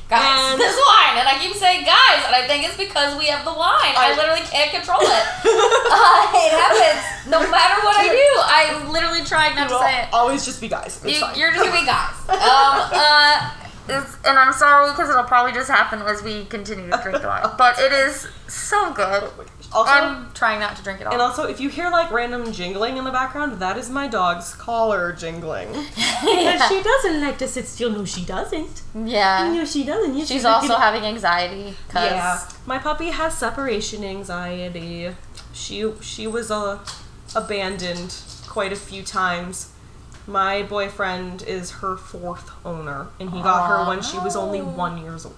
Guys, 0.09 0.53
and- 0.53 0.61
this 0.61 0.73
wine, 0.75 1.19
and 1.21 1.29
I 1.29 1.37
keep 1.41 1.55
saying 1.55 1.85
guys, 1.85 2.25
and 2.25 2.35
I 2.35 2.47
think 2.49 2.65
it's 2.65 2.77
because 2.77 3.19
we 3.19 3.27
have 3.27 3.45
the 3.45 3.53
wine. 3.53 3.93
I, 3.97 4.13
I- 4.13 4.17
literally 4.17 4.41
can't 4.41 4.71
control 4.71 5.01
it. 5.03 5.05
uh, 5.45 6.33
it 6.33 6.53
happens 6.57 7.29
no 7.29 7.41
matter 7.51 7.77
what 7.85 7.97
I 7.97 8.09
do. 8.09 8.29
I'm 8.41 8.93
literally 8.93 9.25
trying 9.25 9.55
not 9.55 9.69
to 9.69 9.79
say 9.79 10.03
it. 10.03 10.09
always 10.13 10.45
just 10.45 10.61
be 10.61 10.69
guys. 10.69 11.01
You, 11.05 11.21
you're 11.37 11.53
just 11.53 11.65
gonna 11.65 11.79
be 11.79 11.87
guys. 11.87 12.15
Um, 12.29 12.89
uh, 12.93 13.53
it's, 13.89 14.17
and 14.27 14.39
I'm 14.39 14.53
sorry 14.53 14.91
because 14.93 15.09
it'll 15.11 15.25
probably 15.25 15.53
just 15.53 15.71
happen 15.71 16.01
as 16.03 16.23
we 16.23 16.45
continue 16.47 16.91
to 16.91 17.01
drink 17.03 17.21
the 17.23 17.27
wine. 17.29 17.47
But 17.57 17.79
it 17.79 17.91
is 17.93 18.29
so 18.47 18.93
good. 18.93 19.31
Also, 19.73 19.91
I'm 19.93 20.33
trying 20.33 20.61
not 20.61 20.77
to 20.77 20.83
drink 20.83 21.01
it 21.01 21.07
all. 21.07 21.13
and 21.13 21.21
also, 21.21 21.45
if 21.45 21.61
you 21.61 21.69
hear 21.69 21.91
like 21.91 22.11
random 22.11 22.53
jingling 22.53 22.97
in 22.97 23.05
the 23.05 23.11
background, 23.11 23.61
that 23.61 23.77
is 23.77 23.91
my 23.91 24.09
dog's 24.09 24.55
collar 24.55 25.13
jingling. 25.13 25.69
yeah. 26.25 26.69
she 26.69 26.83
doesn't 26.83 27.21
like 27.21 27.39
to 27.39 27.49
sit 27.49 27.67
still. 27.67 27.91
No, 27.91 28.05
she 28.05 28.25
doesn't. 28.25 28.83
yeah. 28.95 29.53
No, 29.53 29.65
she 29.65 29.85
doesn't. 29.85 30.17
Yes, 30.17 30.29
She's 30.29 30.45
like 30.45 30.63
also 30.63 30.77
having 30.77 31.03
anxiety 31.05 31.75
because 31.87 32.11
Yeah, 32.11 32.41
my 32.67 32.79
puppy 32.79 33.11
has 33.11 33.37
separation 33.37 34.05
anxiety. 34.05 35.15
She 35.53 35.93
she 36.01 36.27
was 36.27 36.51
uh, 36.51 36.79
abandoned 37.37 38.15
quite 38.47 38.73
a 38.73 38.77
few 38.77 39.03
times. 39.03 39.73
My 40.27 40.63
boyfriend 40.63 41.43
is 41.43 41.71
her 41.81 41.97
fourth 41.97 42.51
owner, 42.65 43.07
and 43.19 43.31
he 43.31 43.41
got 43.41 43.67
her 43.69 43.89
when 43.89 44.03
she 44.03 44.19
was 44.19 44.37
only 44.37 44.61
Oh. 44.61 44.65
one 44.65 44.99
years 45.03 45.25
old. 45.25 45.37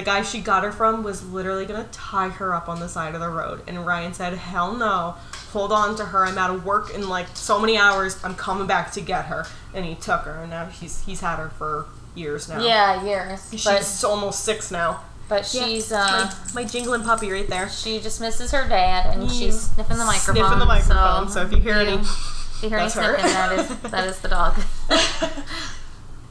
The 0.00 0.06
guy 0.06 0.22
she 0.22 0.40
got 0.40 0.64
her 0.64 0.72
from 0.72 1.02
was 1.02 1.22
literally 1.30 1.66
gonna 1.66 1.86
tie 1.92 2.30
her 2.30 2.54
up 2.54 2.70
on 2.70 2.80
the 2.80 2.88
side 2.88 3.14
of 3.14 3.20
the 3.20 3.28
road, 3.28 3.60
and 3.66 3.86
Ryan 3.86 4.14
said, 4.14 4.32
"Hell 4.32 4.72
no! 4.74 5.16
Hold 5.52 5.72
on 5.72 5.94
to 5.96 6.06
her. 6.06 6.24
I'm 6.24 6.38
out 6.38 6.48
of 6.50 6.64
work 6.64 6.94
in 6.94 7.06
like 7.06 7.26
so 7.34 7.60
many 7.60 7.76
hours. 7.76 8.16
I'm 8.24 8.34
coming 8.34 8.66
back 8.66 8.92
to 8.92 9.02
get 9.02 9.26
her." 9.26 9.44
And 9.74 9.84
he 9.84 9.94
took 9.96 10.22
her, 10.22 10.40
and 10.40 10.48
now 10.48 10.64
he's 10.64 11.02
he's 11.04 11.20
had 11.20 11.36
her 11.36 11.50
for 11.50 11.84
years 12.14 12.48
now. 12.48 12.62
yeah, 12.64 13.04
years. 13.04 13.46
she's 13.50 13.62
But 13.62 14.02
almost 14.08 14.42
six 14.42 14.70
now. 14.70 15.02
but 15.28 15.52
Yeah, 15.52 15.66
she's 15.66 15.92
uh 15.92 16.32
my, 16.54 16.62
my 16.62 16.64
jingling 16.66 17.02
puppy 17.04 17.30
right 17.30 17.46
there. 17.46 17.68
she 17.68 18.00
just 18.00 18.22
misses 18.22 18.52
her 18.52 18.66
dad 18.66 19.12
and 19.14 19.28
Mm. 19.28 19.38
she's 19.38 19.60
sniffing 19.74 19.98
the 19.98 20.04
microphone. 20.06 20.34
Sniffing 20.36 20.58
the 20.60 20.64
microphone. 20.64 21.28
So, 21.28 21.42
if 21.42 21.52
you 21.52 21.58
hear 21.58 21.74
any, 21.74 21.92
if 21.92 22.62
you 22.62 22.68
hear 22.70 22.78
any 22.78 22.88
that's 22.88 22.94
her. 22.94 23.18
sniffing, 23.18 23.32
that 23.34 23.52
is 23.52 23.90
that 23.90 24.08
is 24.08 24.18
the 24.20 24.28
dog. 24.28 24.58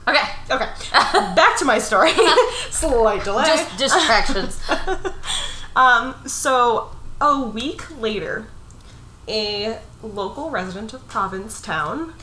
okay. 0.10 0.28
okay, 0.52 0.70
back 1.36 1.58
to 1.60 1.66
my 1.66 1.80
story. 1.80 2.12
Slight 2.70 3.24
delay. 3.24 3.46
Just 3.46 3.78
distractions. 3.78 4.62
um, 5.76 6.16
so 6.26 6.92
a 7.22 7.42
week 7.42 8.00
later, 8.00 8.48
a 9.28 9.80
local 10.02 10.50
resident 10.50 10.94
of 10.94 11.08
Provincetown 11.08 12.14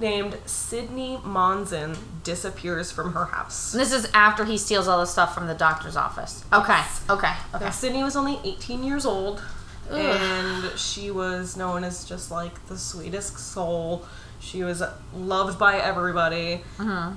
named 0.00 0.36
Sydney 0.46 1.18
Monson 1.24 1.96
disappears 2.22 2.92
from 2.92 3.12
her 3.14 3.26
house. 3.26 3.72
This 3.72 3.92
is 3.92 4.08
after 4.14 4.44
he 4.44 4.56
steals 4.56 4.86
all 4.86 5.00
the 5.00 5.06
stuff 5.06 5.34
from 5.34 5.46
the 5.48 5.54
doctor's 5.54 5.96
office. 5.96 6.44
Okay. 6.52 6.80
Okay. 7.10 7.32
Okay. 7.54 7.64
Now, 7.64 7.70
Sydney 7.70 8.02
was 8.04 8.14
only 8.16 8.38
18 8.44 8.82
years 8.84 9.04
old, 9.04 9.42
and 9.90 10.78
she 10.78 11.10
was 11.10 11.56
known 11.56 11.82
as 11.82 12.04
just 12.04 12.30
like 12.30 12.66
the 12.68 12.78
sweetest 12.78 13.38
soul. 13.38 14.04
She 14.40 14.62
was 14.62 14.82
loved 15.14 15.58
by 15.58 15.78
everybody. 15.78 16.62
Mhm. 16.78 17.16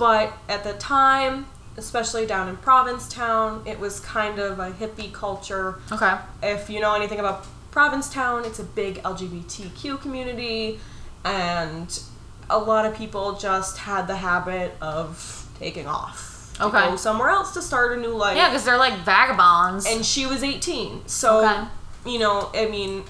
But 0.00 0.32
at 0.48 0.64
the 0.64 0.72
time, 0.72 1.46
especially 1.76 2.24
down 2.24 2.48
in 2.48 2.56
Provincetown, 2.56 3.62
it 3.66 3.78
was 3.78 4.00
kind 4.00 4.38
of 4.38 4.58
a 4.58 4.70
hippie 4.72 5.12
culture. 5.12 5.76
Okay. 5.92 6.16
If 6.42 6.70
you 6.70 6.80
know 6.80 6.94
anything 6.94 7.20
about 7.20 7.46
Provincetown, 7.70 8.46
it's 8.46 8.58
a 8.58 8.64
big 8.64 9.02
LGBTQ 9.02 10.00
community, 10.00 10.80
and 11.22 12.00
a 12.48 12.58
lot 12.58 12.86
of 12.86 12.96
people 12.96 13.36
just 13.36 13.76
had 13.76 14.06
the 14.06 14.16
habit 14.16 14.72
of 14.80 15.46
taking 15.58 15.86
off. 15.86 16.58
Okay. 16.58 16.88
Go 16.88 16.96
somewhere 16.96 17.28
else 17.28 17.52
to 17.52 17.60
start 17.62 17.96
a 17.96 18.00
new 18.00 18.08
life. 18.16 18.36
Yeah, 18.38 18.48
because 18.48 18.64
they're 18.64 18.78
like 18.78 18.94
vagabonds. 19.04 19.84
And 19.86 20.04
she 20.04 20.26
was 20.26 20.42
18. 20.42 21.06
So, 21.08 21.44
Okay. 21.46 21.64
you 22.06 22.18
know, 22.18 22.50
I 22.54 22.66
mean, 22.66 23.04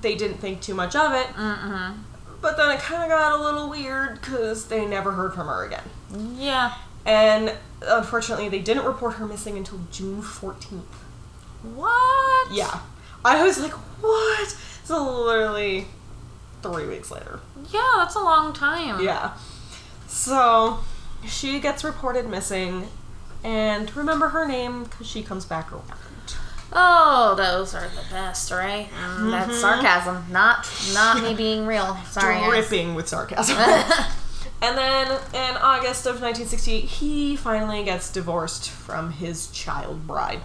they 0.00 0.14
didn't 0.14 0.38
think 0.38 0.60
too 0.60 0.74
much 0.74 0.94
of 0.94 1.12
it. 1.12 1.26
mm-hmm. 1.26 2.02
But 2.40 2.56
then 2.56 2.70
it 2.70 2.78
kind 2.80 3.02
of 3.02 3.08
got 3.08 3.32
a 3.32 3.42
little 3.42 3.68
weird 3.68 4.20
because 4.20 4.66
they 4.68 4.86
never 4.86 5.10
heard 5.12 5.34
from 5.34 5.48
her 5.48 5.64
again. 5.64 5.82
Yeah. 6.38 6.74
And 7.04 7.52
unfortunately, 7.82 8.48
they 8.48 8.58
didn't 8.60 8.84
report 8.84 9.14
her 9.14 9.26
missing 9.26 9.56
until 9.56 9.80
June 9.92 10.22
14th. 10.22 10.82
What? 11.74 12.52
Yeah. 12.52 12.80
I 13.24 13.42
was 13.42 13.58
like, 13.60 13.72
what? 13.72 14.48
So 14.84 15.24
literally 15.24 15.86
three 16.62 16.86
weeks 16.86 17.10
later. 17.10 17.40
Yeah, 17.70 17.92
that's 17.96 18.14
a 18.14 18.20
long 18.20 18.52
time. 18.52 19.00
Yeah. 19.04 19.34
So 20.06 20.78
she 21.26 21.60
gets 21.60 21.84
reported 21.84 22.28
missing. 22.28 22.86
And 23.44 23.94
remember 23.96 24.28
her 24.28 24.46
name 24.46 24.84
because 24.84 25.06
she 25.06 25.22
comes 25.22 25.44
back 25.44 25.72
around. 25.72 25.84
Oh, 26.72 27.34
those 27.36 27.74
are 27.74 27.88
the 27.88 28.02
best, 28.10 28.50
right? 28.50 28.88
Mm, 29.18 29.30
That's 29.30 29.52
Mhm. 29.56 29.60
sarcasm, 29.60 30.24
not 30.30 30.68
not 30.92 31.22
me 31.22 31.32
being 31.34 31.64
real. 31.66 31.96
Sorry. 32.10 32.40
guys. 32.40 32.48
Dripping 32.48 32.94
with 32.96 33.08
sarcasm. 33.08 33.56
and 34.62 34.76
then 34.78 35.06
in 35.34 35.56
August 35.56 36.06
of 36.06 36.20
1968, 36.22 36.80
he 36.84 37.36
finally 37.36 37.84
gets 37.84 38.10
divorced 38.10 38.70
from 38.70 39.12
his 39.12 39.48
child 39.50 40.06
bride. 40.06 40.40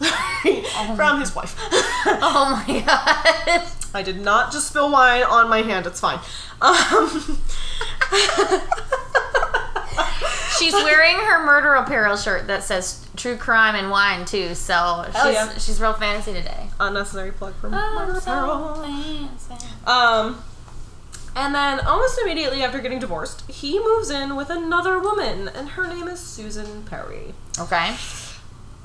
from 0.96 1.20
his 1.20 1.34
wife. 1.34 1.54
oh 2.06 2.64
my 2.66 2.80
god. 2.80 3.62
I 3.94 4.02
did 4.02 4.20
not 4.20 4.50
just 4.52 4.68
spill 4.68 4.90
wine 4.90 5.22
on 5.22 5.48
my 5.48 5.62
hand, 5.62 5.86
it's 5.86 6.00
fine. 6.00 6.18
Um, 6.60 7.38
She's 10.58 10.72
wearing 10.72 11.16
her 11.16 11.44
murder 11.44 11.74
apparel 11.74 12.16
shirt 12.16 12.46
that 12.46 12.62
says 12.62 13.04
"True 13.16 13.36
Crime 13.36 13.74
and 13.74 13.90
Wine" 13.90 14.24
too. 14.24 14.54
So 14.54 15.04
she's 15.06 15.34
yeah. 15.34 15.52
she's 15.58 15.80
real 15.80 15.92
fancy 15.94 16.32
today. 16.32 16.68
unnecessary 16.80 17.32
plug 17.32 17.54
for 17.56 17.66
Oh, 17.66 17.70
Murder 17.70 18.20
so 18.20 18.30
Apparel. 18.30 18.74
fancy. 18.82 19.66
Um, 19.86 20.42
and 21.36 21.54
then 21.54 21.80
almost 21.80 22.18
immediately 22.22 22.62
after 22.62 22.80
getting 22.80 22.98
divorced, 22.98 23.48
he 23.50 23.78
moves 23.78 24.10
in 24.10 24.36
with 24.36 24.50
another 24.50 24.98
woman, 24.98 25.48
and 25.48 25.70
her 25.70 25.86
name 25.86 26.08
is 26.08 26.20
Susan 26.20 26.84
Perry. 26.84 27.34
Okay. 27.58 27.96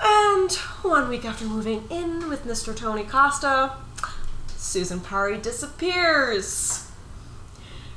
And 0.02 0.52
one 0.82 1.10
week 1.10 1.26
after 1.26 1.46
moving 1.46 1.84
in 1.90 2.30
with 2.30 2.46
Mr. 2.46 2.76
Tony 2.76 3.04
Costa, 3.04 3.74
Susan 4.48 5.00
Perry 5.00 5.38
disappears. 5.38 6.86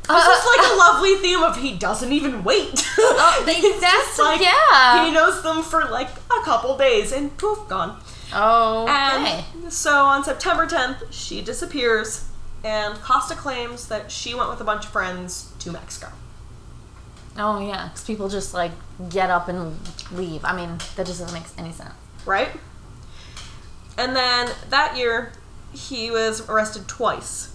This 0.08 0.26
is 0.26 0.44
like 0.46 0.58
a 0.58 0.62
uh, 0.62 0.66
uh, 0.66 0.74
uh. 0.74 0.78
lovely 0.78 1.14
theme 1.16 1.42
of 1.42 1.56
he 1.56 1.76
doesn't 1.76 2.12
even 2.12 2.42
wait. 2.42 2.84
Oh, 2.98 3.42
they- 3.46 3.78
that's 3.80 4.18
like 4.18 4.40
yeah. 4.40 5.04
he 5.04 5.12
knows 5.12 5.42
them 5.42 5.62
for 5.62 5.84
like 5.84 6.08
a 6.08 6.44
couple 6.44 6.76
days 6.76 7.12
and 7.12 7.36
poof, 7.38 7.68
gone. 7.68 8.00
Oh, 8.34 8.84
okay. 8.84 9.44
And 9.54 9.72
so 9.72 10.04
on 10.04 10.24
September 10.24 10.66
10th, 10.66 11.04
she 11.10 11.40
disappears, 11.42 12.28
and 12.64 12.94
Costa 12.96 13.34
claims 13.34 13.88
that 13.88 14.10
she 14.10 14.34
went 14.34 14.50
with 14.50 14.60
a 14.60 14.64
bunch 14.64 14.84
of 14.84 14.90
friends 14.92 15.52
to 15.60 15.70
Mexico. 15.72 16.08
oh 17.36 17.66
yeah, 17.66 17.88
because 17.88 18.04
people 18.04 18.28
just 18.28 18.54
like 18.54 18.72
get 19.08 19.30
up 19.30 19.48
and 19.48 19.76
leave. 20.12 20.44
I 20.44 20.54
mean, 20.54 20.78
that 20.96 21.06
just 21.06 21.20
doesn't 21.20 21.32
make 21.32 21.48
any 21.58 21.72
sense. 21.72 21.94
right? 22.26 22.50
And 23.98 24.16
then 24.16 24.50
that 24.70 24.96
year, 24.96 25.32
he 25.72 26.10
was 26.10 26.48
arrested 26.48 26.88
twice. 26.88 27.54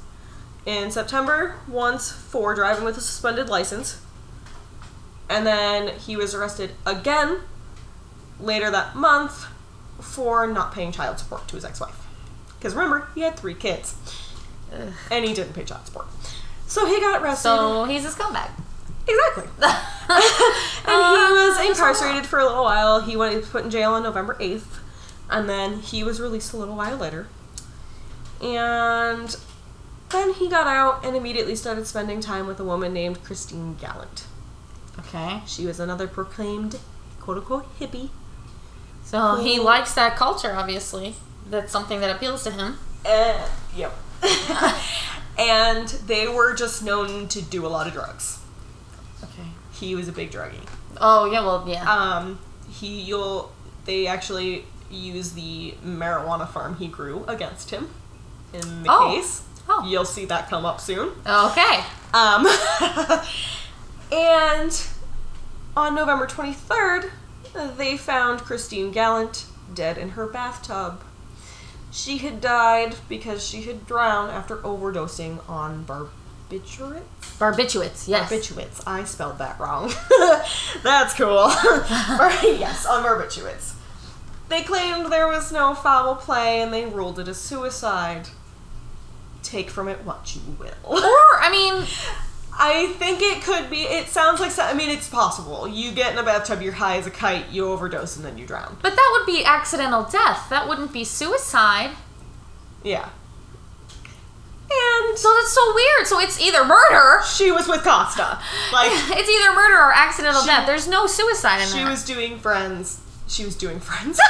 In 0.65 0.91
September, 0.91 1.55
once 1.67 2.11
for 2.11 2.53
driving 2.53 2.83
with 2.83 2.97
a 2.97 3.01
suspended 3.01 3.47
license, 3.49 4.01
and 5.29 5.47
then 5.47 5.97
he 5.99 6.15
was 6.17 6.35
arrested 6.35 6.71
again 6.85 7.39
later 8.39 8.69
that 8.69 8.95
month 8.95 9.45
for 10.01 10.45
not 10.45 10.73
paying 10.73 10.91
child 10.91 11.19
support 11.19 11.47
to 11.47 11.55
his 11.55 11.65
ex 11.65 11.79
wife. 11.79 12.05
Because 12.59 12.75
remember, 12.75 13.07
he 13.15 13.21
had 13.21 13.37
three 13.37 13.53
kids, 13.53 13.95
Ugh. 14.73 14.93
and 15.11 15.25
he 15.25 15.33
didn't 15.33 15.53
pay 15.53 15.63
child 15.63 15.85
support. 15.85 16.07
So 16.67 16.85
he 16.85 16.99
got 16.99 17.21
arrested. 17.21 17.43
So 17.43 17.83
he's 17.85 18.05
a 18.05 18.09
scumbag. 18.09 18.49
exactly. 19.07 19.43
and 19.61 20.23
he 20.83 20.91
Uh, 20.91 21.29
was 21.31 21.57
there's 21.57 21.67
a 21.67 21.69
incarcerated 21.71 22.25
for 22.25 22.39
a 22.39 22.45
little 22.45 22.63
while. 22.63 23.01
He 23.01 23.15
went 23.15 23.31
he 23.33 23.37
was 23.39 23.47
put 23.49 23.63
in 23.63 23.69
jail 23.69 23.93
on 23.93 24.03
November 24.03 24.35
8th, 24.39 24.79
and 25.29 25.47
then 25.49 25.79
he 25.79 26.03
was 26.03 26.19
released 26.19 26.53
a 26.53 26.57
little 26.57 26.75
while 26.75 26.97
later. 26.97 27.27
And 28.41 29.35
then 30.09 30.33
he 30.33 30.47
got 30.49 30.67
out 30.67 31.05
and 31.05 31.15
immediately 31.15 31.55
started 31.55 31.87
spending 31.87 32.21
time 32.21 32.47
with 32.47 32.59
a 32.59 32.63
woman 32.63 32.93
named 32.93 33.23
Christine 33.23 33.75
Gallant. 33.75 34.25
Okay. 34.99 35.41
She 35.45 35.65
was 35.65 35.79
another 35.79 36.07
proclaimed 36.07 36.79
quote 37.19 37.37
unquote 37.37 37.79
hippie. 37.79 38.09
So 39.03 39.35
he 39.37 39.59
likes 39.59 39.93
that 39.93 40.15
culture, 40.15 40.53
obviously. 40.55 41.15
That's 41.49 41.71
something 41.71 42.01
that 42.01 42.13
appeals 42.15 42.43
to 42.43 42.51
him. 42.51 42.77
Uh, 43.05 43.47
yep. 43.75 43.93
and 45.37 45.87
they 46.07 46.27
were 46.27 46.53
just 46.55 46.83
known 46.83 47.27
to 47.29 47.41
do 47.41 47.65
a 47.65 47.69
lot 47.69 47.87
of 47.87 47.93
drugs. 47.93 48.39
Okay. 49.23 49.47
He 49.73 49.95
was 49.95 50.07
a 50.07 50.11
big 50.11 50.31
druggie. 50.31 50.67
Oh 50.99 51.25
yeah, 51.31 51.41
well 51.41 51.63
yeah. 51.67 51.83
Um, 51.91 52.39
he 52.69 53.01
you'll 53.01 53.51
they 53.85 54.07
actually 54.07 54.65
use 54.89 55.33
the 55.33 55.75
marijuana 55.85 56.47
farm 56.49 56.75
he 56.77 56.87
grew 56.87 57.23
against 57.27 57.69
him 57.71 57.89
in 58.53 58.83
the 58.83 58.89
Oh. 58.91 59.13
case. 59.15 59.43
Oh. 59.69 59.85
You'll 59.85 60.05
see 60.05 60.25
that 60.25 60.49
come 60.49 60.65
up 60.65 60.79
soon. 60.79 61.09
okay. 61.27 61.83
Um, 62.13 62.47
and 64.11 64.87
on 65.75 65.93
November 65.93 66.25
23rd, 66.25 67.11
they 67.77 67.97
found 67.97 68.39
Christine 68.41 68.91
Gallant 68.91 69.45
dead 69.73 69.97
in 69.97 70.11
her 70.11 70.25
bathtub. 70.25 71.03
She 71.97 72.19
had 72.19 72.41
died 72.41 72.95
because 73.09 73.43
she 73.43 73.63
had 73.63 73.87
drowned 73.87 74.31
after 74.31 74.57
overdosing 74.57 75.39
on 75.49 75.83
barbiturates. 75.83 77.01
Barbiturates. 77.39 78.07
Yes. 78.07 78.31
Barbiturates. 78.31 78.83
I 78.85 79.03
spelled 79.03 79.39
that 79.39 79.59
wrong. 79.59 79.91
That's 80.83 81.15
cool. 81.15 81.49
Yes, 82.59 82.85
on 82.85 83.03
barbiturates. 83.03 83.73
They 84.47 84.61
claimed 84.61 85.11
there 85.11 85.27
was 85.27 85.51
no 85.51 85.73
foul 85.73 86.15
play 86.15 86.61
and 86.61 86.71
they 86.71 86.85
ruled 86.85 87.17
it 87.17 87.27
a 87.27 87.33
suicide. 87.33 88.29
Take 89.41 89.71
from 89.71 89.87
it 89.87 90.03
what 90.05 90.35
you 90.35 90.41
will. 90.59 90.69
Or 90.83 91.41
I 91.41 91.49
mean, 91.49 91.83
I 92.59 92.87
think 92.97 93.21
it 93.21 93.43
could 93.43 93.69
be. 93.69 93.81
It 93.83 94.07
sounds 94.07 94.39
like. 94.39 94.57
I 94.57 94.73
mean, 94.73 94.89
it's 94.89 95.07
possible. 95.07 95.67
You 95.67 95.91
get 95.91 96.13
in 96.13 96.17
a 96.17 96.23
bathtub, 96.23 96.61
you're 96.61 96.73
high 96.73 96.97
as 96.97 97.05
a 97.05 97.11
kite, 97.11 97.49
you 97.51 97.67
overdose, 97.69 98.15
and 98.17 98.25
then 98.25 98.37
you 98.37 98.47
drown. 98.47 98.77
but 98.81 98.95
that 98.95 99.09
would 99.17 99.25
be 99.31 99.43
accidental 99.45 100.03
death. 100.03 100.49
That 100.49 100.67
wouldn't 100.67 100.91
be 100.91 101.03
suicide. 101.03 101.91
Yeah. 102.83 103.09
And 104.69 105.17
So 105.17 105.33
that's 105.33 105.53
so 105.53 105.73
weird. 105.75 106.07
So 106.07 106.19
it's 106.19 106.39
either 106.41 106.65
murder. 106.65 107.21
she 107.25 107.51
was 107.51 107.67
with 107.67 107.83
Costa. 107.83 108.37
Like 108.73 108.91
It's 109.17 109.29
either 109.29 109.53
murder 109.55 109.75
or 109.77 109.93
accidental 109.93 110.41
She- 110.41 110.47
death. 110.47 110.65
There's 110.65 110.87
no 110.87 111.05
suicide 111.07 111.61
in 111.61 111.67
she 111.67 111.77
there. 111.77 111.89
was 111.89 112.03
doing 112.03 112.37
friends. 112.39 112.99
She 113.27 113.45
was 113.45 113.55
doing 113.55 113.79
friends. 113.79 114.19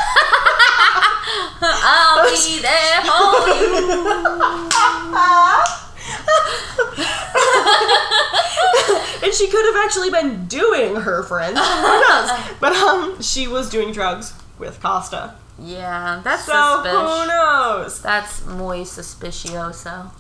I'll 1.61 2.29
be 2.29 2.59
there 2.61 3.01
for 3.01 3.47
you. 3.49 4.69
and 9.23 9.33
she 9.33 9.47
could 9.47 9.65
have 9.65 9.85
actually 9.85 10.09
been 10.09 10.45
doing 10.47 10.95
her 10.95 11.23
friends. 11.23 11.57
Who 11.59 11.63
knows? 12.09 12.29
But 12.59 12.73
um, 12.73 13.21
she 13.21 13.47
was 13.47 13.69
doing 13.69 13.91
drugs 13.91 14.33
with 14.59 14.81
Costa. 14.81 15.35
Yeah, 15.59 16.21
that's 16.23 16.45
So 16.45 16.81
who 16.83 17.27
knows? 17.27 18.01
That's 18.01 18.45
muy 18.45 18.83
suspicioso. 18.83 20.11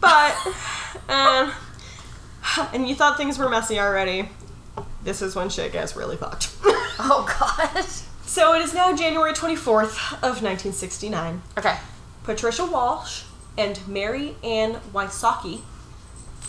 But 0.00 0.36
and 1.08 1.52
and 2.72 2.88
you 2.88 2.94
thought 2.94 3.16
things 3.16 3.38
were 3.38 3.48
messy 3.48 3.80
already. 3.80 4.28
This 5.02 5.22
is 5.22 5.34
when 5.34 5.48
shit 5.48 5.72
gets 5.72 5.96
really 5.96 6.16
fucked. 6.16 6.50
Oh 7.04 7.24
god. 7.26 7.84
so 8.24 8.52
it 8.54 8.62
is 8.62 8.74
now 8.74 8.94
January 8.94 9.32
24th 9.32 10.12
of 10.22 10.40
1969. 10.42 11.42
Okay. 11.58 11.76
Patricia 12.22 12.64
Walsh 12.66 13.24
and 13.58 13.86
Mary 13.86 14.36
Ann 14.42 14.80
Wysocki 14.92 15.60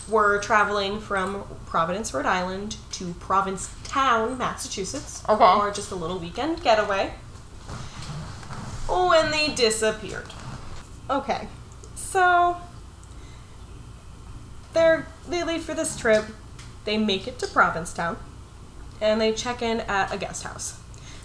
were 0.09 0.39
traveling 0.39 0.99
from 0.99 1.43
Providence, 1.65 2.13
Rhode 2.13 2.25
Island 2.25 2.75
to 2.91 3.13
Provincetown, 3.15 4.37
Massachusetts, 4.37 5.23
Okay. 5.29 5.43
or 5.43 5.71
just 5.71 5.91
a 5.91 5.95
little 5.95 6.19
weekend 6.19 6.61
getaway 6.61 7.13
when 8.87 9.31
they 9.31 9.47
disappeared. 9.49 10.27
Okay, 11.09 11.47
so 11.95 12.57
they're 14.73 15.07
they 15.27 15.43
leave 15.43 15.63
for 15.63 15.73
this 15.73 15.97
trip. 15.97 16.25
They 16.85 16.97
make 16.97 17.27
it 17.27 17.39
to 17.39 17.47
Provincetown, 17.47 18.17
and 18.99 19.21
they 19.21 19.31
check 19.31 19.61
in 19.61 19.81
at 19.81 20.13
a 20.13 20.17
guest 20.17 20.43
house. 20.43 20.79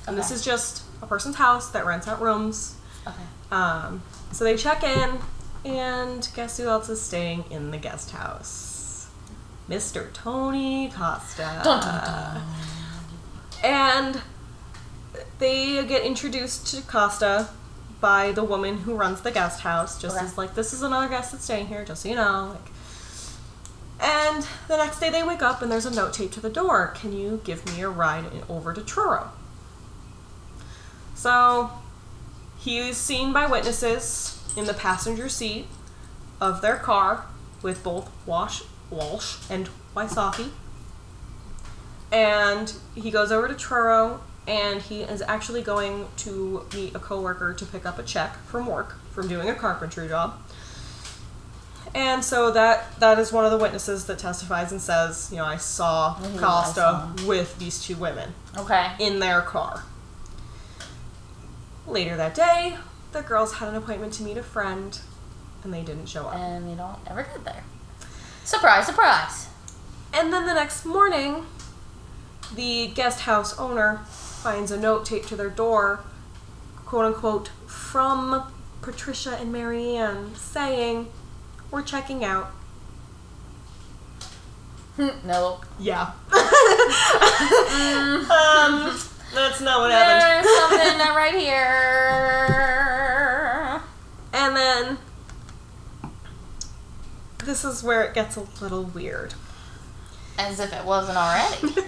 And 0.06 0.16
this 0.16 0.30
is 0.30 0.44
just 0.44 0.82
a 1.02 1.06
person's 1.06 1.36
house 1.36 1.68
that 1.70 1.84
rents 1.84 2.06
out 2.08 2.20
rooms 2.20 2.76
Okay. 3.06 3.22
um, 3.50 4.02
so 4.32 4.44
they 4.44 4.56
check 4.56 4.82
in, 4.84 5.18
and 5.68 6.28
guess 6.34 6.56
who 6.56 6.66
else 6.68 6.88
is 6.88 7.00
staying 7.00 7.44
in 7.50 7.70
the 7.70 7.78
guest 7.78 8.10
house? 8.12 9.08
Mr. 9.68 10.12
Tony 10.14 10.90
Costa. 10.94 11.60
Dun, 11.62 11.80
dun, 11.80 12.04
dun. 12.04 12.42
And 13.62 14.20
they 15.38 15.84
get 15.84 16.02
introduced 16.02 16.66
to 16.68 16.82
Costa 16.82 17.48
by 18.00 18.32
the 18.32 18.44
woman 18.44 18.78
who 18.78 18.94
runs 18.94 19.20
the 19.22 19.30
guest 19.30 19.60
house, 19.60 20.00
just 20.00 20.16
Okay. 20.16 20.24
as 20.24 20.38
like, 20.38 20.54
this 20.54 20.72
is 20.72 20.82
another 20.82 21.08
guest 21.08 21.32
that's 21.32 21.44
staying 21.44 21.66
here, 21.66 21.84
just 21.84 22.02
so 22.02 22.08
you 22.08 22.14
know. 22.14 22.50
Like, 22.52 22.72
and 24.00 24.46
the 24.68 24.76
next 24.76 25.00
day 25.00 25.10
they 25.10 25.24
wake 25.24 25.42
up 25.42 25.60
and 25.60 25.70
there's 25.72 25.84
a 25.86 25.94
note 25.94 26.14
taped 26.14 26.34
to 26.34 26.40
the 26.40 26.48
door. 26.50 26.94
Can 26.96 27.12
you 27.12 27.40
give 27.44 27.66
me 27.74 27.82
a 27.82 27.88
ride 27.88 28.24
over 28.48 28.72
to 28.72 28.80
Truro? 28.82 29.30
So 31.16 31.70
he 32.58 32.78
is 32.78 32.96
seen 32.96 33.32
by 33.32 33.46
witnesses 33.46 34.37
in 34.58 34.66
the 34.66 34.74
passenger 34.74 35.28
seat 35.28 35.66
of 36.40 36.60
their 36.60 36.76
car 36.76 37.24
with 37.62 37.82
both 37.84 38.10
Wash, 38.26 38.62
Walsh 38.90 39.36
and 39.48 39.68
Wysocki. 39.96 40.50
And 42.10 42.72
he 42.94 43.10
goes 43.10 43.30
over 43.30 43.48
to 43.48 43.54
Truro 43.54 44.20
and 44.46 44.80
he 44.82 45.02
is 45.02 45.22
actually 45.22 45.62
going 45.62 46.06
to 46.18 46.66
meet 46.74 46.94
a 46.94 46.98
coworker 46.98 47.52
to 47.54 47.66
pick 47.66 47.84
up 47.86 47.98
a 47.98 48.02
check 48.02 48.36
from 48.46 48.66
work 48.66 48.96
from 49.12 49.28
doing 49.28 49.48
a 49.48 49.54
carpentry 49.54 50.08
job. 50.08 50.34
And 51.94 52.22
so 52.24 52.50
that 52.52 52.98
that 53.00 53.18
is 53.18 53.32
one 53.32 53.44
of 53.44 53.50
the 53.50 53.58
witnesses 53.58 54.06
that 54.06 54.18
testifies 54.18 54.72
and 54.72 54.80
says, 54.80 55.28
you 55.30 55.38
know, 55.38 55.44
I 55.44 55.56
saw 55.56 56.16
Mhm, 56.16 56.36
I 56.36 56.38
Costa 56.40 56.74
saw. 56.74 57.26
with 57.26 57.58
these 57.58 57.82
two 57.82 57.96
women 57.96 58.34
Okay. 58.56 58.92
in 58.98 59.20
their 59.20 59.40
car. 59.42 59.84
Later 61.86 62.16
that 62.16 62.34
day, 62.34 62.76
the 63.12 63.22
girls 63.22 63.54
had 63.54 63.68
an 63.68 63.74
appointment 63.74 64.12
to 64.14 64.22
meet 64.22 64.36
a 64.36 64.42
friend, 64.42 64.98
and 65.64 65.72
they 65.72 65.82
didn't 65.82 66.06
show 66.06 66.26
up. 66.26 66.36
And 66.36 66.68
they 66.68 66.74
don't 66.74 66.98
ever 67.06 67.22
get 67.22 67.44
there. 67.44 67.64
Surprise, 68.44 68.86
surprise. 68.86 69.48
And 70.12 70.32
then 70.32 70.46
the 70.46 70.54
next 70.54 70.84
morning, 70.84 71.46
the 72.54 72.88
guest 72.88 73.20
house 73.20 73.58
owner 73.58 74.00
finds 74.06 74.70
a 74.70 74.80
note 74.80 75.04
taped 75.04 75.28
to 75.28 75.36
their 75.36 75.50
door, 75.50 76.00
quote 76.86 77.04
unquote, 77.04 77.48
from 77.66 78.50
Patricia 78.80 79.36
and 79.36 79.52
Marianne, 79.52 80.34
saying, 80.34 81.08
We're 81.70 81.82
checking 81.82 82.24
out. 82.24 82.50
no. 84.98 85.60
Yeah. 85.78 86.12
um, 86.32 86.40
that's 89.34 89.60
not 89.60 89.80
what 89.80 89.92
happened. 89.92 90.22
There's 90.22 90.46
something 90.58 90.98
right 91.14 91.34
here. 91.34 92.78
And 94.32 94.56
then 94.56 94.96
this 97.48 97.64
is 97.64 97.82
where 97.82 98.04
it 98.04 98.14
gets 98.14 98.36
a 98.36 98.46
little 98.60 98.84
weird. 98.84 99.34
As 100.38 100.60
if 100.60 100.72
it 100.72 100.84
wasn't 100.84 101.16
already. 101.16 101.80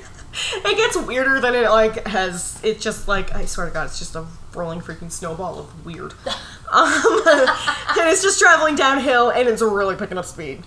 it 0.54 0.76
gets 0.76 0.96
weirder 0.96 1.38
than 1.38 1.54
it 1.54 1.68
like 1.68 2.06
has. 2.08 2.58
It's 2.64 2.82
just 2.82 3.06
like 3.06 3.34
I 3.34 3.44
swear 3.44 3.66
to 3.68 3.72
God, 3.72 3.86
it's 3.86 3.98
just 3.98 4.16
a 4.16 4.26
rolling 4.54 4.80
freaking 4.80 5.12
snowball 5.12 5.60
of 5.60 5.86
weird. 5.86 6.14
Um, 6.72 6.86
and 7.26 8.08
it's 8.08 8.22
just 8.22 8.38
traveling 8.38 8.76
downhill, 8.76 9.30
and 9.30 9.48
it's 9.48 9.60
really 9.60 9.96
picking 9.96 10.16
up 10.16 10.24
speed. 10.24 10.62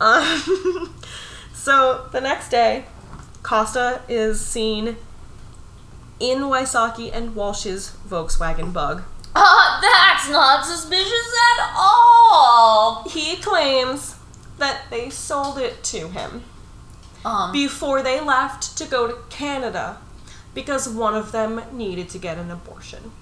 Um, 0.00 0.94
so 1.52 2.08
the 2.12 2.20
next 2.20 2.50
day, 2.50 2.84
Costa 3.42 4.02
is 4.08 4.40
seen 4.40 4.98
in 6.20 6.42
Wysocki 6.42 7.10
and 7.12 7.34
Walsh's 7.34 7.96
Volkswagen 8.08 8.72
Bug. 8.72 9.02
Uh, 9.34 9.80
that's 9.80 10.30
not 10.30 10.64
suspicious 10.64 11.34
at 11.58 11.72
all. 11.74 13.02
He 13.08 13.34
claims 13.38 14.17
that 14.58 14.82
they 14.90 15.10
sold 15.10 15.58
it 15.58 15.82
to 15.84 16.08
him. 16.08 16.44
Um, 17.24 17.52
before 17.52 18.02
they 18.02 18.20
left 18.20 18.78
to 18.78 18.86
go 18.86 19.08
to 19.08 19.16
Canada 19.28 19.98
because 20.54 20.88
one 20.88 21.14
of 21.14 21.32
them 21.32 21.60
needed 21.72 22.08
to 22.10 22.18
get 22.18 22.38
an 22.38 22.50
abortion. 22.50 23.12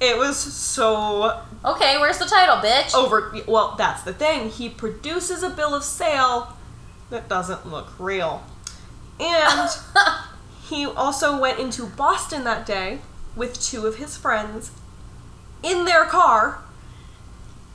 It 0.00 0.16
was 0.16 0.36
so 0.38 1.42
okay, 1.64 1.98
where's 1.98 2.18
the 2.18 2.26
title, 2.26 2.56
bitch? 2.56 2.94
over. 2.94 3.34
Well, 3.46 3.74
that's 3.76 4.02
the 4.02 4.12
thing. 4.12 4.48
He 4.48 4.68
produces 4.68 5.42
a 5.42 5.50
bill 5.50 5.74
of 5.74 5.82
sale 5.82 6.56
that 7.10 7.28
doesn't 7.28 7.66
look 7.66 7.88
real. 7.98 8.44
And 9.18 9.70
he 10.68 10.86
also 10.86 11.40
went 11.40 11.58
into 11.58 11.86
Boston 11.86 12.44
that 12.44 12.64
day 12.64 13.00
with 13.34 13.60
two 13.60 13.86
of 13.86 13.96
his 13.96 14.16
friends 14.16 14.70
in 15.62 15.84
their 15.84 16.04
car 16.04 16.62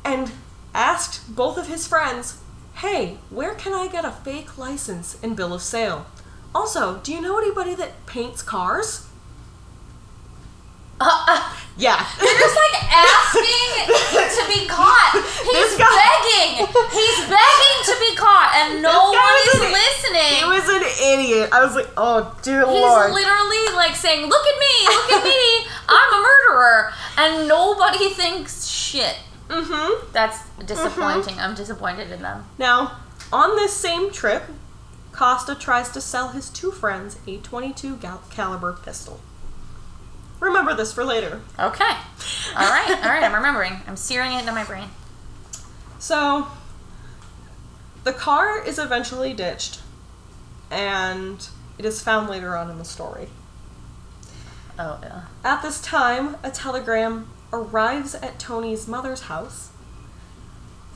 and 0.06 0.32
asked 0.74 1.36
both 1.36 1.58
of 1.58 1.68
his 1.68 1.88
friends, 1.88 2.40
Hey, 2.76 3.18
where 3.30 3.54
can 3.54 3.74
I 3.74 3.88
get 3.88 4.04
a 4.06 4.12
fake 4.12 4.58
license 4.58 5.18
and 5.22 5.36
bill 5.36 5.54
of 5.54 5.62
sale? 5.62 6.06
Also, 6.56 6.98
do 7.04 7.14
you 7.14 7.22
know 7.22 7.38
anybody 7.38 7.76
that 7.76 8.06
paints 8.06 8.42
cars? 8.42 9.08
Uh, 11.00 11.26
uh, 11.28 11.54
Yeah. 11.78 12.06
They're 12.20 12.40
just 12.40 12.56
like 12.56 12.84
asking 12.84 13.90
to 14.38 14.44
be 14.48 14.68
caught. 14.68 15.12
He's 15.44 15.76
guy- 15.78 15.90
begging. 15.90 16.66
He's 16.94 17.20
begging 17.26 17.80
to 17.86 17.96
be 18.00 18.16
caught, 18.16 18.54
and 18.56 18.82
no 18.82 19.10
one 19.12 19.38
is 19.50 19.62
an- 19.62 19.72
listening. 19.74 20.38
He 20.38 20.46
was 20.46 20.70
an 20.70 20.84
idiot. 21.20 21.50
I 21.52 21.66
was 21.66 21.76
like, 21.76 21.90
oh 21.98 22.38
dear 22.44 22.62
He's 22.66 22.82
lord. 22.82 23.12
literally 23.12 23.76
like 23.76 23.96
saying, 23.96 24.28
"Look 24.30 24.46
at 24.46 24.60
me, 24.60 24.86
look 24.88 25.12
at 25.14 25.24
me, 25.24 25.68
I'm 25.90 26.14
a 26.14 26.22
murderer," 26.22 26.94
and 27.18 27.48
nobody 27.48 28.10
thinks 28.12 28.66
shit. 28.68 29.16
Mm-hmm. 29.48 30.12
That's 30.14 30.48
disappointing. 30.66 31.40
I'm 31.40 31.56
disappointed 31.56 32.12
in 32.12 32.22
them. 32.22 32.46
Now, 32.58 33.00
on 33.32 33.56
this 33.56 33.74
same 33.74 34.12
trip, 34.12 34.44
Costa 35.12 35.56
tries 35.56 35.90
to 35.92 36.02
sell 36.02 36.30
his 36.30 36.50
two 36.50 36.72
friends 36.72 37.18
a 37.28 37.38
22 37.38 37.98
gal- 37.98 38.24
caliber 38.30 38.74
pistol. 38.74 39.20
Remember 40.40 40.74
this 40.74 40.92
for 40.92 41.06
later. 41.06 41.42
Okay. 41.58 41.84
All 42.56 42.70
right. 42.70 43.00
All 43.04 43.10
right. 43.10 43.24
I'm 43.24 43.34
remembering. 43.34 43.80
I'm 43.88 43.96
searing 43.96 44.34
it 44.34 44.40
into 44.40 44.52
my 44.52 44.64
brain. 44.64 44.90
So, 46.00 46.48
the 48.04 48.12
car 48.12 48.62
is 48.62 48.78
eventually 48.78 49.34
ditched, 49.34 49.80
and 50.70 51.48
it 51.78 51.86
is 51.86 52.02
found 52.02 52.30
later 52.30 52.58
on 52.58 52.70
in 52.70 52.78
the 52.78 52.86
story. 52.86 53.30
Oh 54.78 55.00
yeah. 55.02 55.22
At 55.44 55.62
this 55.62 55.82
time, 55.82 56.36
a 56.44 56.52
telegram 56.52 57.30
arrives 57.54 58.16
at 58.16 58.40
Tony's 58.40 58.88
mother's 58.88 59.22
house 59.22 59.70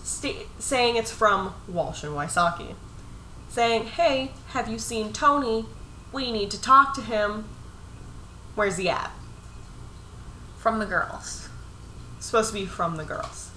sta- 0.04 0.48
saying 0.60 0.96
it's 0.98 1.12
from 1.12 1.54
Walsh 1.68 2.04
and 2.04 2.14
Wysocki. 2.14 2.74
Saying, 3.50 3.86
hey, 3.86 4.32
have 4.50 4.68
you 4.68 4.78
seen 4.80 5.14
Tony? 5.14 5.66
We 6.12 6.32
need 6.32 6.52
to 6.52 6.62
talk 6.62 6.94
to 6.96 7.02
him. 7.02 7.46
Where's 8.56 8.78
he 8.78 8.90
at? 8.90 9.12
From 10.58 10.80
the 10.80 10.86
girls. 10.86 11.48
Supposed 12.20 12.50
to 12.50 12.54
be 12.56 12.66
from 12.66 12.98
the 12.98 13.06
girls. 13.06 13.52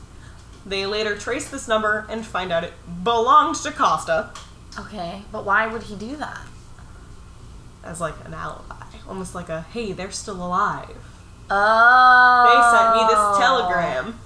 They 0.65 0.85
later 0.87 1.17
trace 1.17 1.49
this 1.49 1.67
number 1.67 2.07
and 2.11 2.25
find 2.25 2.53
out 2.53 2.65
it 2.65 2.75
belonged 3.03 3.57
to 3.57 3.73
Costa 3.73 4.31
Okay, 4.79 5.23
but 5.33 5.45
why 5.45 5.67
would 5.67 5.85
he 5.85 5.97
do 5.97 6.17
that? 6.17 6.41
as 7.83 7.99
like 8.01 8.15
an 8.27 8.35
alibi. 8.35 8.85
Almost 9.09 9.35
like 9.35 9.49
a, 9.49 9.63
hey, 9.63 9.93
they're 9.93 10.11
still 10.11 10.37
alive. 10.37 10.97
Oh. 11.51 12.47
They 12.47 12.79
sent 12.79 12.97
me 12.97 13.03
this 13.09 13.39
telegram. 13.39 14.19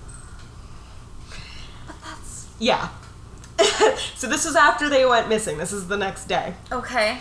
But 1.87 1.96
that's 2.02 2.46
Yeah. 2.58 2.88
so 4.16 4.28
this 4.28 4.44
is 4.46 4.56
after 4.56 4.88
they 4.88 5.06
went 5.06 5.28
missing. 5.28 5.58
This 5.58 5.72
is 5.72 5.88
the 5.88 5.96
next 5.96 6.26
day. 6.26 6.54
okay. 6.72 7.18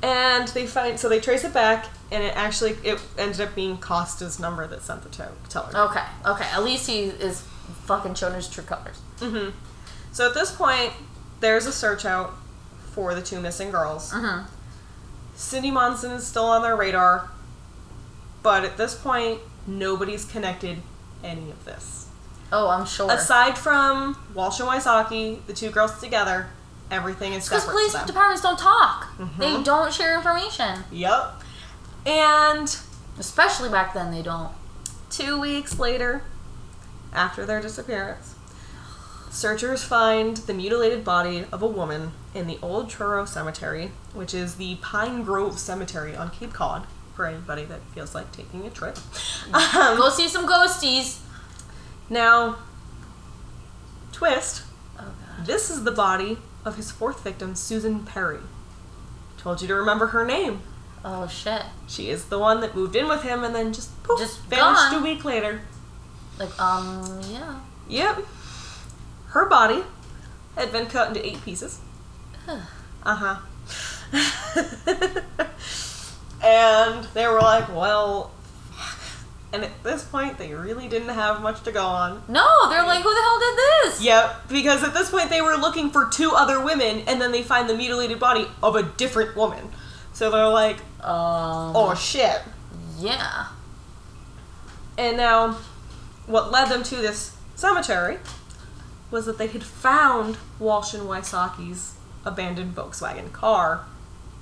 And 0.00 0.46
they 0.48 0.66
find 0.66 0.98
so 1.00 1.08
they 1.08 1.18
trace 1.18 1.42
it 1.42 1.52
back 1.52 1.86
and 2.12 2.22
it 2.22 2.36
actually 2.36 2.76
it 2.84 3.00
ended 3.18 3.40
up 3.40 3.54
being 3.56 3.78
Costa's 3.78 4.38
number 4.38 4.64
that 4.68 4.82
sent 4.82 5.02
the 5.02 5.08
tel- 5.08 5.32
telegram. 5.48 5.88
Okay. 5.90 6.04
Okay. 6.24 6.46
At 6.52 6.62
least 6.62 6.86
he 6.86 7.04
is 7.04 7.42
fucking 7.84 8.14
showing 8.14 8.34
his 8.34 8.48
true 8.48 8.62
colors. 8.62 9.00
hmm 9.18 9.48
So 10.12 10.28
at 10.28 10.34
this 10.34 10.52
point, 10.52 10.92
there's 11.40 11.66
a 11.66 11.72
search 11.72 12.04
out 12.04 12.34
for 12.92 13.14
the 13.14 13.22
two 13.22 13.40
missing 13.40 13.70
girls. 13.72 14.12
Mm-hmm. 14.12 14.46
Cindy 15.34 15.70
Monson 15.72 16.12
is 16.12 16.24
still 16.26 16.44
on 16.46 16.62
their 16.62 16.76
radar, 16.76 17.30
but 18.42 18.64
at 18.64 18.76
this 18.76 18.94
point, 18.94 19.40
nobody's 19.66 20.24
connected 20.24 20.78
any 21.22 21.50
of 21.50 21.64
this. 21.64 22.06
Oh, 22.52 22.68
I'm 22.68 22.86
sure. 22.86 23.10
Aside 23.10 23.58
from 23.58 24.16
Walsh 24.34 24.60
and 24.60 24.68
Wysocki, 24.68 25.44
the 25.46 25.52
two 25.52 25.70
girls 25.70 26.00
together, 26.00 26.48
everything 26.90 27.34
is 27.34 27.44
separate. 27.44 27.60
Because 27.72 27.90
police 27.92 28.06
departments 28.06 28.42
don't 28.42 28.58
talk. 28.58 29.08
Mhm. 29.18 29.36
They 29.36 29.62
don't 29.62 29.92
share 29.92 30.16
information. 30.16 30.84
Yep. 30.90 31.42
And 32.06 32.76
Especially 33.18 33.68
back 33.68 33.92
then, 33.94 34.10
they 34.12 34.22
don't. 34.22 34.52
two 35.10 35.38
weeks 35.40 35.78
later, 35.78 36.22
after 37.12 37.44
their 37.44 37.60
disappearance, 37.60 38.34
searchers 39.30 39.82
find 39.84 40.38
the 40.38 40.54
mutilated 40.54 41.04
body 41.04 41.44
of 41.52 41.60
a 41.62 41.66
woman 41.66 42.12
in 42.34 42.46
the 42.46 42.58
Old 42.62 42.88
Truro 42.88 43.24
Cemetery, 43.24 43.90
which 44.14 44.32
is 44.32 44.54
the 44.54 44.76
Pine 44.76 45.22
Grove 45.22 45.58
Cemetery 45.58 46.16
on 46.16 46.30
Cape 46.30 46.52
Cod, 46.52 46.86
for 47.18 47.26
anybody 47.26 47.64
that 47.64 47.80
feels 47.92 48.14
like 48.14 48.30
taking 48.30 48.64
a 48.64 48.70
trip. 48.70 48.96
Um, 49.52 49.96
Go 49.98 50.08
see 50.08 50.28
some 50.28 50.46
ghosties. 50.46 51.18
now, 52.08 52.58
twist, 54.12 54.62
Oh 54.96 55.02
god. 55.02 55.44
this 55.46 55.68
is 55.68 55.82
the 55.82 55.90
body 55.90 56.38
of 56.64 56.76
his 56.76 56.92
fourth 56.92 57.24
victim, 57.24 57.56
Susan 57.56 58.04
Perry. 58.04 58.38
Told 59.36 59.60
you 59.60 59.66
to 59.66 59.74
remember 59.74 60.06
her 60.08 60.24
name. 60.24 60.62
Oh 61.04 61.26
shit. 61.26 61.62
She 61.88 62.08
is 62.08 62.26
the 62.26 62.38
one 62.38 62.60
that 62.60 62.76
moved 62.76 62.94
in 62.94 63.08
with 63.08 63.22
him 63.24 63.42
and 63.42 63.52
then 63.52 63.72
just 63.72 64.00
poof, 64.04 64.20
Just 64.20 64.38
vanished 64.42 64.92
gone. 64.92 65.00
a 65.00 65.02
week 65.02 65.24
later. 65.24 65.62
Like 66.38 66.56
um 66.60 67.20
yeah. 67.28 67.58
Yep. 67.88 68.20
Her 69.30 69.46
body 69.48 69.82
had 70.54 70.70
been 70.70 70.86
cut 70.86 71.08
into 71.08 71.26
eight 71.26 71.42
pieces. 71.44 71.80
Uh 73.04 73.14
huh. 73.14 73.36
and 76.42 77.04
they 77.14 77.26
were 77.26 77.40
like, 77.40 77.68
well, 77.68 78.30
and 79.52 79.64
at 79.64 79.82
this 79.82 80.04
point, 80.04 80.36
they 80.38 80.52
really 80.54 80.88
didn't 80.88 81.08
have 81.08 81.40
much 81.40 81.62
to 81.62 81.72
go 81.72 81.84
on. 81.86 82.22
No, 82.28 82.68
they're 82.68 82.84
like, 82.84 83.02
who 83.02 83.14
the 83.14 83.20
hell 83.20 83.38
did 83.40 83.58
this? 83.58 84.02
Yep, 84.02 84.48
because 84.48 84.84
at 84.84 84.92
this 84.94 85.10
point, 85.10 85.30
they 85.30 85.40
were 85.40 85.54
looking 85.56 85.90
for 85.90 86.06
two 86.06 86.32
other 86.32 86.62
women, 86.62 87.02
and 87.06 87.20
then 87.20 87.32
they 87.32 87.42
find 87.42 87.68
the 87.68 87.74
mutilated 87.74 88.20
body 88.20 88.46
of 88.62 88.76
a 88.76 88.82
different 88.82 89.34
woman. 89.36 89.70
So 90.12 90.30
they're 90.30 90.48
like, 90.48 90.76
Um. 91.02 91.74
oh 91.76 91.94
shit. 91.98 92.42
Yeah. 92.98 93.46
And 94.98 95.16
now, 95.16 95.56
what 96.26 96.50
led 96.50 96.68
them 96.68 96.82
to 96.82 96.96
this 96.96 97.36
cemetery 97.54 98.18
was 99.10 99.24
that 99.26 99.38
they 99.38 99.46
had 99.46 99.62
found 99.62 100.36
Walsh 100.58 100.92
and 100.92 101.04
Wysocki's 101.04 101.94
abandoned 102.26 102.74
Volkswagen 102.74 103.32
car 103.32 103.84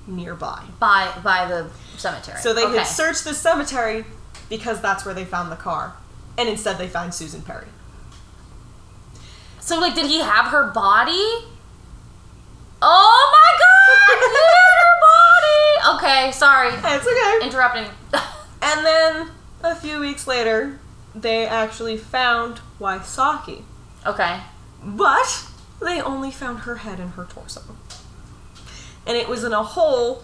nearby. 0.07 0.63
By 0.79 1.11
by 1.23 1.45
the 1.45 1.69
cemetery. 1.97 2.39
So 2.39 2.53
they 2.53 2.65
okay. 2.65 2.77
had 2.77 2.87
searched 2.87 3.23
the 3.23 3.33
cemetery 3.33 4.05
because 4.49 4.81
that's 4.81 5.05
where 5.05 5.13
they 5.13 5.25
found 5.25 5.51
the 5.51 5.55
car. 5.55 5.95
And 6.37 6.47
instead 6.47 6.77
they 6.77 6.87
found 6.87 7.13
Susan 7.13 7.41
Perry. 7.41 7.67
So 9.59 9.79
like, 9.79 9.95
did 9.95 10.05
he 10.05 10.19
have 10.21 10.47
her 10.47 10.71
body? 10.71 11.45
Oh 12.81 13.31
my 13.33 13.51
god! 13.59 14.17
he 14.19 14.35
had 14.55 14.77
her 14.83 14.97
body. 15.91 15.97
Okay, 15.97 16.31
sorry. 16.31 16.69
It's 16.69 17.07
okay. 17.07 17.45
Interrupting. 17.45 17.87
And 18.59 18.83
then 18.85 19.29
a 19.63 19.75
few 19.75 19.99
weeks 19.99 20.25
later, 20.25 20.79
they 21.13 21.45
actually 21.45 21.95
found 21.95 22.59
Wysocki. 22.79 23.61
okay. 24.05 24.41
But 24.83 25.45
they 25.79 26.01
only 26.01 26.31
found 26.31 26.59
her 26.61 26.77
head 26.77 26.99
and 26.99 27.11
her 27.11 27.25
torso. 27.25 27.61
And 29.07 29.17
it 29.17 29.27
was 29.27 29.43
in 29.43 29.53
a 29.53 29.63
hole 29.63 30.21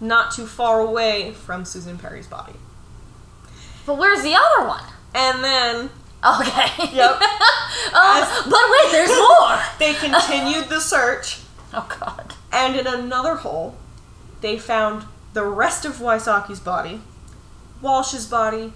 not 0.00 0.32
too 0.32 0.46
far 0.46 0.80
away 0.80 1.32
from 1.32 1.64
Susan 1.64 1.96
Perry's 1.98 2.26
body. 2.26 2.54
But 3.86 3.96
where's 3.96 4.22
the 4.22 4.34
other 4.34 4.66
one? 4.66 4.84
And 5.14 5.44
then 5.44 5.90
Okay. 6.24 6.68
Yep. 6.96 7.18
oh, 7.20 8.22
As- 8.22 8.50
but 8.50 8.64
wait, 8.70 8.92
there's 8.92 9.10
more. 9.10 9.60
they 9.78 9.94
continued 9.94 10.68
the 10.70 10.80
search, 10.80 11.40
Oh 11.74 11.86
god. 12.00 12.34
And 12.50 12.76
in 12.76 12.86
another 12.86 13.34
hole, 13.36 13.76
they 14.40 14.58
found 14.58 15.04
the 15.34 15.44
rest 15.44 15.84
of 15.84 15.96
Wysocki's 15.96 16.60
body, 16.60 17.00
Walsh's 17.82 18.26
body, 18.26 18.72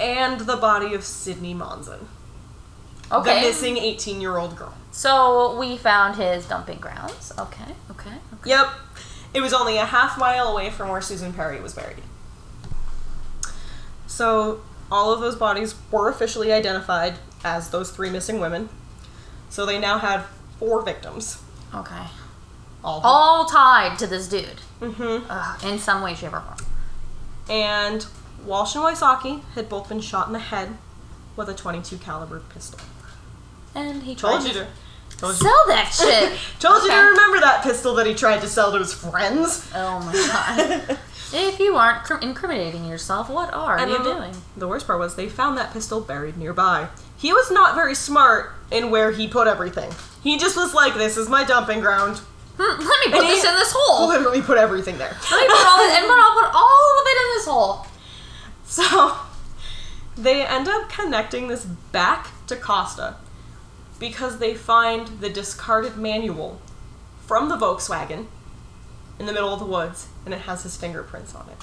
and 0.00 0.40
the 0.40 0.56
body 0.56 0.94
of 0.94 1.04
Sydney 1.04 1.52
Monson, 1.52 2.08
Okay. 3.12 3.40
the 3.40 3.46
missing 3.48 3.76
18 3.76 4.20
year 4.20 4.38
old 4.38 4.56
girl. 4.56 4.74
So 4.90 5.58
we 5.58 5.76
found 5.76 6.16
his 6.16 6.46
dumping 6.46 6.78
grounds. 6.78 7.32
Okay. 7.38 7.74
Okay. 7.90 8.10
okay. 8.32 8.50
Yep. 8.50 8.68
It 9.38 9.40
was 9.40 9.52
only 9.52 9.76
a 9.76 9.84
half 9.84 10.18
mile 10.18 10.48
away 10.48 10.68
from 10.68 10.88
where 10.88 11.00
Susan 11.00 11.32
Perry 11.32 11.60
was 11.60 11.72
buried. 11.72 12.02
So 14.08 14.62
all 14.90 15.12
of 15.12 15.20
those 15.20 15.36
bodies 15.36 15.76
were 15.92 16.08
officially 16.08 16.50
identified 16.50 17.14
as 17.44 17.70
those 17.70 17.92
three 17.92 18.10
missing 18.10 18.40
women. 18.40 18.68
So 19.48 19.64
they 19.64 19.78
now 19.78 19.98
had 19.98 20.24
four 20.58 20.82
victims. 20.82 21.40
Okay. 21.72 22.02
All. 22.82 23.00
All 23.04 23.44
tied 23.44 23.96
to 24.00 24.08
this 24.08 24.28
dude 24.28 24.60
Mm-hmm. 24.80 25.30
Ugh, 25.30 25.64
in 25.64 25.78
some 25.78 26.02
way, 26.02 26.16
shape, 26.16 26.32
or 26.32 26.40
form. 26.40 26.58
And 27.48 28.06
Walsh 28.44 28.74
and 28.74 28.82
Wysocki 28.82 29.44
had 29.54 29.68
both 29.68 29.88
been 29.88 30.00
shot 30.00 30.26
in 30.26 30.32
the 30.32 30.40
head 30.40 30.76
with 31.36 31.48
a 31.48 31.54
22 31.54 31.98
caliber 31.98 32.40
pistol. 32.40 32.80
And 33.72 34.02
he 34.02 34.16
tried 34.16 34.40
Told 34.40 34.48
you 34.48 34.52
to. 34.54 34.66
Told 35.18 35.32
you, 35.34 35.38
sell 35.40 35.64
that 35.66 35.90
shit. 35.92 36.38
told 36.60 36.82
you 36.82 36.88
to 36.88 36.94
Okay. 36.94 37.04
remember 37.06 37.40
that 37.40 37.62
pistol 37.62 37.94
that 37.96 38.06
he 38.06 38.14
tried 38.14 38.40
to 38.40 38.48
sell 38.48 38.72
to 38.72 38.78
his 38.78 38.94
friends. 38.94 39.68
Oh 39.74 39.98
my 40.00 40.12
god. 40.12 40.98
if 41.32 41.58
you 41.58 41.74
aren't 41.76 42.04
cr- 42.04 42.14
incriminating 42.22 42.84
yourself, 42.86 43.28
what 43.28 43.52
are 43.52 43.78
And 43.78 43.90
you 43.90 43.96
then 44.02 44.16
doing? 44.16 44.34
The 44.56 44.68
worst 44.68 44.86
part 44.86 44.98
was 45.00 45.16
they 45.16 45.28
found 45.28 45.58
that 45.58 45.72
pistol 45.72 46.00
buried 46.00 46.36
nearby. 46.36 46.88
He 47.16 47.32
was 47.32 47.50
not 47.50 47.74
very 47.74 47.94
smart 47.96 48.52
in 48.70 48.90
where 48.90 49.10
he 49.10 49.26
put 49.26 49.48
everything. 49.48 49.90
He 50.22 50.38
just 50.38 50.56
was 50.56 50.72
like, 50.72 50.94
"This 50.94 51.16
is 51.16 51.28
my 51.28 51.42
dumping 51.42 51.80
ground." 51.80 52.20
Hmm, 52.60 52.80
let 52.80 53.06
me 53.06 53.12
put 53.12 53.20
And 53.20 53.26
he- 53.28 53.34
this 53.34 53.44
in 53.44 53.54
this 53.54 53.72
hole. 53.76 54.08
Let 54.08 54.18
Literally 54.20 54.42
put 54.42 54.56
everything 54.58 54.98
there. 54.98 55.10
me 55.10 55.16
put 55.20 55.66
all 55.66 55.78
this, 55.78 55.96
and 55.96 56.06
put, 56.06 56.12
I'll 56.18 56.34
put 56.42 56.50
all 56.54 57.00
of 57.00 57.06
it 57.06 57.16
in 57.22 57.28
this 57.36 57.46
hole. 57.46 57.86
So 58.68 59.16
they 60.16 60.44
end 60.46 60.68
up 60.68 60.88
connecting 60.90 61.48
this 61.48 61.64
back 61.64 62.28
to 62.48 62.54
Costa 62.56 63.16
because 63.98 64.38
they 64.38 64.54
find 64.54 65.06
the 65.20 65.28
discarded 65.28 65.96
manual 65.96 66.60
from 67.26 67.48
the 67.48 67.56
Volkswagen 67.56 68.26
in 69.18 69.26
the 69.26 69.32
middle 69.32 69.52
of 69.52 69.58
the 69.58 69.66
woods 69.66 70.08
and 70.24 70.32
it 70.32 70.42
has 70.42 70.62
his 70.62 70.76
fingerprints 70.76 71.34
on 71.34 71.48
it. 71.48 71.56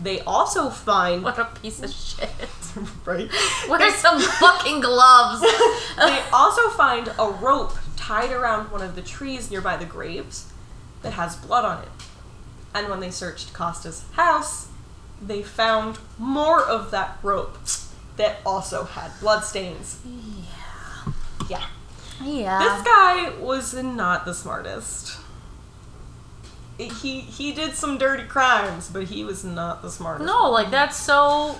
They 0.00 0.20
also 0.20 0.70
find 0.70 1.22
What 1.22 1.38
a 1.38 1.44
piece 1.44 1.82
of 1.82 1.90
shit. 1.92 2.28
right. 3.04 3.30
Where's 3.68 3.94
some 3.96 4.20
fucking 4.20 4.80
gloves? 4.80 5.42
They 5.96 6.20
also 6.32 6.70
find 6.70 7.08
a 7.18 7.28
rope 7.28 7.74
tied 7.96 8.32
around 8.32 8.70
one 8.72 8.80
of 8.80 8.96
the 8.96 9.02
trees 9.02 9.50
nearby 9.50 9.76
the 9.76 9.84
graves 9.84 10.50
that 11.02 11.12
has 11.12 11.36
blood 11.36 11.64
on 11.64 11.82
it. 11.82 11.88
And 12.74 12.88
when 12.88 13.00
they 13.00 13.10
searched 13.10 13.52
Costa's 13.52 14.04
house, 14.12 14.68
they 15.20 15.42
found 15.42 15.98
more 16.18 16.62
of 16.62 16.90
that 16.90 17.18
rope 17.22 17.58
that 18.16 18.38
also 18.44 18.84
had 18.84 19.12
blood 19.20 19.44
stains. 19.44 19.98
yeah. 20.04 20.61
Yeah. 21.52 21.66
Yeah. 22.22 22.58
This 22.58 22.84
guy 22.84 23.38
was 23.38 23.74
not 23.74 24.24
the 24.24 24.34
smartest. 24.34 25.18
He 26.78 27.20
he 27.20 27.52
did 27.52 27.74
some 27.74 27.98
dirty 27.98 28.24
crimes, 28.24 28.88
but 28.88 29.04
he 29.04 29.24
was 29.24 29.44
not 29.44 29.82
the 29.82 29.90
smartest. 29.90 30.26
no, 30.26 30.50
like 30.50 30.70
that's 30.70 30.96
so. 30.96 31.58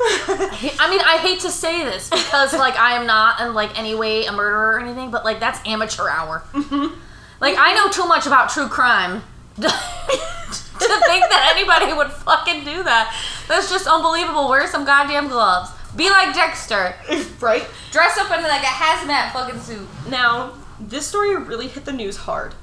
I 0.00 0.88
mean, 0.90 1.00
I 1.00 1.18
hate 1.22 1.40
to 1.40 1.50
say 1.50 1.84
this 1.84 2.10
because, 2.10 2.52
like, 2.64 2.76
I 2.76 2.96
am 2.96 3.06
not 3.06 3.40
in 3.40 3.54
like 3.54 3.78
any 3.78 3.94
way 3.94 4.24
a 4.26 4.32
murderer 4.32 4.72
or 4.72 4.80
anything, 4.80 5.10
but 5.12 5.24
like 5.24 5.38
that's 5.38 5.60
amateur 5.66 6.08
hour. 6.08 6.42
Mm-hmm. 6.52 6.98
Like, 7.40 7.56
I 7.58 7.74
know 7.74 7.88
too 7.88 8.06
much 8.06 8.26
about 8.26 8.50
true 8.50 8.68
crime 8.68 9.22
to 9.56 9.68
think 9.68 11.22
that 11.30 11.52
anybody 11.54 11.92
would 11.92 12.10
fucking 12.10 12.64
do 12.64 12.82
that. 12.82 13.14
That's 13.46 13.70
just 13.70 13.86
unbelievable. 13.86 14.48
Wear 14.48 14.66
some 14.66 14.84
goddamn 14.84 15.28
gloves. 15.28 15.70
Be 15.96 16.10
like 16.10 16.34
Dexter. 16.34 16.94
right? 17.40 17.66
Dress 17.92 18.18
up 18.18 18.30
in 18.36 18.42
like 18.42 18.62
a 18.62 18.66
hazmat 18.66 19.32
fucking 19.32 19.60
suit. 19.60 19.86
Now, 20.08 20.54
this 20.80 21.06
story 21.06 21.36
really 21.36 21.68
hit 21.68 21.84
the 21.84 21.92
news 21.92 22.16
hard. 22.16 22.54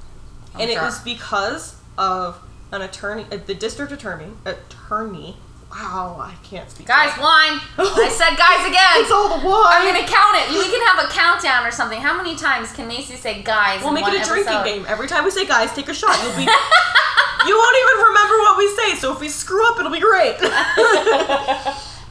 and 0.60 0.70
it 0.70 0.78
was 0.78 1.00
because 1.00 1.76
of 1.98 2.42
an 2.72 2.82
attorney, 2.82 3.26
uh, 3.32 3.38
the 3.46 3.56
district 3.56 3.92
attorney, 3.92 4.32
attorney. 4.46 5.38
Wow, 5.72 6.18
I 6.20 6.36
can't 6.44 6.70
speak. 6.70 6.88
Guys, 6.88 7.16
wine. 7.18 7.56
I 7.80 8.12
said 8.12 8.36
guys 8.36 8.68
again. 8.68 9.00
it's 9.00 9.12
all 9.12 9.30
the 9.30 9.40
I'm 9.40 9.88
gonna 9.88 10.06
count 10.06 10.36
it. 10.36 10.52
We 10.52 10.68
can 10.68 10.84
have 10.88 11.00
a 11.06 11.08
countdown 11.08 11.66
or 11.66 11.72
something. 11.72 12.02
How 12.02 12.18
many 12.18 12.36
times 12.36 12.74
can 12.74 12.90
Macy 12.90 13.16
say 13.16 13.42
guys? 13.42 13.80
We'll 13.80 13.90
in 13.90 13.96
make 13.96 14.04
one 14.04 14.16
it 14.16 14.24
a 14.24 14.26
drinking 14.26 14.64
game. 14.66 14.86
Every 14.90 15.08
time 15.08 15.24
we 15.24 15.32
say 15.32 15.46
guys, 15.48 15.72
take 15.74 15.88
a 15.88 15.94
shot. 15.94 16.20
You'll 16.24 16.36
be. 16.36 16.44
you 17.48 17.56
won't 17.56 17.78
even 17.80 18.04
remember 18.04 18.36
what 18.44 18.58
we 18.58 18.68
say. 18.76 18.96
So 19.00 19.14
if 19.14 19.22
we 19.22 19.30
screw 19.30 19.66
up, 19.72 19.80
it'll 19.80 19.92
be 19.92 20.02
great. 20.04 20.36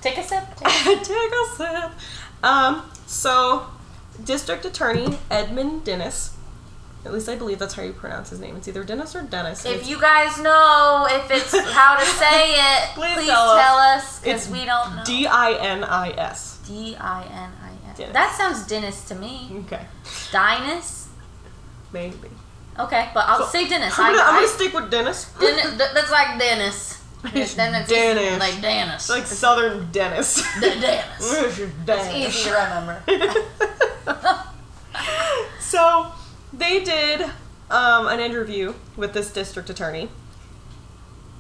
Take 0.01 0.19
a 0.19 0.23
sip. 0.23 0.45
Take 0.57 0.69
a- 0.69 1.05
Take 1.05 1.33
a 1.33 1.47
sip. 1.57 1.91
Um, 2.43 2.91
so, 3.07 3.67
District 4.25 4.65
Attorney 4.65 5.19
Edmund 5.31 5.85
Dennis, 5.85 6.35
at 7.05 7.13
least 7.13 7.29
I 7.29 7.37
believe 7.37 7.59
that's 7.59 7.75
how 7.75 7.83
you 7.83 7.93
pronounce 7.93 8.31
his 8.31 8.41
name. 8.41 8.57
It's 8.57 8.69
either 8.69 8.85
Dennis 8.85 9.15
or 9.17 9.23
Dennis. 9.23 9.65
If 9.65 9.89
you 9.89 10.01
guys 10.01 10.39
know 10.41 11.07
if 11.11 11.31
it's 11.31 11.59
how 11.73 11.97
to 11.97 12.05
say 12.05 12.53
it, 12.55 12.89
Please 12.95 13.15
please, 13.15 13.27
tell 13.29 13.51
us. 13.51 13.67
tell 13.67 13.77
us 13.79 14.21
because 14.21 14.49
we 14.51 14.65
don't 14.65 14.97
know. 14.97 15.03
D 15.05 15.27
I 15.27 15.53
N 15.53 15.85
I 15.85 16.11
S. 16.11 16.59
D 16.67 16.97
I 16.99 17.23
N 17.25 17.53
I 17.63 17.91
S. 18.03 18.13
That 18.13 18.35
sounds 18.37 18.67
Dennis 18.67 19.05
to 19.09 19.15
me. 19.15 19.51
Okay, 19.67 19.85
Dinus. 20.33 21.09
maybe. 21.93 22.29
Okay, 22.79 23.11
but 23.13 23.25
I'll 23.27 23.41
So, 23.41 23.47
say 23.49 23.69
Dennis. 23.69 23.99
I'm 23.99 24.15
gonna, 24.15 24.23
I, 24.25 24.29
I'm 24.29 24.35
gonna 24.37 24.47
stick 24.49 24.73
with 24.73 24.91
Dennis. 24.91 25.31
Dennis 25.39 25.77
that's 25.77 26.11
like 26.11 26.39
Dennis. 26.39 27.00
It's 27.25 27.55
Dennis. 27.55 27.89
Dennis. 27.89 28.41
Like 28.41 28.61
Dennis. 28.63 28.95
It's 29.03 29.11
like 29.11 29.27
Southern 29.27 29.91
Dennis. 29.93 30.43
D- 30.61 30.81
Dennis. 30.81 31.61
Dennis. 31.87 32.39
Easy 32.39 32.49
to 32.49 32.55
remember. 32.55 33.03
so 35.61 36.13
they 36.53 36.83
did 36.83 37.23
um, 37.71 38.09
an 38.09 38.21
interview 38.21 38.75
with 38.97 39.13
this 39.13 39.31
district 39.33 39.69
attorney, 39.71 40.09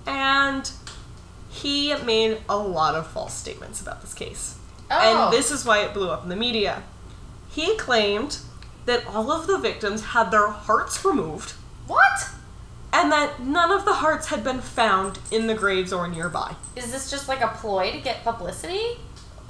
and 0.06 0.70
he 1.48 1.94
made 1.96 2.38
a 2.48 2.56
lot 2.56 2.94
of 2.94 3.06
false 3.06 3.34
statements 3.34 3.80
about 3.80 4.00
this 4.02 4.14
case. 4.14 4.58
Oh. 4.90 5.26
And 5.26 5.32
this 5.32 5.50
is 5.50 5.64
why 5.64 5.82
it 5.82 5.94
blew 5.94 6.10
up 6.10 6.22
in 6.22 6.28
the 6.28 6.36
media. 6.36 6.82
He 7.50 7.76
claimed 7.76 8.38
that 8.86 9.06
all 9.06 9.30
of 9.32 9.46
the 9.46 9.58
victims 9.58 10.06
had 10.06 10.30
their 10.30 10.48
hearts 10.48 11.04
removed 11.04 11.52
What? 11.86 12.30
And 12.92 13.10
that 13.12 13.40
none 13.40 13.70
of 13.70 13.84
the 13.84 13.94
hearts 13.94 14.28
had 14.28 14.42
been 14.44 14.60
found 14.60 15.18
in 15.30 15.46
the 15.46 15.54
graves 15.54 15.92
or 15.92 16.08
nearby. 16.08 16.54
Is 16.76 16.90
this 16.92 17.10
just 17.10 17.28
like 17.28 17.40
a 17.40 17.48
ploy 17.48 17.92
to 17.92 17.98
get 17.98 18.24
publicity? 18.24 18.98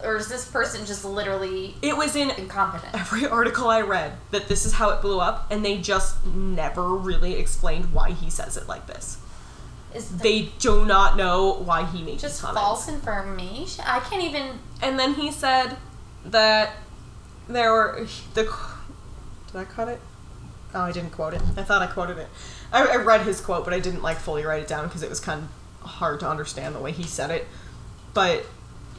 Or 0.03 0.16
is 0.16 0.29
this 0.29 0.50
person 0.50 0.87
just 0.87 1.05
literally 1.05 1.74
It 1.83 1.94
was 1.96 2.16
in 2.16 2.31
incompetent? 2.31 2.94
every 2.94 3.26
article 3.26 3.68
I 3.68 3.83
read 3.83 4.12
that 4.31 4.48
this 4.48 4.64
is 4.64 4.72
how 4.74 4.88
it 4.90 5.03
blew 5.03 5.20
up, 5.20 5.46
and 5.50 5.62
they 5.64 5.76
just 5.79 6.24
never 6.26 6.88
really 6.94 7.35
explained 7.35 7.92
why 7.92 8.12
he 8.12 8.31
says 8.31 8.57
it 8.57 8.66
like 8.66 8.87
this. 8.87 9.18
Is 9.94 10.09
the- 10.11 10.16
They 10.22 10.53
do 10.59 10.87
not 10.87 11.16
know 11.18 11.53
why 11.53 11.85
he 11.85 12.03
made 12.03 12.18
just 12.18 12.40
comments. 12.40 12.61
false 12.61 12.88
information? 12.88 13.85
I 13.87 14.00
can't 14.00 14.22
even. 14.22 14.61
And 14.81 14.98
then 14.98 15.14
he 15.14 15.31
said 15.33 15.76
that 16.24 16.76
there 17.48 17.70
were 17.72 18.07
the. 18.35 18.44
Did 18.44 19.57
I 19.61 19.64
cut 19.64 19.88
it? 19.88 20.01
Oh, 20.74 20.80
I 20.82 20.93
didn't 20.93 21.11
quote 21.11 21.34
it. 21.34 21.43
I 21.57 21.62
thought 21.64 21.82
I 21.82 21.88
quoted 21.88 22.16
it. 22.18 22.28
I, 22.73 22.85
I 22.85 22.97
read 22.97 23.23
his 23.23 23.41
quote, 23.41 23.64
but 23.64 23.75
I 23.75 23.81
didn't 23.81 24.03
like 24.03 24.18
fully 24.18 24.45
write 24.45 24.62
it 24.62 24.68
down 24.68 24.87
because 24.87 25.03
it 25.03 25.11
was 25.11 25.21
kind 25.21 25.49
of 25.83 25.91
hard 25.91 26.21
to 26.21 26.29
understand 26.29 26.75
the 26.75 26.81
way 26.81 26.93
he 26.93 27.03
said 27.03 27.31
it. 27.31 27.47
But 28.14 28.47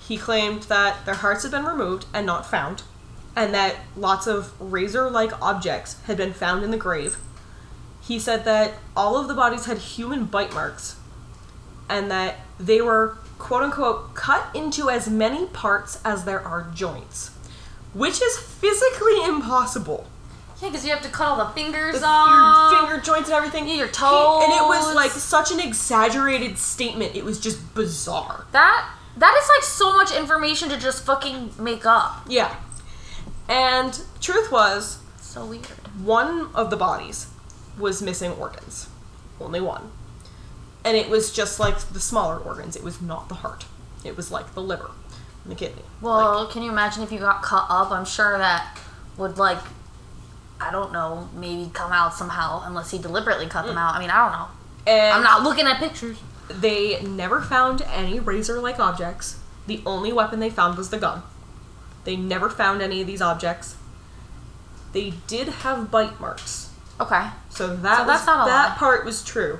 he 0.07 0.17
claimed 0.17 0.63
that 0.63 1.05
their 1.05 1.15
hearts 1.15 1.43
had 1.43 1.51
been 1.51 1.65
removed 1.65 2.05
and 2.13 2.25
not 2.25 2.45
found, 2.45 2.83
and 3.35 3.53
that 3.53 3.77
lots 3.95 4.27
of 4.27 4.53
razor-like 4.59 5.39
objects 5.41 6.01
had 6.03 6.17
been 6.17 6.33
found 6.33 6.63
in 6.63 6.71
the 6.71 6.77
grave. 6.77 7.17
He 8.01 8.19
said 8.19 8.45
that 8.45 8.73
all 8.95 9.17
of 9.17 9.27
the 9.27 9.33
bodies 9.33 9.65
had 9.65 9.77
human 9.77 10.25
bite 10.25 10.53
marks, 10.53 10.97
and 11.87 12.09
that 12.11 12.39
they 12.59 12.81
were 12.81 13.17
quote 13.37 13.63
unquote 13.63 14.13
cut 14.15 14.53
into 14.55 14.89
as 14.89 15.09
many 15.09 15.45
parts 15.47 15.99
as 16.03 16.25
there 16.25 16.45
are 16.45 16.69
joints, 16.73 17.29
which 17.93 18.21
is 18.21 18.37
physically 18.37 19.23
impossible. 19.23 20.07
Yeah, 20.61 20.69
because 20.69 20.85
you 20.85 20.91
have 20.91 21.01
to 21.01 21.09
cut 21.09 21.27
all 21.27 21.37
the 21.37 21.51
fingers 21.53 21.99
The- 21.99 22.05
off. 22.05 22.71
your 22.71 22.79
finger 22.81 23.01
joints 23.03 23.29
and 23.29 23.35
everything. 23.35 23.67
Yeah, 23.67 23.75
your 23.75 23.87
He- 23.87 24.43
and 24.43 24.53
it 24.53 24.63
was 24.67 24.93
like 24.95 25.11
such 25.11 25.51
an 25.51 25.59
exaggerated 25.59 26.57
statement. 26.59 27.15
It 27.15 27.25
was 27.25 27.39
just 27.39 27.73
bizarre. 27.73 28.45
That 28.51 28.85
that 29.17 29.35
is 29.41 29.49
like 29.57 29.63
so 29.63 29.91
much 29.97 30.11
information 30.11 30.69
to 30.69 30.77
just 30.77 31.03
fucking 31.03 31.53
make 31.57 31.85
up. 31.85 32.21
Yeah. 32.27 32.55
And 33.49 33.99
truth 34.21 34.51
was, 34.51 34.99
So 35.19 35.43
weird. 35.45 35.65
one 36.01 36.49
of 36.53 36.69
the 36.69 36.77
bodies 36.77 37.27
was 37.77 38.01
missing 38.01 38.31
organs. 38.33 38.87
Only 39.39 39.59
one. 39.59 39.91
And 40.85 40.95
it 40.95 41.09
was 41.09 41.31
just 41.31 41.59
like 41.59 41.77
the 41.91 41.99
smaller 41.99 42.37
organs. 42.37 42.75
It 42.75 42.83
was 42.83 43.01
not 43.01 43.27
the 43.29 43.35
heart. 43.35 43.65
It 44.03 44.15
was 44.15 44.31
like 44.31 44.53
the 44.53 44.61
liver 44.61 44.91
and 45.43 45.51
the 45.51 45.55
kidney. 45.55 45.83
Well, 45.99 46.47
can 46.47 46.61
you 46.63 46.71
imagine 46.71 47.03
if 47.03 47.11
you 47.11 47.19
got 47.19 47.41
cut 47.43 47.65
up? 47.69 47.91
I'm 47.91 48.05
sure 48.05 48.37
that 48.37 48.77
would 49.17 49.37
like 49.37 49.59
I 50.61 50.71
don't 50.71 50.91
know, 50.93 51.29
maybe 51.35 51.69
come 51.73 51.91
out 51.91 52.13
somehow 52.13 52.61
unless 52.65 52.91
he 52.91 52.97
deliberately 52.97 53.47
cut 53.47 53.65
them 53.65 53.75
mm. 53.75 53.79
out. 53.79 53.95
I 53.95 53.99
mean, 53.99 54.09
I 54.09 54.17
don't 54.23 54.31
know. 54.31 54.47
And 54.87 55.13
I'm 55.15 55.23
not 55.23 55.43
looking 55.43 55.65
at 55.65 55.77
pictures. 55.77 56.17
They 56.49 57.01
never 57.01 57.41
found 57.41 57.81
any 57.83 58.19
razor-like 58.19 58.79
objects. 58.79 59.39
The 59.67 59.81
only 59.85 60.11
weapon 60.11 60.39
they 60.39 60.49
found 60.49 60.77
was 60.77 60.89
the 60.89 60.97
gun. 60.97 61.23
They 62.03 62.15
never 62.15 62.49
found 62.49 62.81
any 62.81 63.01
of 63.01 63.07
these 63.07 63.21
objects. 63.21 63.75
They 64.91 65.13
did 65.27 65.47
have 65.47 65.91
bite 65.91 66.19
marks. 66.19 66.69
Okay. 66.99 67.29
So 67.49 67.75
that 67.75 67.97
So 67.97 68.03
was, 68.03 68.07
that's 68.07 68.25
not 68.25 68.47
a 68.47 68.51
that 68.51 68.69
lie. 68.71 68.75
part 68.75 69.05
was 69.05 69.23
true, 69.23 69.59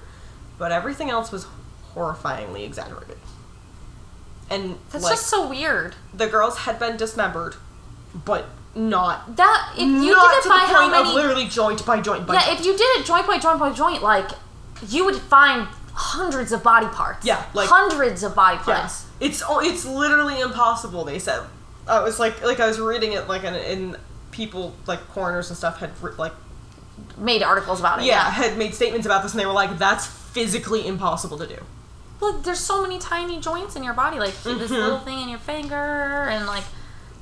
but 0.58 0.72
everything 0.72 1.10
else 1.10 1.32
was 1.32 1.47
horrifyingly 1.93 2.66
exaggerated. 2.66 3.18
And 4.49 4.78
That's 4.91 5.04
like 5.06 5.14
just 5.14 5.28
so 5.28 5.47
weird. 5.47 5.95
the 6.14 6.28
girls 6.28 6.60
had 6.60 6.78
been 6.78 6.97
dismembered, 6.97 7.56
but 8.14 8.49
not 8.76 9.36
That 9.36 9.74
if 9.76 9.80
you 9.82 10.11
not 10.11 10.32
did 10.32 10.38
it 10.39 10.43
to 10.43 10.49
by 10.49 10.55
the 10.55 10.74
how 10.74 10.80
point 10.82 10.91
many 10.91 11.09
of 11.09 11.15
literally 11.15 11.45
joint 11.47 11.86
by 11.86 11.99
joint 12.01 12.26
by 12.26 12.36
Yeah, 12.36 12.45
joint. 12.45 12.59
if 12.59 12.65
you 12.65 12.72
did 12.78 12.99
it 12.99 13.05
joint 13.05 13.28
by 13.28 13.38
joint 13.38 13.59
by 13.59 13.72
joint, 13.74 14.01
like 14.01 14.30
you 14.88 15.03
would 15.05 15.15
find 15.17 15.67
hundreds 15.93 16.51
of 16.53 16.63
body 16.63 16.88
parts. 16.88 17.26
Yeah, 17.26 17.43
like- 17.53 17.67
hundreds 17.69 18.24
of 18.24 18.34
body 18.34 18.57
Yeah. 18.67 18.80
parts. 18.80 19.05
It's 19.19 19.43
oh, 19.47 19.59
it's 19.59 19.86
literally 19.86 20.39
impossible. 20.39 21.03
They 21.03 21.19
said. 21.19 21.41
I 21.88 22.01
was 22.01 22.19
like 22.19 22.41
like 22.43 22.59
I 22.59 22.67
was 22.67 22.80
reading 22.80 23.13
it 23.13 23.28
like 23.28 23.43
in, 23.43 23.55
in 23.55 23.97
people 24.32 24.74
like 24.88 25.05
coroners 25.09 25.49
and 25.49 25.57
stuff 25.57 25.80
had 25.80 25.91
like 26.17 26.32
Made 27.17 27.43
articles 27.43 27.80
about 27.80 27.99
it. 27.99 28.05
yeah 28.05 28.30
had 28.30 28.57
made 28.57 28.74
statements 28.74 29.05
about 29.05 29.24
this 29.24 29.34
and 29.34 29.39
they 29.41 29.45
were 29.45 29.51
like 29.51 29.78
that's 29.78 30.05
physically 30.05 30.88
impossible 30.88 31.38
to 31.39 31.47
do. 31.47 31.57
Look, 32.22 32.43
there's 32.43 32.59
so 32.59 32.82
many 32.84 32.99
tiny 32.99 33.39
joints 33.39 33.76
in 33.76 33.84
your 33.84 33.95
body, 33.95 34.19
like 34.19 34.41
this 34.43 34.69
Mhm. 34.69 34.69
little 34.69 34.99
thing 34.99 35.19
in 35.22 35.28
your 35.30 35.39
finger, 35.39 35.76
and 36.30 36.45
like 36.45 36.63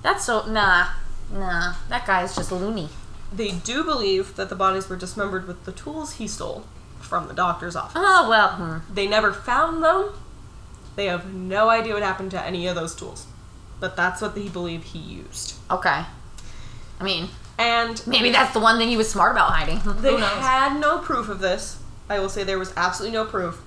that's 0.04 0.26
so 0.26 0.46
nah, 0.46 0.88
nah. 1.32 1.76
That 1.90 2.06
guy's 2.06 2.36
just 2.36 2.52
loony. 2.52 2.90
They 3.32 3.52
do 3.52 3.84
believe 3.84 4.36
that 4.36 4.50
the 4.50 4.56
bodies 4.56 4.90
were 4.90 4.96
dismembered 4.96 5.48
with 5.48 5.66
the 5.66 5.72
tools 5.72 6.14
he 6.14 6.28
stole 6.28 6.66
from 7.00 7.28
the 7.28 7.34
doctor's 7.34 7.76
office. 7.76 7.94
Oh 7.96 8.28
well. 8.30 8.50
Hmm. 8.56 8.94
They 8.94 9.08
never 9.08 9.32
found 9.34 9.84
them. 9.84 10.14
They 10.96 11.06
have 11.06 11.32
no 11.34 11.70
idea 11.70 11.94
what 11.94 12.04
happened 12.04 12.32
to 12.32 12.44
any 12.44 12.68
of 12.68 12.76
those 12.76 12.96
tools. 12.96 13.28
But 13.80 13.96
that's 13.96 14.22
what 14.22 14.36
they 14.36 14.50
believe 14.50 14.84
he 14.84 15.00
used. 15.00 15.54
Okay. 15.72 16.04
I 17.00 17.04
mean, 17.04 17.30
And 17.58 18.06
maybe 18.06 18.32
that's 18.32 18.54
the 18.54 18.60
one 18.60 18.78
thing 18.78 18.90
he 18.90 18.98
was 18.98 19.10
smart 19.10 19.32
about 19.32 19.52
hiding. 19.52 19.80
they 20.02 20.18
had 20.20 20.80
no 20.80 20.98
proof 20.98 21.30
of 21.30 21.40
this. 21.40 21.82
I 22.10 22.20
will 22.20 22.28
say 22.30 22.44
there 22.44 22.60
was 22.60 22.74
absolutely 22.76 23.18
no 23.18 23.24
proof. 23.26 23.62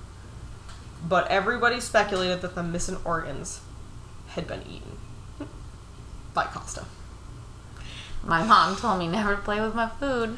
But 1.07 1.27
everybody 1.29 1.79
speculated 1.79 2.41
that 2.41 2.53
the 2.55 2.61
missing 2.63 2.97
organs 3.03 3.61
had 4.27 4.47
been 4.47 4.61
eaten 4.69 4.97
by 6.33 6.45
Costa. 6.45 6.85
My 8.25 8.43
mom 8.43 8.75
told 8.75 8.99
me 8.99 9.07
never 9.07 9.35
to 9.35 9.41
play 9.41 9.59
with 9.59 9.75
my 9.75 9.89
food. 9.89 10.37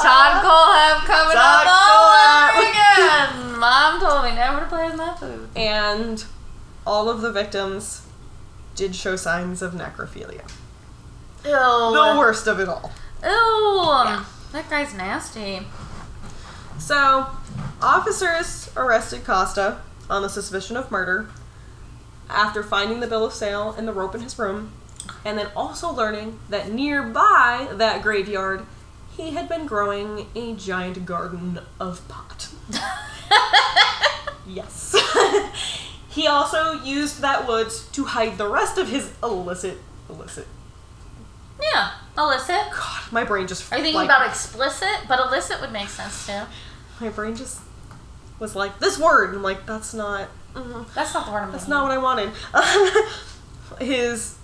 Todd 0.00 0.42
Kohlhepp 0.42 1.04
coming 1.04 1.36
Todd 1.36 1.66
up 1.66 1.72
all 1.76 2.08
over 2.54 2.70
again. 2.70 3.58
Mom 3.58 4.00
told 4.00 4.24
me 4.24 4.30
never 4.34 4.60
to 4.60 4.66
play 4.66 4.86
with 4.86 4.96
my 4.96 5.14
food. 5.14 5.48
And 5.54 6.24
all 6.86 7.10
of 7.10 7.20
the 7.20 7.30
victims 7.30 8.02
did 8.74 8.94
show 8.94 9.16
signs 9.16 9.60
of 9.60 9.74
necrophilia. 9.74 10.48
Ew. 11.44 11.50
The 11.50 12.14
worst 12.18 12.46
of 12.46 12.60
it 12.60 12.68
all. 12.68 12.92
Ew. 13.22 14.24
That 14.52 14.70
guy's 14.70 14.94
nasty. 14.94 15.66
So, 16.78 17.26
officers 17.82 18.70
arrested 18.76 19.24
Costa 19.24 19.80
on 20.08 20.22
the 20.22 20.28
suspicion 20.28 20.76
of 20.76 20.90
murder 20.90 21.28
after 22.30 22.62
finding 22.62 23.00
the 23.00 23.06
bill 23.06 23.26
of 23.26 23.32
sale 23.32 23.74
and 23.76 23.86
the 23.86 23.92
rope 23.92 24.14
in 24.14 24.20
his 24.20 24.38
room, 24.38 24.72
and 25.24 25.38
then 25.38 25.48
also 25.56 25.90
learning 25.90 26.38
that 26.48 26.70
nearby 26.70 27.68
that 27.72 28.02
graveyard, 28.02 28.66
he 29.16 29.30
had 29.30 29.48
been 29.48 29.66
growing 29.66 30.26
a 30.34 30.54
giant 30.54 31.04
garden 31.04 31.60
of 31.80 32.06
pot. 32.08 32.48
Yes. 34.48 34.96
he 36.08 36.26
also 36.26 36.82
used 36.82 37.20
that 37.20 37.46
woods 37.46 37.86
to 37.88 38.04
hide 38.04 38.38
the 38.38 38.48
rest 38.48 38.78
of 38.78 38.88
his 38.88 39.12
illicit, 39.22 39.78
illicit. 40.08 40.46
Yeah. 41.62 41.92
Illicit. 42.16 42.70
God, 42.72 43.12
my 43.12 43.24
brain 43.24 43.46
just. 43.46 43.70
Are 43.72 43.76
you 43.76 43.82
thinking 43.84 44.00
like, 44.00 44.08
about 44.08 44.26
explicit? 44.26 44.88
But 45.06 45.20
illicit 45.20 45.60
would 45.60 45.72
make 45.72 45.88
sense 45.88 46.26
too. 46.26 46.42
My 47.00 47.10
brain 47.10 47.36
just 47.36 47.60
was 48.38 48.56
like 48.56 48.78
this 48.78 48.98
word. 48.98 49.34
I'm 49.34 49.42
like, 49.42 49.66
that's 49.66 49.92
not. 49.92 50.28
mhm. 50.54 50.92
That's 50.94 51.12
not 51.12 51.26
the 51.26 51.32
word 51.32 51.42
I'm 51.42 51.52
That's 51.52 51.68
not 51.68 51.82
what 51.82 51.92
I 51.92 51.98
wanted. 51.98 52.30
his 53.84 54.37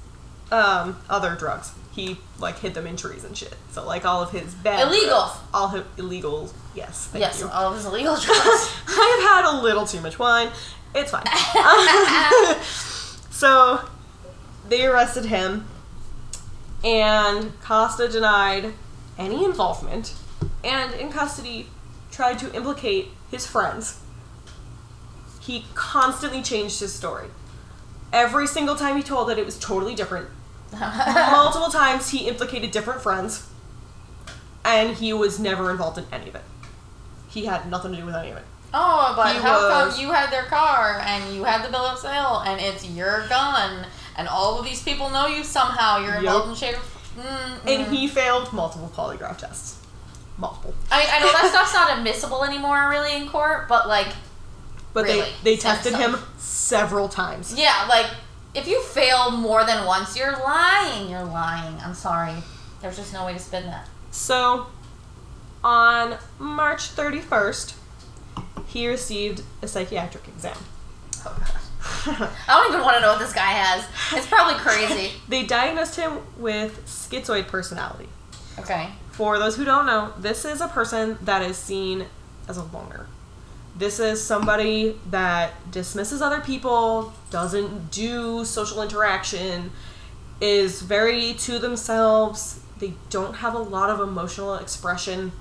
um, 0.54 0.96
other 1.10 1.34
drugs. 1.34 1.72
He 1.92 2.18
like 2.38 2.58
hid 2.58 2.74
them 2.74 2.86
in 2.86 2.96
trees 2.96 3.24
and 3.24 3.36
shit. 3.36 3.54
So 3.70 3.84
like 3.86 4.04
all 4.04 4.22
of 4.22 4.30
his 4.30 4.54
bad 4.54 4.88
Illegal. 4.88 5.08
drugs, 5.08 5.38
all 5.52 5.68
his 5.68 5.82
illegal. 5.96 6.50
Yes. 6.74 7.10
Yes, 7.14 7.40
you. 7.40 7.48
all 7.48 7.70
of 7.70 7.76
his 7.76 7.86
illegal 7.86 8.16
drugs. 8.16 8.72
I 8.88 9.18
have 9.20 9.44
had 9.44 9.58
a 9.58 9.62
little 9.62 9.86
too 9.86 10.00
much 10.00 10.18
wine. 10.18 10.50
It's 10.94 11.10
fine. 11.10 11.24
so 13.30 13.80
they 14.68 14.86
arrested 14.86 15.26
him, 15.26 15.66
and 16.84 17.58
Costa 17.60 18.08
denied 18.08 18.72
any 19.18 19.44
involvement, 19.44 20.14
and 20.62 20.92
in 20.94 21.10
custody 21.10 21.68
tried 22.10 22.38
to 22.40 22.54
implicate 22.54 23.08
his 23.30 23.46
friends. 23.46 24.00
He 25.40 25.66
constantly 25.74 26.42
changed 26.42 26.80
his 26.80 26.94
story. 26.94 27.28
Every 28.12 28.46
single 28.46 28.76
time 28.76 28.96
he 28.96 29.02
told 29.02 29.30
it, 29.30 29.38
it 29.38 29.44
was 29.44 29.58
totally 29.58 29.94
different. 29.94 30.28
Multiple 31.32 31.70
times 31.70 32.10
he 32.10 32.26
implicated 32.28 32.70
different 32.70 33.00
friends, 33.02 33.48
and 34.64 34.96
he 34.96 35.12
was 35.12 35.38
never 35.38 35.70
involved 35.70 35.98
in 35.98 36.04
any 36.12 36.28
of 36.28 36.34
it. 36.34 36.42
He 37.28 37.46
had 37.46 37.68
nothing 37.70 37.92
to 37.92 37.98
do 37.98 38.06
with 38.06 38.14
any 38.14 38.30
of 38.30 38.36
it. 38.38 38.44
Oh, 38.72 39.12
but 39.16 39.34
He 39.36 39.40
how 39.40 39.54
was- 39.86 39.94
come 39.94 40.04
you 40.04 40.12
had 40.12 40.30
their 40.30 40.44
car 40.44 41.00
and 41.04 41.34
you 41.34 41.44
had 41.44 41.64
the 41.64 41.70
bill 41.70 41.84
of 41.84 41.98
sale 41.98 42.42
and 42.44 42.60
it's 42.60 42.88
your 42.88 43.26
gun 43.28 43.86
and 44.16 44.26
all 44.26 44.58
of 44.58 44.64
these 44.64 44.82
people 44.82 45.10
know 45.10 45.26
you 45.28 45.44
somehow? 45.44 45.98
You're 45.98 46.16
involved 46.16 46.48
in 46.50 46.54
shade 46.56 46.74
of. 46.74 46.80
Mm, 47.16 47.58
And 47.68 47.86
mm. 47.86 47.90
he 47.90 48.08
failed 48.08 48.52
multiple 48.52 48.90
polygraph 48.94 49.38
tests. 49.38 49.80
Multiple. 50.38 50.74
I, 50.90 51.06
I 51.08 51.20
know 51.20 51.30
that 51.32 51.48
stuff's 51.50 51.72
not 51.72 51.96
admissible 51.98 52.42
anymore, 52.44 52.88
really, 52.88 53.14
in 53.16 53.28
court, 53.28 53.68
but 53.68 53.86
like, 53.86 54.08
But 54.92 55.04
Really? 55.04 55.20
they, 55.44 55.54
they 55.54 55.56
Some 55.56 55.76
tested 55.76 55.92
stuff. 55.94 56.14
him 56.14 56.20
several 56.38 57.08
times. 57.08 57.54
yeah, 57.56 57.86
like 57.88 58.06
if 58.54 58.66
you 58.68 58.82
fail 58.82 59.30
more 59.30 59.64
than 59.64 59.84
once, 59.86 60.16
you're 60.16 60.32
lying. 60.32 61.10
You're 61.10 61.24
lying. 61.24 61.76
I'm 61.80 61.94
sorry. 61.94 62.34
There's 62.80 62.96
just 62.96 63.12
no 63.12 63.26
way 63.26 63.32
to 63.32 63.38
spin 63.38 63.66
that. 63.66 63.88
So, 64.10 64.66
on 65.62 66.18
March 66.38 66.94
31st, 66.94 67.74
he 68.66 68.86
received 68.88 69.42
a 69.62 69.68
psychiatric 69.68 70.28
exam. 70.28 70.56
Oh 71.26 71.36
god. 71.38 71.60
I 72.06 72.32
don't 72.48 72.72
even 72.72 72.82
want 72.82 72.96
to 72.96 73.00
know 73.02 73.10
what 73.10 73.18
this 73.18 73.32
guy 73.32 73.52
has. 73.52 73.86
It's 74.12 74.26
probably 74.26 74.54
crazy. 74.54 75.12
They 75.28 75.44
diagnosed 75.44 75.96
him 75.96 76.18
with 76.36 76.84
schizoid 76.86 77.46
personality. 77.46 78.08
Okay. 78.58 78.90
For 79.10 79.38
those 79.38 79.56
who 79.56 79.64
don't 79.64 79.86
know, 79.86 80.12
this 80.18 80.44
is 80.44 80.60
a 80.60 80.68
person 80.68 81.18
that 81.22 81.42
is 81.42 81.56
seen 81.56 82.06
as 82.48 82.56
a 82.56 82.64
loner. 82.64 83.06
This 83.76 83.98
is 83.98 84.22
somebody 84.22 84.98
that 85.10 85.70
dismisses 85.70 86.22
other 86.22 86.40
people, 86.40 87.12
doesn't 87.30 87.90
do 87.90 88.44
social 88.44 88.82
interaction, 88.82 89.72
is 90.40 90.82
very 90.82 91.34
to 91.34 91.58
themselves. 91.58 92.60
They 92.78 92.94
don't 93.10 93.34
have 93.36 93.54
a 93.54 93.58
lot 93.58 93.90
of 93.90 94.00
emotional 94.00 94.54
expression. 94.54 95.32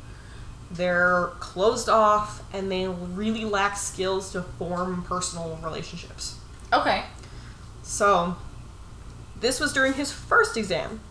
They're 0.71 1.27
closed 1.39 1.89
off 1.89 2.41
and 2.51 2.71
they 2.71 2.87
really 2.87 3.45
lack 3.45 3.77
skills 3.77 4.31
to 4.31 4.41
form 4.41 5.03
personal 5.03 5.59
relationships. 5.63 6.39
Okay. 6.71 7.03
So, 7.83 8.37
this 9.39 9.59
was 9.59 9.73
during 9.73 9.93
his 9.93 10.11
first 10.11 10.57
exam. 10.57 11.01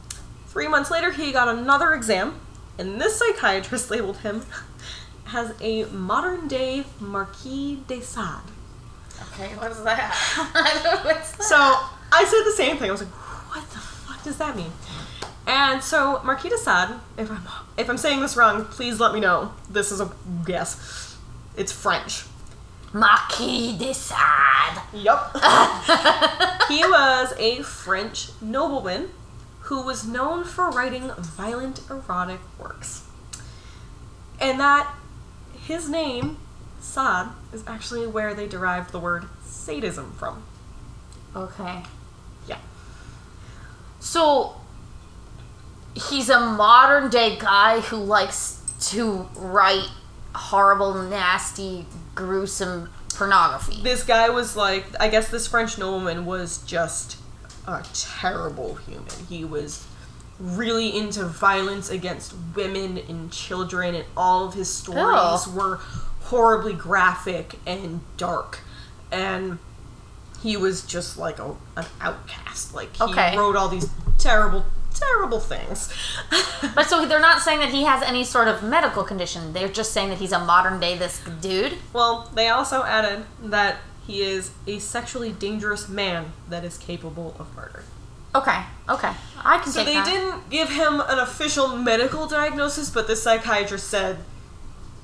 Three 0.47 0.67
months 0.67 0.91
later, 0.91 1.13
he 1.13 1.31
got 1.33 1.49
another 1.49 1.95
exam, 1.95 2.41
and 2.79 3.01
this 3.01 3.19
psychiatrist 3.19 3.91
labeled 3.93 4.19
him 4.19 4.45
as 5.33 5.55
a 5.61 5.85
modern 5.85 6.49
day 6.49 6.85
Marquis 7.01 7.83
de 7.87 8.01
Sade. 8.01 8.51
Okay, 9.33 9.55
what 9.57 9.71
is 9.71 9.83
that? 9.85 10.13
I 10.55 10.71
don't 10.75 10.85
know 10.85 11.11
what's 11.11 11.33
that. 11.33 11.43
So, 11.45 11.57
I 11.57 12.25
said 12.25 12.45
the 12.45 12.57
same 12.57 12.77
thing. 12.77 12.89
I 12.89 12.93
was 12.93 13.03
like, 13.03 13.11
what 13.11 13.69
the 13.71 13.79
fuck 13.79 14.23
does 14.25 14.37
that 14.39 14.57
mean? 14.57 14.73
And 15.47 15.83
so, 15.83 16.21
Marquis 16.25 16.49
de 16.49 16.59
Sade, 16.59 16.97
if 17.17 17.31
I'm, 17.31 17.43
if 17.77 17.89
I'm 17.89 17.99
saying 17.99 18.21
this 18.21 18.37
wrong, 18.37 18.65
please 18.65 19.01
let 19.01 19.13
me 19.13 19.21
know. 19.21 19.53
This 19.71 19.91
is 19.93 20.01
a 20.01 20.11
guess. 20.45 21.17
It's 21.57 21.73
French. 21.73 22.25
Marquis 22.93 23.77
de 23.79 23.95
Sade. 23.95 24.83
Yup. 24.93 25.33
he 26.69 26.81
was 26.85 27.33
a 27.39 27.63
French 27.63 28.31
nobleman 28.41 29.09
who 29.63 29.83
was 29.83 30.07
known 30.07 30.45
for 30.45 30.71
writing 30.71 31.11
violent 31.19 31.81
erotic 31.89 32.41
works. 32.59 33.09
And 34.41 34.61
that 34.61 34.93
his 35.63 35.89
name, 35.89 36.39
Sade, 36.81 37.29
is 37.53 37.63
actually 37.67 38.07
where 38.07 38.35
they 38.35 38.47
derived 38.49 38.93
the 38.93 38.99
word 38.99 39.27
sadism 39.45 40.13
from. 40.13 40.43
Okay. 41.35 41.83
Yeah. 42.47 42.59
So, 44.01 44.57
he's 45.95 46.29
a 46.29 46.41
modern 46.41 47.11
day 47.11 47.37
guy 47.39 47.81
who 47.81 47.97
likes 47.97 48.61
to 48.91 49.29
write 49.37 49.89
horrible, 50.35 50.95
nasty, 50.95 51.87
gruesome 52.15 52.91
pornography. 53.15 53.83
This 53.83 54.03
guy 54.03 54.31
was 54.31 54.57
like, 54.57 54.85
I 54.99 55.09
guess 55.09 55.31
this 55.31 55.47
French 55.47 55.79
nobleman 55.79 56.27
was 56.27 56.59
just 56.65 57.19
a 57.67 57.85
terrible 57.95 58.75
human. 58.77 59.27
He 59.29 59.45
was 59.45 59.87
really 60.43 60.97
into 60.97 61.25
violence 61.25 61.89
against 61.89 62.35
women 62.57 62.99
and 62.99 63.31
children, 63.33 63.95
and 63.95 64.05
all 64.17 64.49
of 64.49 64.55
his 64.55 64.73
stories 64.73 65.47
Oh. 65.47 65.53
were 65.55 65.77
horribly 66.25 66.73
graphic 66.73 67.59
and 67.67 68.01
dark. 68.17 68.61
And 69.13 69.59
he 70.43 70.57
was 70.57 70.83
just 70.83 71.17
like 71.17 71.39
a, 71.39 71.55
an 71.77 71.85
outcast. 72.01 72.75
Like, 72.75 72.97
he 72.97 73.05
Okay. 73.05 73.37
wrote 73.39 73.55
all 73.55 73.69
these 73.69 73.89
terrible, 74.19 74.65
terrible 74.95 75.39
things. 75.41 75.93
But 76.75 76.87
so 76.89 77.05
they're 77.07 77.21
not 77.21 77.41
saying 77.43 77.59
that 77.59 77.71
he 77.71 77.83
has 77.85 78.03
any 78.03 78.23
sort 78.25 78.47
of 78.49 78.63
medical 78.63 79.03
condition. 79.05 79.53
They're 79.53 79.69
just 79.69 79.93
saying 79.93 80.09
that 80.11 80.19
he's 80.19 80.31
a 80.33 80.39
modern 80.39 80.79
day 80.81 80.97
this 80.97 81.21
dude. 81.41 81.75
Well, 81.93 82.31
they 82.35 82.49
also 82.49 82.85
added 82.85 83.25
that 83.43 83.79
he 84.07 84.23
is 84.23 84.53
a 84.67 84.79
sexually 84.79 85.33
dangerous 85.33 85.89
man 85.89 86.33
that 86.49 86.65
is 86.65 86.79
capable 86.79 87.35
of 87.39 87.55
murder. 87.57 87.83
Okay, 88.35 88.61
okay, 88.89 89.13
I 89.45 89.59
can 89.59 89.73
So 89.73 89.85
they 89.85 89.95
that. 89.95 90.07
didn't 90.07 90.49
give 90.51 90.71
him 90.71 91.01
an 91.01 91.19
official 91.19 91.69
medical 91.77 92.27
diagnosis, 92.27 92.89
but 92.91 93.07
the 93.07 93.15
psychiatrist 93.17 93.89
said 93.89 94.19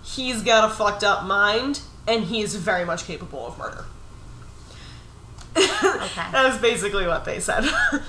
he's 0.03 0.43
got 0.43 0.71
a 0.71 0.73
fucked 0.75 1.05
up 1.05 1.25
mind 1.25 1.81
and 2.07 2.25
he 2.25 2.41
is 2.41 2.55
very 2.57 2.87
much 2.87 3.05
capable 3.05 3.47
of 3.47 3.59
murder. 3.59 3.85
Okay. 5.57 5.67
That 6.33 6.53
is 6.55 6.59
basically 6.61 7.07
what 7.07 7.25
they 7.25 7.41
said. 7.41 7.65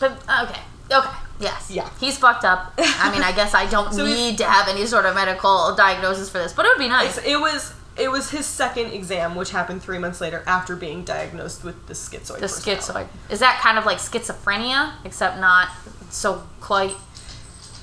But 0.00 0.10
okay, 0.42 0.60
okay, 0.90 1.16
yes, 1.38 1.70
Yeah. 1.70 1.88
he's 2.00 2.18
fucked 2.18 2.44
up. 2.44 2.72
I 2.78 3.12
mean, 3.12 3.22
I 3.22 3.30
guess 3.30 3.54
I 3.54 3.66
don't 3.66 3.92
So 3.98 4.04
need 4.04 4.36
to 4.38 4.44
have 4.44 4.66
any 4.66 4.86
sort 4.86 5.06
of 5.06 5.14
medical 5.14 5.72
diagnosis 5.76 6.28
for 6.28 6.38
this, 6.38 6.52
but 6.52 6.66
it 6.66 6.70
would 6.76 6.82
be 6.82 6.88
nice. 6.88 7.16
it 7.18 7.38
was 7.38 7.72
it 7.96 8.10
was 8.10 8.30
his 8.30 8.46
second 8.46 8.92
exam, 8.92 9.34
which 9.36 9.50
happened 9.50 9.82
three 9.82 9.98
months 9.98 10.20
later 10.20 10.42
after 10.46 10.74
being 10.74 11.04
diagnosed 11.04 11.62
with 11.64 11.86
the 11.86 11.94
schizoid. 11.94 12.40
The 12.40 12.46
schizoid 12.46 13.06
is 13.30 13.40
that 13.40 13.60
kind 13.60 13.78
of 13.78 13.86
like 13.86 13.98
schizophrenia, 13.98 14.94
except 15.04 15.38
not 15.38 15.68
so 16.10 16.42
quite. 16.60 16.94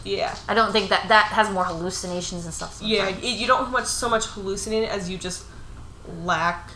Yeah. 0.03 0.36
I 0.47 0.53
don't 0.53 0.72
think 0.72 0.89
that 0.89 1.07
that 1.09 1.26
has 1.28 1.49
more 1.49 1.64
hallucinations 1.64 2.45
and 2.45 2.53
stuff. 2.53 2.80
Yeah, 2.82 3.09
it, 3.09 3.24
you 3.24 3.47
don't 3.47 3.72
much 3.72 3.86
so 3.86 4.09
much 4.09 4.26
hallucinate 4.26 4.88
as 4.88 5.09
you 5.09 5.18
just 5.18 5.45
lack 6.24 6.72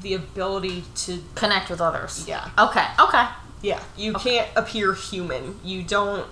the 0.00 0.14
ability 0.14 0.84
to 0.94 1.22
connect 1.34 1.70
with 1.70 1.80
others. 1.80 2.26
Yeah. 2.28 2.50
Okay. 2.58 2.86
Okay. 3.00 3.26
Yeah, 3.62 3.82
you 3.96 4.12
can't 4.12 4.48
appear 4.54 4.92
human. 4.92 5.58
You 5.64 5.82
don't 5.82 6.26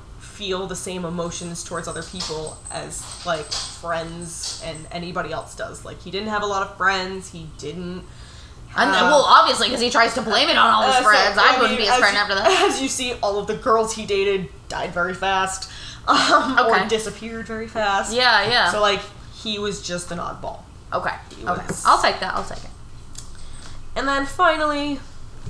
feel 0.44 0.66
the 0.66 0.76
same 0.76 1.06
emotions 1.06 1.64
towards 1.64 1.88
other 1.88 2.02
people 2.02 2.56
as 2.70 3.02
like 3.24 3.46
friends 3.50 4.62
and 4.64 4.76
anybody 4.92 5.32
else 5.32 5.54
does. 5.56 5.84
Like 5.86 6.00
he 6.02 6.10
didn't 6.10 6.28
have 6.28 6.42
a 6.42 6.46
lot 6.46 6.62
of 6.68 6.76
friends. 6.76 7.30
He 7.30 7.46
didn't. 7.58 8.04
And 8.76 8.90
have- 8.90 9.06
well, 9.06 9.24
obviously, 9.26 9.68
because 9.68 9.80
he 9.80 9.88
tries 9.88 10.12
to 10.14 10.22
blame 10.22 10.48
it 10.50 10.56
on 10.58 10.68
all 10.68 10.82
his 10.82 10.96
Uh, 10.96 10.98
so, 10.98 11.04
friends. 11.04 11.38
I, 11.38 11.58
wouldn't 11.60 11.78
be 11.78 11.86
his 11.86 11.94
friend 11.96 12.14
you- 12.14 12.20
after 12.20 12.34
that. 12.34 12.50
As 12.70 12.82
you 12.82 12.88
see, 12.88 13.14
all 13.22 13.38
of 13.38 13.46
the 13.46 13.54
girls 13.56 13.94
he 13.94 14.04
dated 14.04 14.48
died 14.68 14.92
very 14.92 15.14
fast, 15.14 15.70
um, 16.08 16.58
Okay. 16.58 16.84
or 16.84 16.88
disappeared 16.88 17.46
very 17.46 17.68
fast. 17.68 18.12
Yeah. 18.14 18.46
Yeah. 18.48 18.70
So 18.70 18.80
like 18.82 19.00
he 19.34 19.58
was 19.58 19.80
just 19.80 20.10
an 20.10 20.18
oddball. 20.18 20.58
okay. 20.92 21.14
Okay. 21.42 21.66
I'll 21.86 22.02
take 22.02 22.20
that. 22.20 22.34
I'll 22.34 22.44
take 22.44 22.64
it. 22.64 22.70
And 23.96 24.06
then 24.08 24.26
finally, 24.26 25.00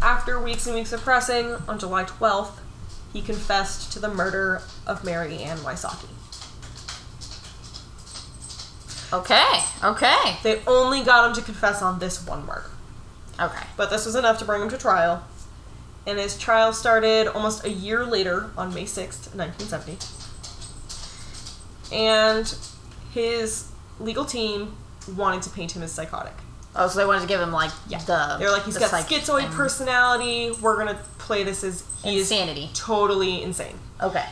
after 0.02 0.38
weeks 0.40 0.66
and 0.66 0.76
weeks 0.76 0.92
of 0.92 1.00
pressing, 1.00 1.54
on 1.66 1.78
July 1.80 2.04
12th, 2.04 2.58
he 3.14 3.22
confessed 3.22 3.92
to 3.92 3.98
the 4.00 4.08
murder 4.08 4.60
of 4.86 5.04
Mary 5.04 5.38
Ann 5.38 5.56
Wysocki. 5.58 6.08
Okay. 9.12 9.62
Okay. 9.84 10.36
They 10.42 10.60
only 10.66 11.04
got 11.04 11.28
him 11.28 11.34
to 11.36 11.42
confess 11.42 11.80
on 11.80 12.00
this 12.00 12.26
one 12.26 12.44
murder. 12.44 12.70
Okay. 13.40 13.64
But 13.76 13.88
this 13.88 14.04
was 14.04 14.16
enough 14.16 14.38
to 14.40 14.44
bring 14.44 14.60
him 14.60 14.68
to 14.68 14.76
trial. 14.76 15.24
And 16.06 16.18
his 16.18 16.36
trial 16.36 16.72
started 16.72 17.28
almost 17.28 17.64
a 17.64 17.70
year 17.70 18.04
later 18.04 18.50
on 18.58 18.74
May 18.74 18.84
6th, 18.84 19.34
1970. 19.34 19.96
And 21.94 22.52
his 23.12 23.70
legal 24.00 24.24
team 24.24 24.76
wanted 25.16 25.42
to 25.42 25.50
paint 25.50 25.76
him 25.76 25.82
as 25.84 25.92
psychotic. 25.92 26.34
Oh, 26.76 26.88
so 26.88 26.98
they 26.98 27.06
wanted 27.06 27.20
to 27.22 27.26
give 27.28 27.40
him 27.40 27.52
like 27.52 27.70
Yeah. 27.88 27.98
the. 27.98 28.36
They're 28.38 28.50
like, 28.50 28.64
he's 28.64 28.74
the 28.74 28.80
got 28.80 28.90
psych- 28.90 29.06
schizoid 29.06 29.50
personality. 29.52 30.50
We're 30.60 30.74
going 30.74 30.88
to 30.94 31.00
play 31.18 31.44
this 31.44 31.62
as 31.62 31.84
he 32.02 32.18
Insanity. 32.18 32.64
is 32.72 32.78
totally 32.78 33.42
insane. 33.42 33.78
Okay. 34.02 34.24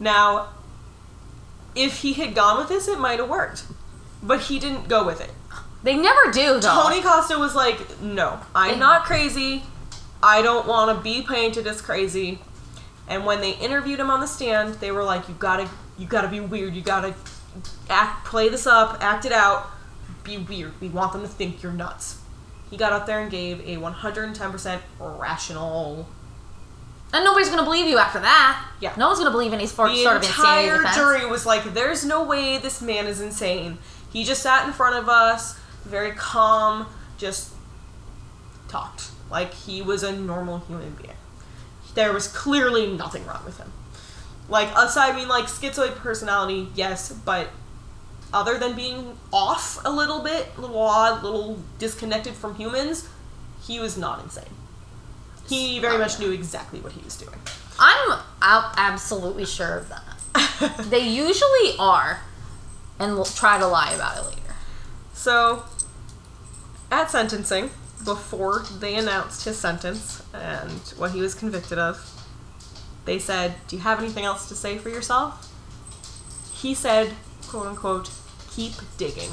Now, 0.00 0.48
if 1.74 2.00
he 2.00 2.12
had 2.14 2.34
gone 2.34 2.58
with 2.58 2.68
this, 2.68 2.88
it 2.88 2.98
might 2.98 3.18
have 3.20 3.28
worked. 3.28 3.64
But 4.22 4.40
he 4.42 4.58
didn't 4.58 4.88
go 4.88 5.04
with 5.06 5.20
it. 5.20 5.30
They 5.84 5.96
never 5.96 6.32
do 6.32 6.58
though. 6.58 6.82
Tony 6.82 7.00
Costa 7.02 7.38
was 7.38 7.54
like, 7.54 8.00
no, 8.00 8.40
I'm 8.54 8.72
They- 8.74 8.78
not 8.80 9.04
crazy. 9.04 9.62
I 10.20 10.42
don't 10.42 10.66
want 10.66 10.96
to 10.96 11.00
be 11.02 11.22
painted 11.22 11.68
as 11.68 11.80
crazy. 11.80 12.40
And 13.06 13.24
when 13.24 13.40
they 13.40 13.52
interviewed 13.52 14.00
him 14.00 14.10
on 14.10 14.20
the 14.20 14.26
stand, 14.26 14.74
they 14.74 14.90
were 14.90 15.04
like, 15.04 15.28
you 15.28 15.34
gotta, 15.38 15.68
you 15.96 16.06
gotta 16.08 16.26
be 16.28 16.40
weird. 16.40 16.74
You 16.74 16.82
gotta 16.82 17.14
act, 17.88 18.24
play 18.26 18.48
this 18.48 18.66
up, 18.66 18.98
act 19.00 19.24
it 19.24 19.30
out, 19.32 19.70
be 20.28 20.38
weird. 20.38 20.80
We 20.80 20.88
want 20.88 21.12
them 21.12 21.22
to 21.22 21.28
think 21.28 21.62
you're 21.62 21.72
nuts. 21.72 22.18
He 22.70 22.76
got 22.76 22.92
up 22.92 23.06
there 23.06 23.20
and 23.20 23.30
gave 23.30 23.60
a 23.60 23.76
110% 23.80 24.80
rational. 25.00 26.08
And 27.12 27.24
nobody's 27.24 27.48
gonna 27.48 27.62
believe 27.64 27.86
you 27.86 27.98
after 27.98 28.20
that. 28.20 28.62
Yeah. 28.80 28.92
No 28.98 29.06
one's 29.06 29.18
gonna 29.18 29.30
believe 29.30 29.52
any 29.54 29.66
sort, 29.66 29.90
The 29.90 30.02
sort 30.02 30.16
of 30.18 30.22
insanity 30.22 30.68
entire 30.68 30.78
defense. 30.78 30.96
jury 30.96 31.26
was 31.26 31.46
like, 31.46 31.72
there's 31.72 32.04
no 32.04 32.22
way 32.22 32.58
this 32.58 32.82
man 32.82 33.06
is 33.06 33.20
insane. 33.20 33.78
He 34.12 34.24
just 34.24 34.42
sat 34.42 34.66
in 34.66 34.72
front 34.74 34.96
of 34.96 35.08
us, 35.08 35.58
very 35.84 36.12
calm, 36.12 36.86
just 37.16 37.52
talked 38.68 39.10
like 39.30 39.52
he 39.54 39.80
was 39.82 40.02
a 40.02 40.12
normal 40.12 40.58
human 40.60 40.90
being. 41.00 41.14
There 41.94 42.12
was 42.12 42.28
clearly 42.28 42.86
nothing 42.92 43.24
wrong 43.26 43.42
with 43.44 43.56
him. 43.58 43.72
Like 44.48 44.68
aside, 44.76 45.12
I 45.12 45.16
mean, 45.16 45.28
like 45.28 45.46
schizoid 45.46 45.96
personality, 45.96 46.68
yes, 46.74 47.10
but 47.12 47.48
other 48.32 48.58
than 48.58 48.74
being 48.76 49.16
off 49.32 49.78
a 49.84 49.90
little 49.90 50.20
bit, 50.20 50.46
a 50.56 50.60
little 50.60 50.78
odd, 50.78 51.22
a 51.22 51.24
little 51.26 51.58
disconnected 51.78 52.34
from 52.34 52.54
humans, 52.56 53.08
he 53.62 53.80
was 53.80 53.96
not 53.96 54.22
insane. 54.22 54.44
He 55.48 55.78
very 55.78 55.96
Oh, 55.96 55.98
much 55.98 56.20
yeah. 56.20 56.26
knew 56.26 56.32
exactly 56.32 56.80
what 56.80 56.92
he 56.92 57.00
was 57.02 57.16
doing. 57.16 57.38
I'm 57.78 58.18
absolutely 58.42 59.46
sure 59.46 59.76
of 59.78 59.88
that. 59.88 60.04
They 60.90 61.08
usually 61.08 61.76
are, 61.78 62.20
and 62.98 63.14
will 63.14 63.24
try 63.24 63.58
to 63.58 63.66
lie 63.66 63.92
about 63.92 64.16
it 64.18 64.26
later. 64.26 64.54
So, 65.14 65.64
at 66.90 67.10
sentencing, 67.10 67.70
before 68.04 68.64
they 68.78 68.94
announced 68.96 69.44
his 69.44 69.58
sentence 69.58 70.22
and 70.34 70.80
what 70.96 71.12
he 71.12 71.20
was 71.20 71.34
convicted 71.34 71.78
of, 71.78 71.98
they 73.04 73.18
said, 73.18 73.54
Do 73.68 73.76
you 73.76 73.82
have 73.82 73.98
anything 74.00 74.24
else 74.24 74.48
to 74.48 74.54
say 74.54 74.78
for 74.78 74.88
yourself? 74.88 75.44
He 76.52 76.74
said, 76.74 77.14
quote 77.48 77.66
unquote, 77.66 78.10
keep 78.50 78.72
digging. 78.96 79.30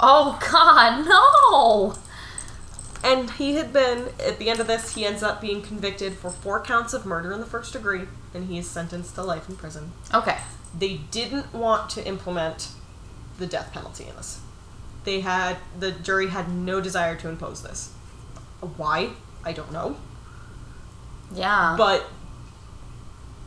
Oh 0.00 0.38
God, 0.50 1.06
no! 1.06 2.02
And 3.04 3.30
he 3.32 3.54
had 3.54 3.72
been, 3.72 4.10
at 4.24 4.38
the 4.38 4.48
end 4.48 4.60
of 4.60 4.68
this, 4.68 4.94
he 4.94 5.04
ends 5.04 5.22
up 5.22 5.40
being 5.40 5.60
convicted 5.60 6.14
for 6.14 6.30
four 6.30 6.62
counts 6.62 6.94
of 6.94 7.04
murder 7.04 7.32
in 7.32 7.40
the 7.40 7.46
first 7.46 7.72
degree, 7.72 8.02
and 8.32 8.46
he 8.46 8.58
is 8.58 8.70
sentenced 8.70 9.16
to 9.16 9.22
life 9.22 9.48
in 9.48 9.56
prison. 9.56 9.92
Okay. 10.14 10.38
They 10.78 10.98
didn't 11.10 11.52
want 11.52 11.90
to 11.90 12.06
implement 12.06 12.68
the 13.38 13.46
death 13.46 13.72
penalty 13.72 14.04
in 14.08 14.14
this. 14.14 14.40
They 15.04 15.20
had, 15.20 15.56
the 15.78 15.90
jury 15.90 16.28
had 16.28 16.48
no 16.48 16.80
desire 16.80 17.16
to 17.16 17.28
impose 17.28 17.62
this. 17.62 17.92
Why? 18.76 19.10
I 19.44 19.52
don't 19.52 19.72
know. 19.72 19.96
Yeah. 21.34 21.74
But 21.76 22.08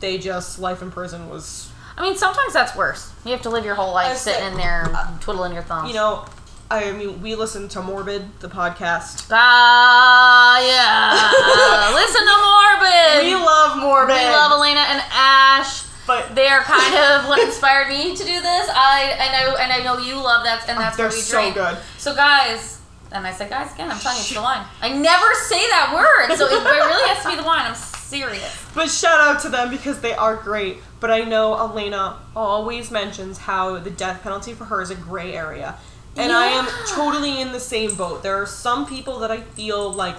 they 0.00 0.18
just, 0.18 0.58
life 0.58 0.82
in 0.82 0.90
prison 0.90 1.30
was, 1.30 1.70
I 1.98 2.02
mean, 2.02 2.16
sometimes 2.16 2.52
that's 2.52 2.76
worse. 2.76 3.12
You 3.24 3.32
have 3.32 3.42
to 3.42 3.50
live 3.50 3.64
your 3.64 3.74
whole 3.74 3.92
life 3.94 4.12
I 4.12 4.14
sitting 4.14 4.46
in 4.48 4.54
there 4.56 4.86
twiddling 5.20 5.52
your 5.54 5.62
thumbs. 5.62 5.88
you 5.88 5.94
know, 5.94 6.24
I 6.70 6.92
mean, 6.92 7.22
we 7.22 7.34
listen 7.36 7.68
to 7.68 7.80
Morbid, 7.82 8.40
the 8.40 8.48
podcast. 8.48 9.28
Ah, 9.30 10.58
yeah. 10.58 11.94
Listen 11.94 12.22
to 12.26 12.36
Morbid. 12.42 13.24
We 13.24 13.34
love 13.36 13.78
Morbid! 13.78 14.16
We 14.16 14.24
love 14.30 14.52
Alaina 14.52 14.80
and 14.80 15.02
Ash. 15.12 15.84
But 16.06 16.34
They 16.34 16.48
are 16.48 16.62
kind 16.62 16.94
of 16.94 17.28
what 17.28 17.38
inspired 17.40 17.88
me 17.88 18.14
to 18.16 18.22
do 18.24 18.40
this. 18.40 18.68
I 18.70 19.14
and 19.18 19.30
I 19.34 19.62
and 19.62 19.72
I 19.72 19.82
know 19.82 19.98
you 19.98 20.14
love 20.16 20.44
that, 20.44 20.68
and 20.68 20.78
that's 20.78 20.96
they're 20.96 21.06
what 21.06 21.14
we 21.14 21.20
so 21.20 21.38
drink. 21.40 21.54
good. 21.56 21.78
So 21.98 22.14
guys, 22.14 22.80
and 23.12 23.26
I 23.26 23.32
said 23.32 23.48
guys 23.50 23.72
again. 23.74 23.90
I'm 23.90 23.98
telling 23.98 24.18
you, 24.18 24.22
it's 24.22 24.34
the 24.34 24.40
wine. 24.42 24.64
I 24.82 24.90
never 24.92 25.26
say 25.48 25.58
that 25.70 25.90
word, 25.94 26.36
so 26.36 26.46
it 26.46 26.62
really 26.64 27.08
has 27.10 27.22
to 27.24 27.30
be 27.30 27.36
the 27.36 27.42
wine. 27.42 27.66
I'm 27.66 27.74
serious. 28.06 28.64
But 28.74 28.88
shout 28.88 29.20
out 29.20 29.42
to 29.42 29.48
them 29.48 29.70
because 29.70 30.00
they 30.00 30.14
are 30.14 30.36
great. 30.36 30.78
But 31.00 31.10
I 31.10 31.20
know 31.20 31.54
Alaina 31.54 32.18
always 32.34 32.90
mentions 32.90 33.38
how 33.38 33.78
the 33.78 33.90
death 33.90 34.22
penalty 34.22 34.54
for 34.54 34.64
her 34.64 34.80
is 34.80 34.90
a 34.90 34.94
gray 34.94 35.34
area. 35.34 35.76
And 36.16 36.32
I 36.32 36.46
am 36.46 36.66
totally 36.88 37.40
in 37.40 37.52
the 37.52 37.60
same 37.60 37.94
boat. 37.94 38.22
There 38.22 38.40
are 38.40 38.46
some 38.46 38.86
people 38.86 39.18
that 39.18 39.30
I 39.30 39.40
feel 39.40 39.92
like 39.92 40.16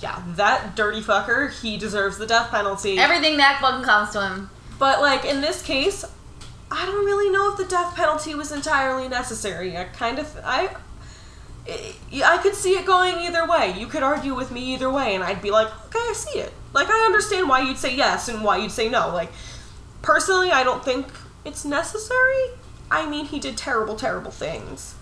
yeah, 0.00 0.22
that 0.34 0.74
dirty 0.74 1.00
fucker, 1.00 1.52
he 1.60 1.76
deserves 1.76 2.18
the 2.18 2.26
death 2.26 2.50
penalty. 2.50 2.98
Everything 2.98 3.36
that 3.36 3.60
fucking 3.60 3.84
comes 3.84 4.10
to 4.10 4.28
him. 4.28 4.50
But 4.78 5.00
like 5.00 5.24
in 5.24 5.40
this 5.40 5.62
case, 5.62 6.04
I 6.70 6.84
don't 6.84 7.04
really 7.04 7.30
know 7.30 7.52
if 7.52 7.58
the 7.58 7.64
death 7.64 7.94
penalty 7.94 8.34
was 8.34 8.50
entirely 8.52 9.08
necessary. 9.08 9.76
I 9.76 9.84
kind 9.84 10.18
of 10.18 10.36
I 10.44 10.76
I 12.24 12.38
could 12.38 12.54
see 12.54 12.72
it 12.72 12.84
going 12.84 13.18
either 13.20 13.46
way. 13.46 13.74
You 13.78 13.86
could 13.86 14.02
argue 14.02 14.34
with 14.34 14.50
me 14.50 14.74
either 14.74 14.90
way 14.90 15.14
and 15.14 15.22
I'd 15.22 15.42
be 15.42 15.50
like, 15.50 15.68
"Okay, 15.86 15.98
I 15.98 16.12
see 16.12 16.40
it." 16.40 16.52
Like 16.76 16.90
I 16.90 17.06
understand 17.06 17.48
why 17.48 17.60
you'd 17.60 17.78
say 17.78 17.96
yes 17.96 18.28
and 18.28 18.44
why 18.44 18.58
you'd 18.58 18.70
say 18.70 18.90
no. 18.90 19.08
Like 19.08 19.32
personally, 20.02 20.50
I 20.50 20.62
don't 20.62 20.84
think 20.84 21.06
it's 21.42 21.64
necessary. 21.64 22.50
I 22.90 23.08
mean, 23.08 23.24
he 23.24 23.40
did 23.40 23.56
terrible 23.56 23.96
terrible 23.96 24.30
things. 24.30 24.94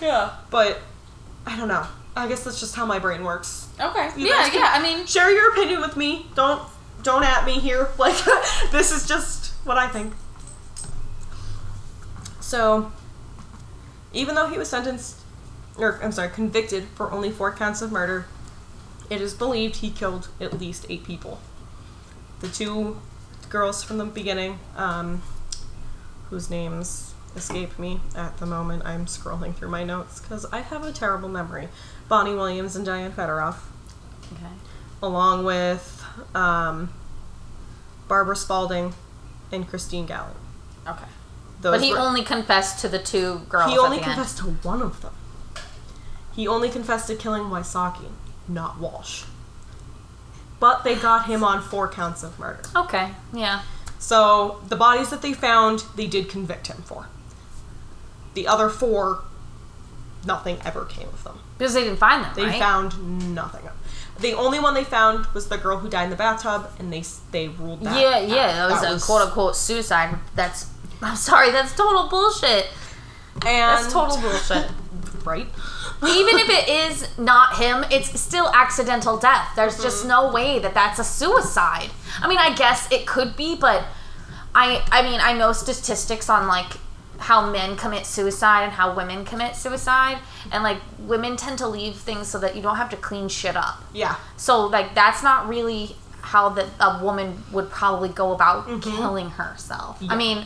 Yeah. 0.00 0.36
But 0.50 0.78
I 1.44 1.56
don't 1.56 1.66
know. 1.66 1.84
I 2.14 2.28
guess 2.28 2.44
that's 2.44 2.60
just 2.60 2.76
how 2.76 2.86
my 2.86 3.00
brain 3.00 3.24
works. 3.24 3.68
Okay. 3.80 4.08
You 4.16 4.28
yeah, 4.28 4.52
yeah. 4.54 4.70
I 4.72 4.80
mean, 4.80 5.04
Share 5.04 5.32
your 5.32 5.50
opinion 5.50 5.80
with 5.80 5.96
me. 5.96 6.26
Don't 6.36 6.62
don't 7.02 7.24
at 7.24 7.44
me 7.44 7.58
here. 7.58 7.88
Like 7.98 8.16
this 8.70 8.92
is 8.92 9.08
just 9.08 9.52
what 9.66 9.76
I 9.76 9.88
think. 9.88 10.14
So, 12.40 12.92
even 14.12 14.36
though 14.36 14.46
he 14.46 14.58
was 14.58 14.68
sentenced, 14.68 15.18
or 15.76 15.98
I'm 16.04 16.12
sorry, 16.12 16.28
convicted 16.30 16.84
for 16.94 17.10
only 17.10 17.32
four 17.32 17.52
counts 17.52 17.82
of 17.82 17.90
murder, 17.90 18.26
it 19.10 19.20
is 19.20 19.34
believed 19.34 19.76
he 19.76 19.90
killed 19.90 20.28
at 20.40 20.58
least 20.58 20.86
eight 20.88 21.04
people. 21.04 21.40
The 22.40 22.48
two 22.48 23.00
girls 23.48 23.82
from 23.82 23.98
the 23.98 24.04
beginning, 24.04 24.58
um, 24.76 25.22
whose 26.30 26.50
names 26.50 27.14
escape 27.34 27.78
me 27.78 28.00
at 28.14 28.38
the 28.38 28.46
moment, 28.46 28.84
I'm 28.84 29.06
scrolling 29.06 29.54
through 29.54 29.68
my 29.70 29.84
notes 29.84 30.20
because 30.20 30.44
I 30.46 30.60
have 30.60 30.84
a 30.84 30.92
terrible 30.92 31.28
memory. 31.28 31.68
Bonnie 32.08 32.34
Williams 32.34 32.76
and 32.76 32.84
Diane 32.84 33.12
Federoff 33.12 33.56
okay. 34.32 34.52
along 35.02 35.44
with 35.44 36.04
um, 36.34 36.92
Barbara 38.08 38.36
Spaulding 38.36 38.94
and 39.52 39.68
Christine 39.68 40.06
Gallant. 40.06 40.36
Okay. 40.86 41.04
Those 41.60 41.72
But 41.78 41.82
he 41.84 41.92
were- 41.92 41.98
only 41.98 42.22
confessed 42.22 42.80
to 42.80 42.88
the 42.88 42.98
two 42.98 43.40
girls. 43.48 43.70
he 43.72 43.78
only 43.78 43.98
the 43.98 44.04
end. 44.04 44.14
confessed 44.14 44.38
to 44.38 44.44
one 44.44 44.82
of 44.82 45.00
them. 45.02 45.12
He 46.34 46.46
only 46.46 46.68
confessed 46.68 47.06
to 47.08 47.16
killing 47.16 47.44
Wysocki, 47.44 48.10
not 48.48 48.78
Walsh. 48.78 49.24
But 50.58 50.84
they 50.84 50.94
got 50.94 51.26
him 51.26 51.44
on 51.44 51.60
four 51.62 51.88
counts 51.88 52.22
of 52.22 52.38
murder. 52.38 52.62
Okay. 52.74 53.10
Yeah. 53.32 53.62
So 53.98 54.62
the 54.68 54.76
bodies 54.76 55.10
that 55.10 55.22
they 55.22 55.32
found, 55.34 55.84
they 55.96 56.06
did 56.06 56.28
convict 56.28 56.68
him 56.68 56.82
for. 56.84 57.08
The 58.34 58.46
other 58.48 58.68
four, 58.68 59.22
nothing 60.24 60.58
ever 60.64 60.84
came 60.84 61.08
of 61.08 61.24
them. 61.24 61.38
Because 61.58 61.74
they 61.74 61.84
didn't 61.84 61.98
find 61.98 62.24
them, 62.24 62.32
They 62.34 62.44
right? 62.44 62.58
found 62.58 63.34
nothing. 63.34 63.62
The 64.20 64.32
only 64.34 64.58
one 64.60 64.74
they 64.74 64.84
found 64.84 65.26
was 65.28 65.48
the 65.48 65.58
girl 65.58 65.78
who 65.78 65.88
died 65.90 66.04
in 66.04 66.10
the 66.10 66.16
bathtub, 66.16 66.70
and 66.78 66.90
they 66.92 67.00
s- 67.00 67.20
they 67.32 67.48
ruled 67.48 67.82
that. 67.82 68.00
yeah, 68.00 68.18
yeah. 68.18 68.68
That 68.68 68.80
that 68.80 68.92
was 68.92 69.02
a 69.02 69.06
quote 69.06 69.22
unquote 69.22 69.56
suicide. 69.56 70.16
That's. 70.34 70.70
I'm 71.02 71.16
sorry. 71.16 71.50
That's 71.50 71.74
total 71.74 72.08
bullshit. 72.08 72.66
And 73.36 73.44
That's 73.84 73.92
total 73.92 74.16
bullshit. 74.18 74.70
Right? 75.26 75.46
Even 76.06 76.38
if 76.38 76.48
it 76.48 76.68
is 76.68 77.18
not 77.18 77.56
him, 77.56 77.84
it's 77.90 78.18
still 78.20 78.48
accidental 78.54 79.16
death. 79.18 79.48
There's 79.56 79.82
just 79.82 79.98
Mm-hmm. 80.00 80.08
no 80.08 80.32
way 80.32 80.58
that 80.60 80.72
that's 80.74 80.98
a 80.98 81.04
suicide. 81.04 81.90
I 82.20 82.28
mean, 82.28 82.38
I 82.38 82.54
guess 82.54 82.90
it 82.92 83.06
could 83.06 83.36
be, 83.36 83.56
but 83.56 83.84
I 84.54 84.82
I 84.90 85.02
mean, 85.02 85.20
I 85.20 85.32
know 85.32 85.52
statistics 85.52 86.30
on 86.30 86.46
like 86.46 86.72
how 87.18 87.50
men 87.50 87.76
commit 87.76 88.04
suicide 88.06 88.62
and 88.64 88.72
how 88.72 88.94
women 88.94 89.24
commit 89.24 89.56
suicide, 89.56 90.18
and 90.52 90.62
like 90.62 90.78
women 90.98 91.36
tend 91.36 91.58
to 91.58 91.66
leave 91.66 91.96
things 91.96 92.28
so 92.28 92.38
that 92.38 92.54
you 92.54 92.62
don't 92.62 92.76
have 92.76 92.90
to 92.90 92.96
clean 92.96 93.28
shit 93.28 93.56
up. 93.56 93.82
Yeah. 93.92 94.16
So 94.36 94.66
like 94.66 94.94
that's 94.94 95.22
not 95.22 95.48
really 95.48 95.96
how 96.20 96.48
that 96.50 96.66
a 96.80 97.02
woman 97.04 97.42
would 97.52 97.70
probably 97.70 98.08
go 98.08 98.32
about 98.32 98.66
Mm-hmm. 98.66 98.96
killing 98.96 99.30
herself. 99.30 99.98
I 100.08 100.16
mean, 100.16 100.44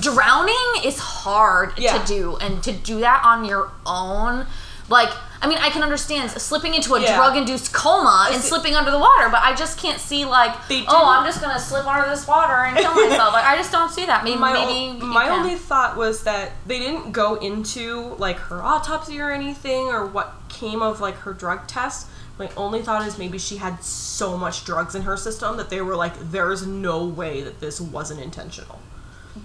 drowning 0.00 0.54
is 0.84 0.98
hard 0.98 1.72
Yeah. 1.78 1.98
to 1.98 2.06
do 2.06 2.36
and 2.36 2.62
to 2.64 2.72
do 2.72 3.00
that 3.00 3.22
on 3.24 3.44
your 3.44 3.70
own 3.86 4.46
like 4.90 5.08
I 5.40 5.46
mean, 5.46 5.58
I 5.58 5.68
can 5.68 5.82
understand 5.82 6.30
slipping 6.30 6.72
into 6.74 6.94
a 6.94 7.00
Yeah. 7.02 7.16
drug-induced 7.16 7.70
coma 7.74 8.28
and 8.32 8.42
slipping 8.42 8.74
under 8.76 8.90
the 8.90 8.98
water, 8.98 9.28
but 9.28 9.42
I 9.42 9.54
just 9.54 9.78
can't 9.78 10.00
see 10.00 10.24
like, 10.24 10.54
oh, 10.88 11.06
I'm 11.06 11.26
just 11.26 11.42
gonna 11.42 11.58
slip 11.60 11.86
under 11.86 12.08
this 12.08 12.26
water 12.26 12.52
and 12.54 12.74
kill 12.78 12.94
myself. 12.94 13.34
like, 13.34 13.44
I 13.44 13.54
just 13.56 13.70
don't 13.70 13.90
see 13.92 14.06
that. 14.06 14.24
Maybe, 14.24 14.38
My, 14.38 14.54
maybe 14.54 15.02
o- 15.02 15.06
my 15.06 15.28
only 15.28 15.56
thought 15.56 15.96
was 15.98 16.22
that 16.22 16.52
they 16.66 16.78
didn't 16.78 17.12
go 17.12 17.34
into 17.34 18.14
like 18.18 18.38
her 18.38 18.62
autopsy 18.62 19.20
or 19.20 19.30
anything 19.30 19.88
or 19.88 20.06
what 20.06 20.32
came 20.48 20.80
of 20.80 20.98
like 21.00 21.16
her 21.20 21.34
drug 21.34 21.66
test. 21.66 22.06
My 22.38 22.48
only 22.56 22.80
thought 22.82 23.06
is 23.06 23.18
maybe 23.18 23.36
she 23.38 23.58
had 23.58 23.84
so 23.84 24.38
much 24.38 24.64
drugs 24.64 24.94
in 24.94 25.02
her 25.02 25.16
system 25.18 25.58
that 25.58 25.68
they 25.68 25.82
were 25.82 25.94
like, 25.96 26.14
there's 26.30 26.66
no 26.66 27.04
way 27.04 27.42
that 27.42 27.60
this 27.60 27.80
wasn't 27.82 28.20
intentional. 28.20 28.78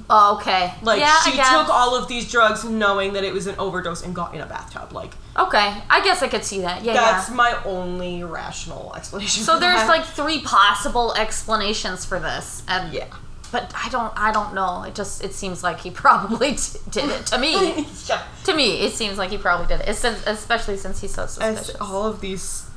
Oh, 0.09 0.37
okay. 0.37 0.73
Like 0.81 0.99
yeah, 0.99 1.19
she 1.21 1.31
took 1.31 1.69
all 1.69 1.95
of 1.95 2.07
these 2.07 2.29
drugs 2.31 2.63
knowing 2.63 3.13
that 3.13 3.23
it 3.23 3.33
was 3.33 3.47
an 3.47 3.55
overdose 3.57 4.03
and 4.03 4.13
got 4.13 4.35
in 4.35 4.41
a 4.41 4.45
bathtub. 4.45 4.91
Like 4.91 5.13
Okay, 5.39 5.81
I 5.89 6.01
guess 6.03 6.21
I 6.21 6.27
could 6.27 6.43
see 6.43 6.61
that. 6.61 6.83
Yeah, 6.83 6.93
that's 6.93 7.29
yeah. 7.29 7.35
my 7.35 7.63
only 7.63 8.23
rational 8.23 8.93
explanation. 8.95 9.43
So 9.43 9.57
there's 9.57 9.79
that. 9.79 9.87
like 9.87 10.03
three 10.03 10.41
possible 10.41 11.13
explanations 11.13 12.03
for 12.03 12.19
this, 12.19 12.61
and 12.67 12.93
yeah. 12.93 13.07
but 13.51 13.71
I 13.75 13.87
don't, 13.89 14.11
I 14.17 14.31
don't 14.33 14.53
know. 14.53 14.83
It 14.83 14.95
just, 14.95 15.23
it 15.23 15.33
seems 15.33 15.63
like 15.63 15.79
he 15.79 15.91
probably 16.05 16.55
t- 16.55 16.79
did 16.89 17.09
it. 17.09 17.25
To 17.27 17.37
me, 17.37 17.85
yeah. 18.07 18.23
to 18.43 18.53
me, 18.53 18.81
it 18.81 18.93
seems 18.93 19.17
like 19.17 19.29
he 19.29 19.37
probably 19.37 19.67
did 19.67 19.87
it. 19.87 19.95
Since, 19.95 20.25
especially 20.27 20.75
since 20.75 20.99
he's 20.99 21.13
so 21.13 21.23
As 21.23 21.33
suspicious. 21.35 21.75
all 21.79 22.05
of 22.05 22.19
these 22.19 22.69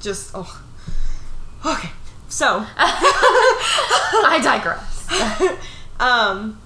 just 0.00 0.32
oh 0.34 0.62
okay. 1.64 1.90
So 2.28 2.66
I 2.76 4.40
digress. 4.42 5.68
Um 6.02 6.58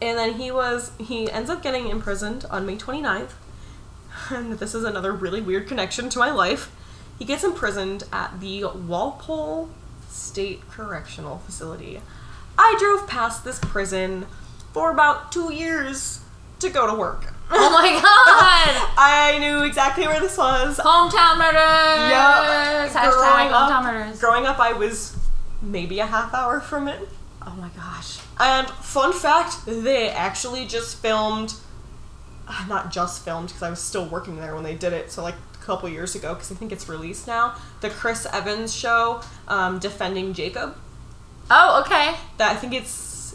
and 0.00 0.18
then 0.18 0.34
he 0.34 0.50
was 0.50 0.90
he 0.98 1.30
ends 1.30 1.48
up 1.48 1.62
getting 1.62 1.88
imprisoned 1.88 2.44
on 2.50 2.66
May 2.66 2.76
29th. 2.76 3.30
And 4.30 4.54
this 4.58 4.74
is 4.74 4.84
another 4.84 5.12
really 5.12 5.40
weird 5.40 5.66
connection 5.66 6.08
to 6.10 6.18
my 6.18 6.30
life. 6.30 6.70
He 7.18 7.24
gets 7.24 7.42
imprisoned 7.44 8.04
at 8.12 8.40
the 8.40 8.64
Walpole 8.64 9.70
State 10.08 10.68
Correctional 10.68 11.38
Facility. 11.38 12.00
I 12.58 12.76
drove 12.78 13.08
past 13.08 13.44
this 13.44 13.58
prison 13.60 14.26
for 14.72 14.90
about 14.90 15.32
2 15.32 15.52
years 15.52 16.20
to 16.58 16.68
go 16.68 16.86
to 16.86 16.94
work. 16.94 17.32
Oh 17.50 17.70
my 17.70 17.90
god! 17.90 18.02
I 18.98 19.38
knew 19.38 19.62
exactly 19.62 20.06
where 20.06 20.20
this 20.20 20.36
was. 20.36 20.78
Hometown 20.78 21.38
murders. 21.38 22.10
Yeah, 22.10 22.88
Hashtag 22.88 23.12
growing 23.12 23.48
hometown 23.48 23.70
up, 23.70 23.84
murders. 23.84 24.20
growing 24.20 24.46
up, 24.46 24.58
I 24.58 24.72
was 24.72 25.16
maybe 25.62 26.00
a 26.00 26.06
half 26.06 26.34
hour 26.34 26.60
from 26.60 26.88
it. 26.88 27.08
Oh 27.46 27.54
my 27.56 27.68
gosh. 27.70 28.18
And 28.38 28.68
fun 28.68 29.12
fact, 29.12 29.66
they 29.66 30.08
actually 30.08 30.66
just 30.66 30.98
filmed, 30.98 31.54
uh, 32.46 32.64
not 32.68 32.92
just 32.92 33.24
filmed 33.24 33.48
because 33.48 33.62
I 33.62 33.70
was 33.70 33.80
still 33.80 34.06
working 34.06 34.36
there 34.36 34.54
when 34.54 34.64
they 34.64 34.74
did 34.74 34.92
it. 34.92 35.10
So 35.10 35.22
like 35.22 35.34
a 35.54 35.64
couple 35.64 35.88
years 35.88 36.14
ago, 36.14 36.34
because 36.34 36.52
I 36.52 36.54
think 36.54 36.72
it's 36.72 36.88
released 36.88 37.26
now. 37.26 37.56
The 37.80 37.90
Chris 37.90 38.26
Evans 38.32 38.74
show, 38.74 39.20
um, 39.48 39.78
defending 39.78 40.34
Jacob. 40.34 40.76
Oh, 41.50 41.82
okay. 41.84 42.14
That 42.38 42.52
I 42.52 42.56
think 42.56 42.74
it's 42.74 43.34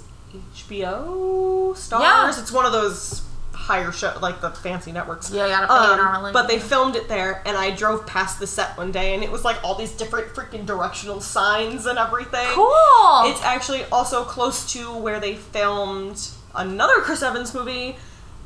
HBO 0.55 1.75
stars. 1.75 2.03
Yeah. 2.03 2.41
It's 2.41 2.51
one 2.51 2.65
of 2.65 2.71
those 2.71 3.26
higher 3.67 3.91
show 3.91 4.17
like 4.21 4.39
the 4.39 4.49
fancy 4.51 4.91
networks. 4.93 5.29
Yeah, 5.29 5.45
you 5.45 5.51
gotta 5.51 5.67
pay 5.67 5.73
Um, 5.73 5.91
an 5.93 5.99
arm 5.99 6.15
and 6.15 6.23
leg. 6.23 6.33
but 6.33 6.47
they 6.47 6.57
filmed 6.57 6.95
it 6.95 7.07
there, 7.09 7.41
and 7.45 7.57
I 7.57 7.71
drove 7.71 8.05
past 8.07 8.39
the 8.39 8.47
set 8.47 8.77
one 8.77 8.91
day, 8.91 9.13
and 9.13 9.23
it 9.23 9.31
was 9.31 9.43
like 9.43 9.61
all 9.63 9.75
these 9.75 9.91
different 9.91 10.33
freaking 10.33 10.65
directional 10.65 11.19
signs 11.19 11.85
and 11.85 11.99
everything. 11.99 12.47
cool. 12.53 13.23
It's 13.25 13.43
actually 13.43 13.83
also 13.91 14.23
close 14.23 14.71
to 14.73 14.93
where 14.97 15.19
they 15.19 15.35
filmed 15.35 16.29
another 16.55 17.01
Chris 17.01 17.21
Evans 17.21 17.53
movie, 17.53 17.97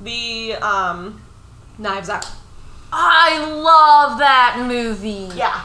the 0.01 0.55
um, 0.55 1.21
Knives 1.77 2.09
Out. 2.09 2.25
I 2.91 3.37
love 3.45 4.17
that 4.19 4.65
movie. 4.67 5.29
Yeah, 5.35 5.61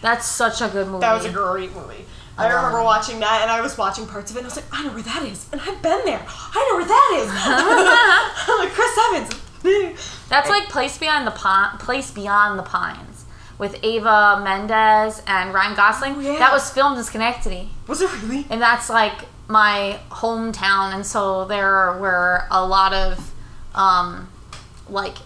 That's 0.00 0.26
such 0.26 0.60
a 0.60 0.68
good 0.68 0.88
movie. 0.88 1.00
that 1.02 1.14
was 1.14 1.24
a 1.26 1.30
great 1.30 1.72
movie. 1.74 2.04
I 2.36 2.44
love 2.48 2.56
remember 2.64 2.82
watching 2.82 3.20
that, 3.20 3.42
and 3.42 3.50
I 3.50 3.60
was 3.60 3.78
watching 3.78 4.06
parts 4.06 4.30
of 4.30 4.36
it, 4.36 4.40
and 4.40 4.46
I 4.46 4.48
was 4.48 4.56
like, 4.56 4.64
I 4.72 4.84
know 4.84 4.92
where 4.92 5.02
that 5.02 5.22
is, 5.22 5.46
and 5.52 5.60
I've 5.60 5.80
been 5.82 6.04
there. 6.04 6.24
I 6.28 6.68
know 6.70 6.76
where 6.76 6.86
that 6.86 7.10
is. 7.20 7.28
I'm 8.48 8.58
like 8.58 8.72
Chris 8.72 8.98
Evans. 9.06 10.28
That's 10.28 10.48
like 10.50 10.68
Place 10.68 10.98
Beyond 10.98 11.26
the 11.26 11.30
Pine, 11.30 11.78
Place 11.78 12.10
Beyond 12.10 12.58
the 12.58 12.62
Pines 12.64 13.24
with 13.58 13.82
Eva 13.84 14.40
Mendes 14.42 15.22
and 15.26 15.54
Ryan 15.54 15.76
Gosling. 15.76 16.14
Oh, 16.16 16.20
yeah. 16.20 16.38
That 16.38 16.52
was 16.52 16.70
filmed 16.70 16.98
in 16.98 17.04
Schenectady, 17.04 17.70
Was 17.86 18.00
it 18.02 18.10
really? 18.22 18.46
and 18.50 18.60
that's 18.60 18.90
like 18.90 19.26
my 19.48 20.00
hometown. 20.10 20.94
And 20.94 21.06
so 21.06 21.44
there 21.44 21.96
were 21.98 22.44
a 22.50 22.66
lot 22.66 22.92
of 22.92 23.32
um, 23.74 24.28
like 24.88 25.16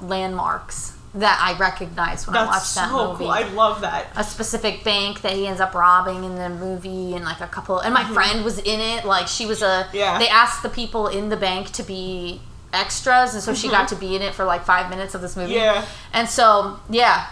landmarks 0.00 0.96
that 1.14 1.40
I 1.42 1.58
recognize 1.58 2.26
when 2.26 2.36
I 2.36 2.44
That's 2.44 2.56
watched 2.56 2.74
that 2.76 2.88
so 2.90 3.08
movie. 3.12 3.24
cool. 3.24 3.30
I 3.32 3.42
love 3.48 3.80
that. 3.80 4.06
a 4.16 4.22
specific 4.22 4.84
bank 4.84 5.22
that 5.22 5.32
he 5.32 5.46
ends 5.46 5.60
up 5.60 5.74
robbing 5.74 6.22
in 6.24 6.36
the 6.36 6.48
movie 6.48 7.14
and 7.14 7.24
like 7.24 7.40
a 7.40 7.48
couple 7.48 7.80
and 7.80 7.92
my 7.92 8.04
friend 8.12 8.44
was 8.44 8.58
in 8.60 8.78
it 8.80 9.04
like 9.04 9.26
she 9.26 9.44
was 9.46 9.60
a 9.62 9.64
Mm-hmm. 9.90 9.96
Yeah. 9.96 10.18
they 10.18 10.28
asked 10.28 10.62
the 10.62 10.68
people 10.68 11.08
in 11.08 11.28
the 11.28 11.36
bank 11.36 11.70
to 11.72 11.82
be 11.82 12.40
extras 12.72 13.34
and 13.34 13.42
so 13.42 13.54
she 13.54 13.68
got 13.68 13.88
to 13.88 13.96
be 13.96 14.14
in 14.14 14.22
it 14.22 14.34
for 14.34 14.44
like 14.44 14.64
five 14.64 14.88
minutes 14.88 15.14
of 15.16 15.20
this 15.20 15.36
movie 15.36 15.54
Mm-hmm. 15.54 15.80
Yeah. 15.82 15.86
and 16.12 16.28
so 16.28 16.78
yeah 16.88 17.26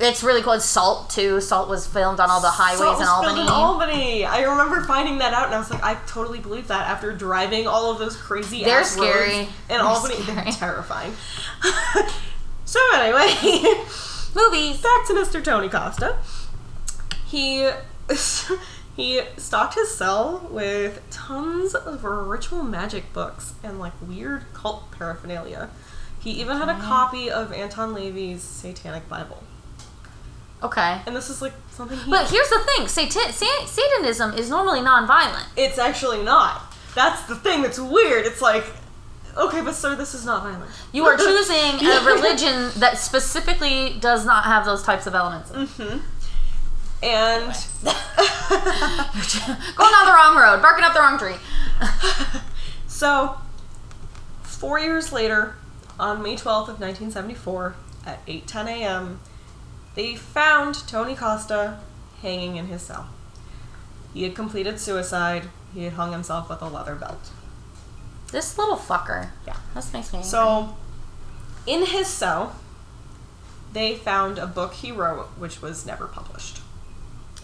It's 0.00 0.22
really 0.22 0.42
cool. 0.42 0.52
It's 0.52 0.64
Salt 0.64 1.10
too. 1.10 1.40
Salt 1.40 1.68
was 1.68 1.84
filmed 1.86 2.20
on 2.20 2.30
all 2.30 2.40
the 2.40 2.48
highways 2.62 2.78
Salt 2.78 2.94
in 2.94 3.00
was 3.00 3.08
filmed 3.08 3.26
Albany. 3.26 3.42
in 3.42 3.48
Albany. 3.48 4.24
I 4.24 4.42
remember 4.42 4.80
finding 4.86 5.18
that 5.18 5.34
out, 5.34 5.46
and 5.46 5.54
I 5.56 5.58
was 5.58 5.70
like, 5.72 5.82
I 5.82 5.94
totally 6.06 6.38
believe 6.38 6.68
that 6.68 6.86
after 6.88 7.12
driving 7.12 7.66
all 7.66 7.90
of 7.90 7.98
those 7.98 8.14
crazy. 8.16 8.62
They're 8.62 8.84
scary. 8.84 9.48
in 9.68 9.80
Albany. 9.80 10.14
scary. 10.22 10.44
They're 10.44 10.52
terrifying. 10.52 11.12
so 12.68 12.78
anyway, 12.94 13.28
Movies. 14.34 14.80
back 14.82 15.06
to 15.06 15.14
Mr. 15.14 15.42
Tony 15.42 15.68
Costa. 15.68 16.16
He 17.26 17.68
he 18.96 19.20
stocked 19.36 19.74
his 19.74 19.94
cell 19.94 20.46
with 20.50 21.00
tons 21.10 21.74
of 21.74 22.04
ritual 22.04 22.62
magic 22.62 23.12
books 23.12 23.54
and 23.62 23.78
like 23.78 23.92
weird 24.06 24.44
cult 24.54 24.90
paraphernalia. 24.90 25.70
He 26.20 26.30
even 26.32 26.56
had 26.56 26.68
a 26.68 26.74
copy 26.78 27.30
of 27.30 27.52
Anton 27.52 27.94
LaVey's 27.94 28.42
Satanic 28.42 29.08
Bible. 29.08 29.42
Okay. 30.62 31.00
And 31.06 31.14
this 31.14 31.30
is 31.30 31.40
like 31.40 31.52
something 31.70 31.96
he 31.98 32.10
But 32.10 32.28
here's 32.30 32.48
the 32.50 32.58
thing: 32.76 32.88
Satan- 32.88 33.32
Sa- 33.32 33.64
Satanism 33.66 34.34
is 34.34 34.50
normally 34.50 34.80
non-violent. 34.82 35.46
it's 35.56 35.78
actually 35.78 36.22
not. 36.24 36.74
That's 36.94 37.22
the 37.28 37.36
thing 37.36 37.62
that's 37.62 37.78
weird. 37.78 38.26
It's 38.26 38.42
like, 38.42 38.64
okay, 39.36 39.60
but 39.60 39.74
sir, 39.74 39.94
this 39.94 40.14
is 40.14 40.24
not 40.24 40.42
violent. 40.42 40.70
You 40.92 41.04
are 41.06 41.16
choosing 41.18 41.86
a 41.86 42.04
religion 42.04 42.70
that 42.76 42.98
specifically 42.98 43.96
does 44.00 44.24
not 44.24 44.44
have 44.44 44.64
those 44.64 44.82
types 44.82 45.06
of 45.06 45.14
elements. 45.14 45.50
hmm 45.52 45.98
And 47.02 47.54
Going 49.76 49.92
down 49.92 50.06
the 50.06 50.12
wrong 50.14 50.36
road, 50.36 50.62
barking 50.62 50.84
up 50.84 50.94
the 50.94 51.00
wrong 51.00 51.18
tree. 51.18 51.36
so, 52.86 53.36
four 54.42 54.78
years 54.78 55.12
later, 55.12 55.56
on 55.98 56.22
May 56.22 56.34
12th 56.34 56.68
of 56.68 56.80
1974, 56.80 57.74
at 58.06 58.24
8:10 58.26 58.66
a.m., 58.66 59.20
they 59.94 60.14
found 60.16 60.86
Tony 60.88 61.14
Costa 61.14 61.80
hanging 62.22 62.56
in 62.56 62.66
his 62.66 62.82
cell. 62.82 63.08
He 64.14 64.22
had 64.22 64.34
completed 64.34 64.80
suicide. 64.80 65.48
He 65.74 65.84
had 65.84 65.94
hung 65.94 66.12
himself 66.12 66.48
with 66.48 66.62
a 66.62 66.68
leather 66.68 66.94
belt. 66.94 67.30
This 68.32 68.58
little 68.58 68.76
fucker. 68.76 69.30
Yeah. 69.46 69.56
This 69.74 69.92
makes 69.92 70.12
me. 70.12 70.18
angry. 70.18 70.30
So, 70.30 70.76
in 71.66 71.86
his 71.86 72.06
cell, 72.06 72.56
they 73.72 73.94
found 73.94 74.38
a 74.38 74.46
book 74.46 74.74
he 74.74 74.92
wrote, 74.92 75.26
which 75.38 75.62
was 75.62 75.86
never 75.86 76.06
published. 76.06 76.58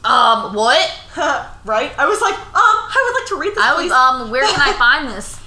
um, 0.05 0.55
what? 0.55 1.01
right? 1.64 1.93
I 1.99 2.07
was 2.07 2.20
like, 2.20 2.35
um, 2.35 2.45
I 2.55 3.03
would 3.12 3.20
like 3.20 3.28
to 3.28 3.37
read 3.37 3.55
this. 3.55 3.64
I 3.64 3.82
was 3.82 3.91
um, 3.93 4.30
where 4.30 4.45
can 4.47 4.61
I 4.61 4.72
find 4.78 5.09
this? 5.09 5.41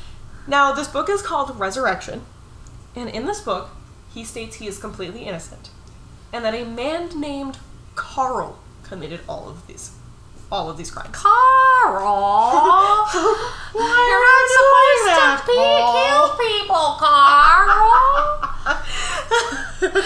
Now, 0.47 0.71
this 0.71 0.87
book 0.87 1.09
is 1.09 1.21
called 1.21 1.59
Resurrection, 1.59 2.21
and 2.95 3.09
in 3.09 3.25
this 3.25 3.41
book, 3.41 3.69
he 4.13 4.23
states 4.23 4.55
he 4.55 4.67
is 4.67 4.79
completely 4.79 5.25
innocent, 5.25 5.69
and 6.33 6.43
that 6.45 6.55
a 6.55 6.63
man 6.65 7.19
named 7.19 7.59
Carl 7.95 8.57
committed 8.83 9.19
all 9.27 9.49
of 9.49 9.67
these, 9.67 9.91
all 10.51 10.69
of 10.69 10.77
these 10.77 10.91
crimes. 10.91 11.09
Carl. 11.11 11.27
Why 13.73 14.03
You're 14.07 14.23
not 14.23 14.43
you 14.43 14.55
supposed 14.57 15.07
that, 15.07 15.39
to 15.41 15.47
be, 15.47 15.57
kill 15.97 16.25
people, 16.37 16.85
Carl. 16.99 17.77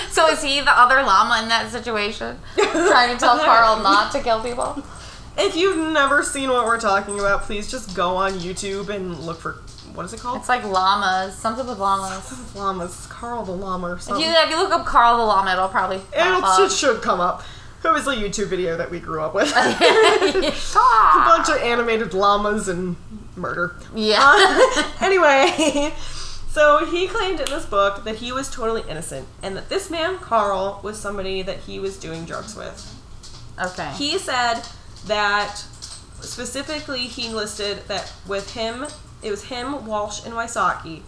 so 0.11 0.27
is 0.29 0.41
he 0.43 0.61
the 0.61 0.71
other 0.71 1.03
llama 1.03 1.41
in 1.43 1.49
that 1.49 1.69
situation? 1.71 2.37
Trying 2.55 3.13
to 3.13 3.19
tell 3.19 3.37
Carl 3.45 3.81
not 3.81 4.11
to 4.13 4.21
kill 4.21 4.41
people? 4.41 4.83
If 5.37 5.55
you've 5.55 5.93
never 5.93 6.23
seen 6.23 6.49
what 6.49 6.65
we're 6.65 6.79
talking 6.79 7.19
about, 7.19 7.43
please 7.43 7.71
just 7.71 7.95
go 7.95 8.17
on 8.17 8.33
YouTube 8.33 8.89
and 8.89 9.17
look 9.19 9.39
for 9.39 9.61
what 9.93 10.05
is 10.05 10.13
it 10.13 10.19
called? 10.21 10.37
It's 10.37 10.49
like 10.49 10.63
llamas. 10.63 11.35
Something 11.35 11.67
with 11.67 11.77
llamas. 11.77 12.55
Llamas. 12.55 13.07
Carl 13.07 13.43
the 13.43 13.51
llama 13.51 13.87
or 13.89 13.95
If 13.95 14.07
you 14.07 14.15
if 14.25 14.49
you 14.49 14.57
look 14.57 14.71
up 14.71 14.85
Carl 14.85 15.17
the 15.17 15.23
llama, 15.23 15.51
it'll 15.51 15.67
probably 15.67 16.01
It'll, 16.17 16.65
it 16.65 16.71
should 16.71 17.01
come 17.01 17.19
up. 17.19 17.43
It 17.83 17.91
was 17.91 18.07
a 18.07 18.15
YouTube 18.15 18.47
video 18.47 18.77
that 18.77 18.91
we 18.91 18.99
grew 18.99 19.21
up 19.21 19.33
with. 19.33 19.51
a 19.55 19.55
bunch 19.55 21.49
of 21.49 21.57
animated 21.61 22.13
llamas 22.13 22.67
and 22.67 22.95
murder. 23.35 23.75
Yeah. 23.95 24.19
Uh, 24.21 24.91
anyway, 25.01 25.91
so 26.49 26.85
he 26.85 27.07
claimed 27.07 27.39
in 27.39 27.47
this 27.47 27.65
book 27.65 28.03
that 28.03 28.17
he 28.17 28.31
was 28.31 28.49
totally 28.49 28.83
innocent 28.87 29.27
and 29.41 29.57
that 29.57 29.69
this 29.69 29.89
man, 29.89 30.19
Carl, 30.19 30.79
was 30.83 30.99
somebody 30.99 31.41
that 31.41 31.57
he 31.61 31.79
was 31.79 31.97
doing 31.97 32.23
drugs 32.25 32.55
with. 32.55 32.95
okay. 33.59 33.91
He 33.93 34.19
said 34.19 34.61
that 35.07 35.57
specifically 36.21 37.01
he 37.01 37.29
listed 37.29 37.79
that 37.87 38.13
with 38.27 38.53
him, 38.53 38.85
it 39.23 39.31
was 39.31 39.45
him, 39.45 39.85
Walsh, 39.87 40.23
and 40.23 40.35
Wysocki. 40.35 41.01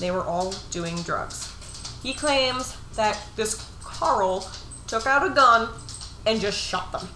They 0.00 0.10
were 0.10 0.24
all 0.24 0.54
doing 0.70 0.96
drugs. 1.02 1.52
He 2.02 2.14
claims 2.14 2.76
that 2.94 3.20
this 3.36 3.68
Carl 3.82 4.48
took 4.86 5.06
out 5.06 5.26
a 5.26 5.30
gun 5.34 5.68
and 6.28 6.40
just 6.40 6.58
shot 6.58 6.92
them. 6.92 7.08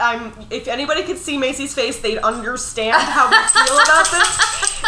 I'm. 0.00 0.32
If 0.50 0.68
anybody 0.68 1.02
could 1.02 1.18
see 1.18 1.36
Macy's 1.36 1.74
face, 1.74 2.00
they'd 2.00 2.18
understand 2.18 2.96
how 2.96 3.28
we 3.28 3.36
feel 3.48 3.76
about 3.76 4.10
this. 4.10 4.40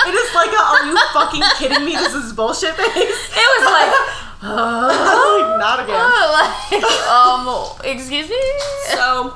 It 0.07 0.15
is 0.15 0.35
like 0.35 0.51
a 0.51 0.63
"Are 0.63 0.87
you 0.87 0.99
fucking 1.13 1.43
kidding 1.59 1.85
me? 1.85 1.93
This 1.93 2.15
is 2.15 2.33
bullshit" 2.33 2.75
face. 2.75 2.87
it 2.87 3.49
was 3.59 3.65
like, 3.67 4.19
Not 4.43 5.81
again. 5.81 5.99
like, 6.81 7.09
um, 7.09 7.77
excuse 7.85 8.31
me. 8.31 8.41
So, 8.87 9.35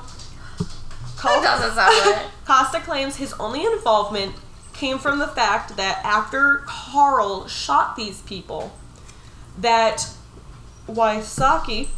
That 1.22 1.42
doesn't 1.42 1.74
sound 1.74 2.06
right. 2.06 2.26
Costa 2.46 2.80
claims 2.80 3.16
his 3.16 3.32
only 3.34 3.64
involvement 3.64 4.34
came 4.72 4.98
from 4.98 5.18
the 5.18 5.28
fact 5.28 5.76
that 5.76 6.00
after 6.04 6.62
Carl 6.66 7.46
shot 7.46 7.96
these 7.96 8.20
people, 8.22 8.72
that 9.58 10.08
Wysocki 10.88 11.88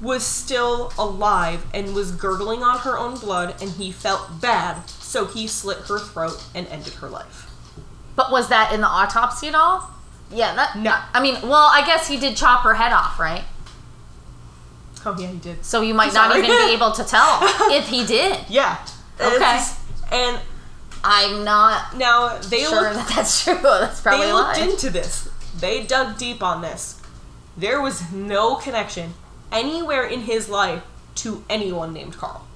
was 0.00 0.24
still 0.24 0.92
alive 0.98 1.64
and 1.72 1.94
was 1.94 2.12
gurgling 2.12 2.62
on 2.62 2.78
her 2.80 2.98
own 2.98 3.18
blood, 3.18 3.54
and 3.62 3.70
he 3.72 3.90
felt 3.90 4.40
bad, 4.40 4.88
so 4.90 5.26
he 5.26 5.46
slit 5.46 5.78
her 5.88 5.98
throat 5.98 6.44
and 6.54 6.66
ended 6.68 6.94
her 6.94 7.08
life. 7.08 7.50
But 8.14 8.30
was 8.30 8.48
that 8.48 8.72
in 8.72 8.80
the 8.82 8.86
autopsy 8.86 9.48
at 9.48 9.54
all? 9.54 9.90
Yeah, 10.30 10.54
that. 10.54 10.76
No. 10.76 10.96
I 11.14 11.20
mean, 11.22 11.34
well, 11.42 11.70
I 11.72 11.84
guess 11.86 12.08
he 12.08 12.18
did 12.18 12.36
chop 12.36 12.62
her 12.62 12.74
head 12.74 12.92
off, 12.92 13.18
right? 13.18 13.44
Oh 15.04 15.16
yeah, 15.18 15.28
he 15.28 15.38
did. 15.38 15.64
So 15.64 15.82
you 15.82 15.94
might 15.94 16.12
not 16.12 16.36
even 16.36 16.50
be 16.50 16.74
able 16.74 16.90
to 16.92 17.04
tell 17.04 17.38
if 17.72 17.86
he 17.88 18.04
did. 18.04 18.38
Yeah. 18.48 18.78
Okay. 19.20 19.34
It's- 19.36 19.80
And 20.10 20.40
I'm 21.04 21.44
not 21.44 21.96
now 21.96 22.38
they 22.38 22.64
sure 22.64 22.82
looked 22.82 22.94
that 22.96 23.12
that's 23.14 23.44
true. 23.44 23.54
That's 23.62 24.00
probably 24.00 24.26
they 24.26 24.32
looked 24.32 24.58
lie. 24.58 24.64
into 24.64 24.90
this. 24.90 25.28
They 25.60 25.84
dug 25.84 26.18
deep 26.18 26.42
on 26.42 26.60
this. 26.60 27.00
There 27.56 27.80
was 27.80 28.10
no 28.12 28.56
connection 28.56 29.14
anywhere 29.52 30.04
in 30.04 30.20
his 30.22 30.48
life 30.48 30.82
to 31.16 31.44
anyone 31.48 31.92
named 31.92 32.16
Carl. 32.16 32.46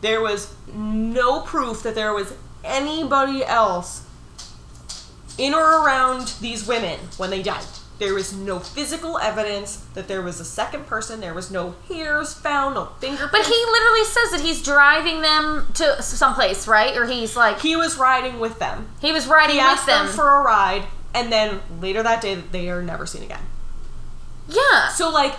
There 0.00 0.20
was 0.20 0.54
no 0.74 1.40
proof 1.42 1.82
that 1.82 1.94
there 1.94 2.12
was 2.14 2.32
anybody 2.64 3.44
else 3.44 4.04
in 5.38 5.54
or 5.54 5.82
around 5.84 6.34
these 6.40 6.66
women 6.66 6.98
when 7.16 7.30
they 7.30 7.42
died. 7.42 7.64
There 7.98 8.14
was 8.14 8.32
no 8.34 8.58
physical 8.60 9.18
evidence 9.18 9.76
that 9.92 10.08
there 10.08 10.22
was 10.22 10.40
a 10.40 10.44
second 10.44 10.86
person. 10.86 11.20
There 11.20 11.34
was 11.34 11.50
no 11.50 11.74
hairs 11.86 12.32
found, 12.32 12.74
no 12.74 12.86
fingerprints. 12.98 13.30
But 13.30 13.46
he 13.46 13.64
literally 13.70 14.04
says 14.04 14.30
that 14.30 14.40
he's 14.40 14.62
driving 14.62 15.20
them 15.20 15.66
to 15.74 16.02
someplace, 16.02 16.66
right? 16.66 16.96
Or 16.96 17.06
he's 17.06 17.36
like 17.36 17.60
he 17.60 17.76
was 17.76 17.98
riding 17.98 18.40
with 18.40 18.58
them. 18.58 18.88
he 19.02 19.12
was 19.12 19.26
riding 19.26 19.56
He 19.56 19.60
with 19.60 19.66
asked 19.70 19.86
them 19.86 20.06
them. 20.06 20.14
for 20.14 20.28
a 20.38 20.40
ride, 20.42 20.84
and 21.14 21.30
then 21.30 21.60
later 21.78 22.02
that 22.02 22.22
day, 22.22 22.36
they 22.36 22.70
are 22.70 22.82
never 22.82 23.04
seen 23.04 23.22
again. 23.22 23.42
yeah. 24.48 24.88
So 24.88 25.10
like, 25.10 25.34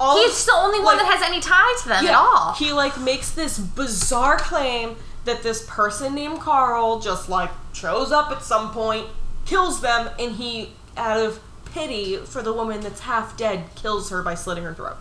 all 0.00 0.16
He's 0.16 0.44
the 0.44 0.52
only 0.54 0.78
one 0.80 0.96
like- 0.96 1.06
that 1.06 1.18
has 1.18 1.22
any 1.22 1.40
tie 1.40 1.76
to 1.82 1.88
them 1.88 2.06
at 2.06 2.14
all. 2.14 2.52
He 2.54 2.72
like 2.72 2.98
makes 3.00 3.30
this 3.30 3.58
bizarre 3.58 4.38
claim 4.38 4.96
that 5.24 5.42
this 5.42 5.64
person 5.68 6.14
named 6.14 6.40
Carl 6.40 7.00
just 7.00 7.28
like 7.28 7.50
shows 7.72 8.12
up 8.12 8.30
at 8.30 8.42
some 8.42 8.72
point, 8.72 9.06
kills 9.46 9.80
them, 9.80 10.10
and 10.18 10.32
he 10.32 10.72
out 10.96 11.18
of 11.18 11.40
pity 11.72 12.16
for 12.18 12.42
the 12.42 12.52
woman 12.52 12.80
that's 12.80 13.00
half 13.00 13.36
dead 13.36 13.64
kills 13.74 14.10
her 14.10 14.22
by 14.22 14.34
slitting 14.34 14.64
her 14.64 14.74
throat. 14.74 14.96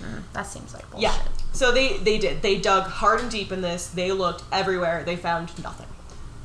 Mm, 0.00 0.22
that 0.32 0.46
seems 0.46 0.74
like 0.74 0.90
bullshit. 0.90 1.10
Yeah. 1.10 1.18
So 1.52 1.70
they 1.72 1.98
they 1.98 2.18
did. 2.18 2.42
They 2.42 2.58
dug 2.58 2.84
hard 2.84 3.20
and 3.20 3.30
deep 3.30 3.52
in 3.52 3.60
this. 3.60 3.86
They 3.88 4.10
looked 4.12 4.42
everywhere. 4.50 5.04
They 5.04 5.16
found 5.16 5.50
nothing. 5.62 5.86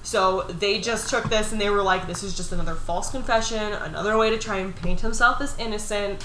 So 0.03 0.43
they 0.43 0.79
just 0.79 1.09
took 1.09 1.25
this 1.25 1.51
and 1.51 1.59
they 1.59 1.69
were 1.69 1.81
like, 1.83 2.07
this 2.07 2.23
is 2.23 2.35
just 2.37 2.53
another 2.53 2.75
false 2.75 3.09
confession, 3.11 3.73
another 3.73 4.17
way 4.17 4.29
to 4.29 4.37
try 4.37 4.57
and 4.57 4.73
paint 4.73 5.01
himself 5.01 5.41
as 5.41 5.57
innocent. 5.59 6.23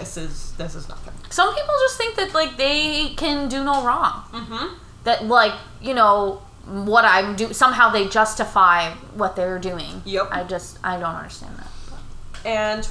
This 0.00 0.16
is 0.16 0.52
this 0.52 0.74
is 0.74 0.88
nothing. 0.88 1.14
Some 1.30 1.54
people 1.54 1.74
just 1.80 1.96
think 1.98 2.16
that 2.16 2.34
like 2.34 2.56
they 2.56 3.14
can 3.16 3.48
do 3.48 3.64
no 3.64 3.84
wrong. 3.84 4.22
Mm-hmm. 4.32 4.74
That 5.04 5.24
like 5.26 5.54
you 5.80 5.94
know 5.94 6.42
what 6.66 7.04
I'm 7.04 7.36
do 7.36 7.52
somehow 7.52 7.90
they 7.90 8.08
justify 8.08 8.90
what 9.14 9.36
they're 9.36 9.58
doing. 9.58 10.02
Yep. 10.04 10.28
I 10.30 10.44
just 10.44 10.78
I 10.84 10.98
don't 10.98 11.14
understand 11.14 11.56
that. 11.58 11.68
And 12.44 12.88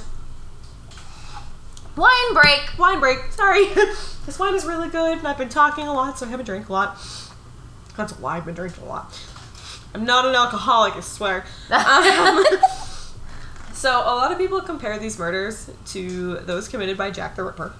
Wine 1.96 2.34
break. 2.34 2.78
wine 2.78 3.00
break. 3.00 3.18
Sorry. 3.32 3.64
this 4.26 4.38
wine 4.38 4.54
is 4.54 4.66
really 4.66 4.90
good, 4.90 5.16
and 5.18 5.26
I've 5.26 5.38
been 5.38 5.48
talking 5.48 5.88
a 5.88 5.94
lot, 5.94 6.18
so 6.18 6.26
I 6.26 6.28
haven't 6.28 6.44
drank 6.44 6.68
a 6.68 6.72
lot. 6.72 6.98
That's 7.96 8.12
why 8.18 8.36
I've 8.36 8.44
been 8.44 8.54
drinking 8.54 8.84
a 8.84 8.86
lot. 8.86 9.18
I'm 9.94 10.04
not 10.04 10.26
an 10.26 10.34
alcoholic, 10.34 10.94
I 10.94 11.00
swear. 11.00 11.46
Um, 11.70 12.44
So 13.86 14.00
a 14.00 14.16
lot 14.16 14.32
of 14.32 14.38
people 14.38 14.60
compare 14.62 14.98
these 14.98 15.16
murders 15.16 15.70
to 15.92 16.38
those 16.38 16.66
committed 16.66 16.98
by 16.98 17.12
Jack 17.12 17.36
the 17.36 17.44
Ripper. 17.44 17.72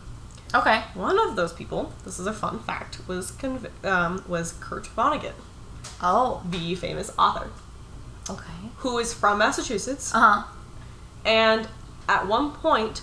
Okay. 0.54 0.84
One 0.94 1.18
of 1.18 1.34
those 1.34 1.52
people, 1.52 1.92
this 2.04 2.20
is 2.20 2.28
a 2.28 2.32
fun 2.32 2.60
fact, 2.60 3.00
was 3.08 3.32
conv- 3.32 3.72
um, 3.84 4.22
was 4.28 4.52
Kurt 4.60 4.84
Vonnegut, 4.86 5.32
Oh. 6.00 6.42
the 6.48 6.76
famous 6.76 7.10
author, 7.18 7.50
Okay. 8.30 8.70
who 8.76 8.98
is 8.98 9.12
from 9.12 9.38
Massachusetts. 9.38 10.14
Uh 10.14 10.20
huh. 10.20 10.42
And 11.24 11.66
at 12.08 12.28
one 12.28 12.52
point, 12.52 13.02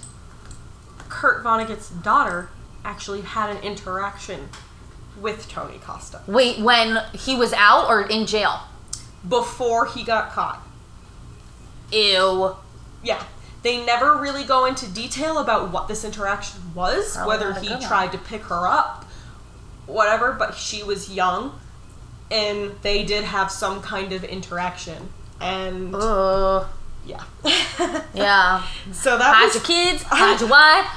Kurt 1.09 1.43
Vonnegut's 1.43 1.89
daughter 1.89 2.51
actually 2.85 3.19
had 3.19 3.49
an 3.49 3.61
interaction 3.63 4.47
with 5.19 5.49
Tony 5.49 5.77
Costa 5.79 6.21
Wait, 6.25 6.59
when 6.61 6.99
he 7.11 7.35
was 7.35 7.51
out 7.51 7.89
or 7.89 8.03
in 8.03 8.25
jail? 8.25 8.61
before 9.27 9.87
he 9.87 10.05
got 10.05 10.31
caught. 10.31 10.63
Ew. 11.91 12.55
Yeah. 13.03 13.23
They 13.61 13.85
never 13.85 14.17
really 14.17 14.43
go 14.43 14.65
into 14.65 14.87
detail 14.87 15.37
about 15.37 15.71
what 15.71 15.87
this 15.87 16.03
interaction 16.03 16.73
was, 16.75 17.15
Probably 17.15 17.27
whether 17.29 17.53
he 17.59 17.69
tried 17.85 18.11
to 18.11 18.17
pick 18.17 18.41
her 18.43 18.67
up, 18.67 19.05
whatever, 19.85 20.33
but 20.33 20.55
she 20.55 20.83
was 20.83 21.13
young 21.13 21.57
and 22.29 22.71
they 22.81 23.03
did 23.05 23.23
have 23.23 23.51
some 23.51 23.81
kind 23.81 24.11
of 24.11 24.23
interaction. 24.23 25.09
And 25.39 25.95
Ugh. 25.95 26.67
yeah. 27.05 27.23
Yeah. 28.13 28.63
so 28.91 29.17
that 29.17 29.35
Hide 29.35 29.45
was 29.45 29.55
your 29.55 29.63
kids. 29.63 30.03
Hide 30.07 30.39
your 30.41 30.49
wife. 30.49 30.87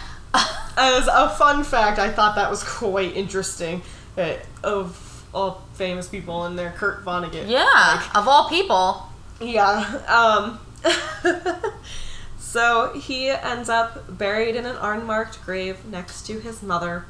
as 0.77 1.09
a 1.09 1.31
fun 1.37 1.63
fact, 1.63 1.99
I 1.99 2.11
thought 2.11 2.35
that 2.37 2.51
was 2.51 2.63
quite 2.65 3.15
interesting 3.17 3.83
uh, 4.19 4.35
of 4.65 5.25
all 5.33 5.63
famous 5.75 6.09
people 6.09 6.45
and 6.45 6.59
their 6.59 6.71
Kurt 6.71 7.05
Vonnegut. 7.05 7.49
yeah. 7.49 8.03
Of 8.15 8.27
all 8.27 8.49
people. 8.49 9.03
Yeah. 9.41 9.85
Um, 10.09 10.59
so 12.39 12.93
he 12.95 13.29
ends 13.29 13.69
up 13.69 14.17
buried 14.19 14.57
in 14.57 14.67
an 14.67 14.77
unmarked 14.77 15.45
grave 15.45 15.85
next 15.85 16.23
to 16.27 16.39
his 16.41 16.63
mother. 16.63 17.07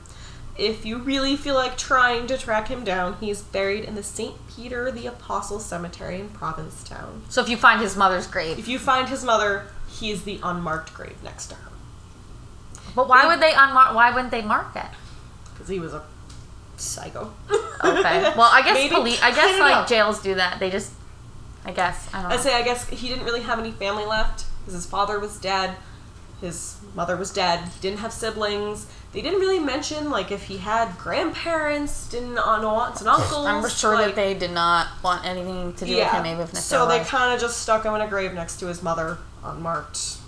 If 0.58 0.86
you 0.86 0.98
really 0.98 1.36
feel 1.36 1.54
like 1.54 1.76
trying 1.76 2.26
to 2.28 2.38
track 2.38 2.68
him 2.68 2.82
down, 2.82 3.16
he's 3.20 3.42
buried 3.42 3.84
in 3.84 3.94
the 3.94 4.02
St. 4.02 4.34
Peter 4.48 4.90
the 4.90 5.06
Apostle 5.06 5.60
Cemetery 5.60 6.18
in 6.18 6.30
Provincetown. 6.30 7.22
So 7.28 7.42
if 7.42 7.48
you 7.50 7.58
find 7.58 7.80
his 7.80 7.94
mother's 7.96 8.26
grave, 8.26 8.58
If 8.58 8.66
you 8.66 8.78
find 8.78 9.08
his 9.08 9.22
mother, 9.22 9.66
he 9.88 10.10
is 10.10 10.24
the 10.24 10.40
unmarked 10.42 10.94
grave 10.94 11.16
next 11.22 11.48
to 11.48 11.56
her. 11.56 11.70
but 12.94 13.06
why 13.06 13.26
would 13.26 13.40
they 13.40 13.50
unmark? 13.52 13.94
Why 13.94 14.10
wouldn't 14.10 14.30
they 14.30 14.40
mark 14.42 14.74
it? 14.76 14.86
Because 15.52 15.68
he 15.68 15.78
was 15.78 15.92
a 15.92 16.02
psycho. 16.78 17.32
Okay. 17.84 18.32
Well, 18.36 18.50
I 18.50 18.62
guess 18.64 18.90
police. 18.92 19.20
I 19.22 19.28
I 19.28 19.30
guess 19.32 19.50
don't 19.50 19.60
like 19.60 19.82
know. 19.82 19.86
jails 19.86 20.22
do 20.22 20.34
that. 20.36 20.58
They 20.58 20.70
just. 20.70 20.92
I 21.66 21.72
guess 21.72 22.08
I 22.14 22.22
don't 22.22 22.30
know. 22.30 22.36
I 22.36 22.38
say, 22.38 22.54
I 22.54 22.62
guess 22.62 22.88
he 22.88 23.08
didn't 23.08 23.24
really 23.24 23.42
have 23.42 23.58
any 23.58 23.72
family 23.72 24.06
left 24.06 24.46
because 24.60 24.74
his 24.74 24.86
father 24.86 25.18
was 25.18 25.38
dead, 25.38 25.76
his 26.40 26.76
mother 26.94 27.16
was 27.16 27.32
dead. 27.32 27.60
He 27.64 27.80
didn't 27.80 28.00
have 28.00 28.12
siblings. 28.12 28.86
They 29.12 29.22
didn't 29.22 29.40
really 29.40 29.58
mention 29.58 30.10
like 30.10 30.30
if 30.30 30.44
he 30.44 30.58
had 30.58 30.98
grandparents, 30.98 32.08
didn't 32.08 32.34
know 32.34 32.42
aunts 32.42 33.00
and 33.00 33.08
uncles. 33.08 33.46
I'm 33.46 33.68
sure 33.70 33.94
like, 33.94 34.06
that 34.06 34.16
they 34.16 34.34
did 34.34 34.50
not 34.50 34.88
want 35.02 35.24
anything 35.24 35.72
to 35.74 35.84
do 35.86 35.92
yeah. 35.92 36.04
with 36.04 36.26
him, 36.26 36.26
even 36.26 36.42
if 36.42 36.54
so 36.56 36.86
they 36.86 37.00
kind 37.00 37.32
of 37.32 37.40
just 37.40 37.62
stuck 37.62 37.84
him 37.84 37.94
in 37.94 38.02
a 38.02 38.08
grave 38.08 38.34
next 38.34 38.58
to 38.60 38.66
his 38.66 38.82
mother, 38.82 39.18
unmarked, 39.42 40.18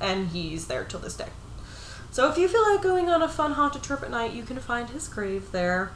and 0.00 0.28
he's 0.28 0.68
there 0.68 0.84
till 0.84 1.00
this 1.00 1.16
day. 1.16 1.28
So 2.12 2.30
if 2.30 2.38
you 2.38 2.48
feel 2.48 2.62
like 2.72 2.82
going 2.82 3.10
on 3.10 3.22
a 3.22 3.28
fun 3.28 3.52
haunted 3.52 3.82
trip 3.82 4.02
at 4.02 4.10
night, 4.10 4.32
you 4.32 4.44
can 4.44 4.58
find 4.60 4.88
his 4.90 5.08
grave 5.08 5.50
there. 5.50 5.92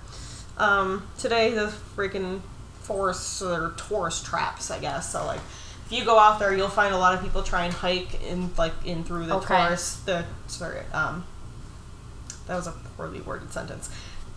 Um, 0.59 1.09
today 1.19 1.51
the 1.51 1.73
freaking 1.97 2.43
forests 2.83 3.41
or 3.43 3.75
tourist 3.89 4.25
traps, 4.27 4.71
I 4.71 4.79
guess. 4.79 5.13
So 5.13 5.25
like, 5.27 5.41
if 5.87 5.93
you 5.93 6.05
go 6.05 6.19
out 6.19 6.39
there, 6.39 6.55
you'll 6.55 6.69
find 6.69 6.95
a 6.95 6.99
lot 6.99 7.15
of 7.15 7.23
people 7.23 7.43
try 7.43 7.65
and 7.65 7.73
hike 7.75 8.23
in 8.23 8.51
like 8.57 8.73
in 8.85 9.05
through 9.05 9.27
the 9.27 9.35
Okay. 9.37 9.47
tourist 9.57 10.07
the 10.07 10.25
sorry 10.47 10.81
um. 10.93 11.25
That 12.49 12.57
was 12.57 12.67
a 12.67 12.73
poorly 12.97 13.21
worded 13.21 13.53
sentence. 13.53 13.89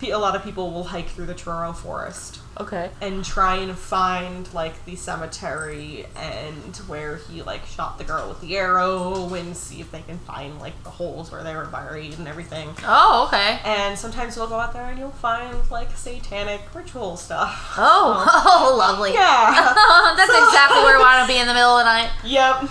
A 0.02 0.16
lot 0.18 0.36
of 0.36 0.44
people 0.44 0.70
will 0.72 0.84
hike 0.84 1.08
through 1.08 1.24
the 1.26 1.34
Truro 1.34 1.72
forest 1.72 2.40
okay. 2.60 2.90
and 3.00 3.24
try 3.24 3.56
and 3.56 3.76
find 3.76 4.52
like 4.52 4.84
the 4.84 4.94
cemetery 4.94 6.06
and 6.14 6.76
where 6.86 7.16
he 7.16 7.42
like 7.42 7.64
shot 7.66 7.96
the 7.98 8.04
girl 8.04 8.28
with 8.28 8.40
the 8.42 8.56
arrow 8.56 9.32
and 9.34 9.56
see 9.56 9.80
if 9.80 9.90
they 9.90 10.02
can 10.02 10.18
find 10.18 10.58
like 10.60 10.80
the 10.84 10.90
holes 10.90 11.32
where 11.32 11.42
they 11.42 11.56
were 11.56 11.64
buried 11.64 12.18
and 12.18 12.28
everything. 12.28 12.68
Oh, 12.84 13.24
okay. 13.28 13.58
And 13.64 13.98
sometimes 13.98 14.36
you'll 14.36 14.46
go 14.48 14.60
out 14.60 14.74
there 14.74 14.84
and 14.84 14.98
you'll 14.98 15.10
find 15.10 15.58
like 15.70 15.90
satanic 15.96 16.60
ritual 16.74 17.16
stuff. 17.16 17.74
Oh, 17.78 18.24
oh, 18.46 18.76
lovely. 18.76 19.12
Yeah. 19.14 19.72
That's 20.16 20.30
So- 20.30 20.44
exactly 20.46 20.78
where 20.82 20.98
we 20.98 21.02
want 21.02 21.26
to 21.26 21.32
be 21.32 21.40
in 21.40 21.46
the 21.46 21.54
middle 21.54 21.78
of 21.78 21.84
the 21.84 21.90
night. 21.90 22.10
yep. 22.24 22.68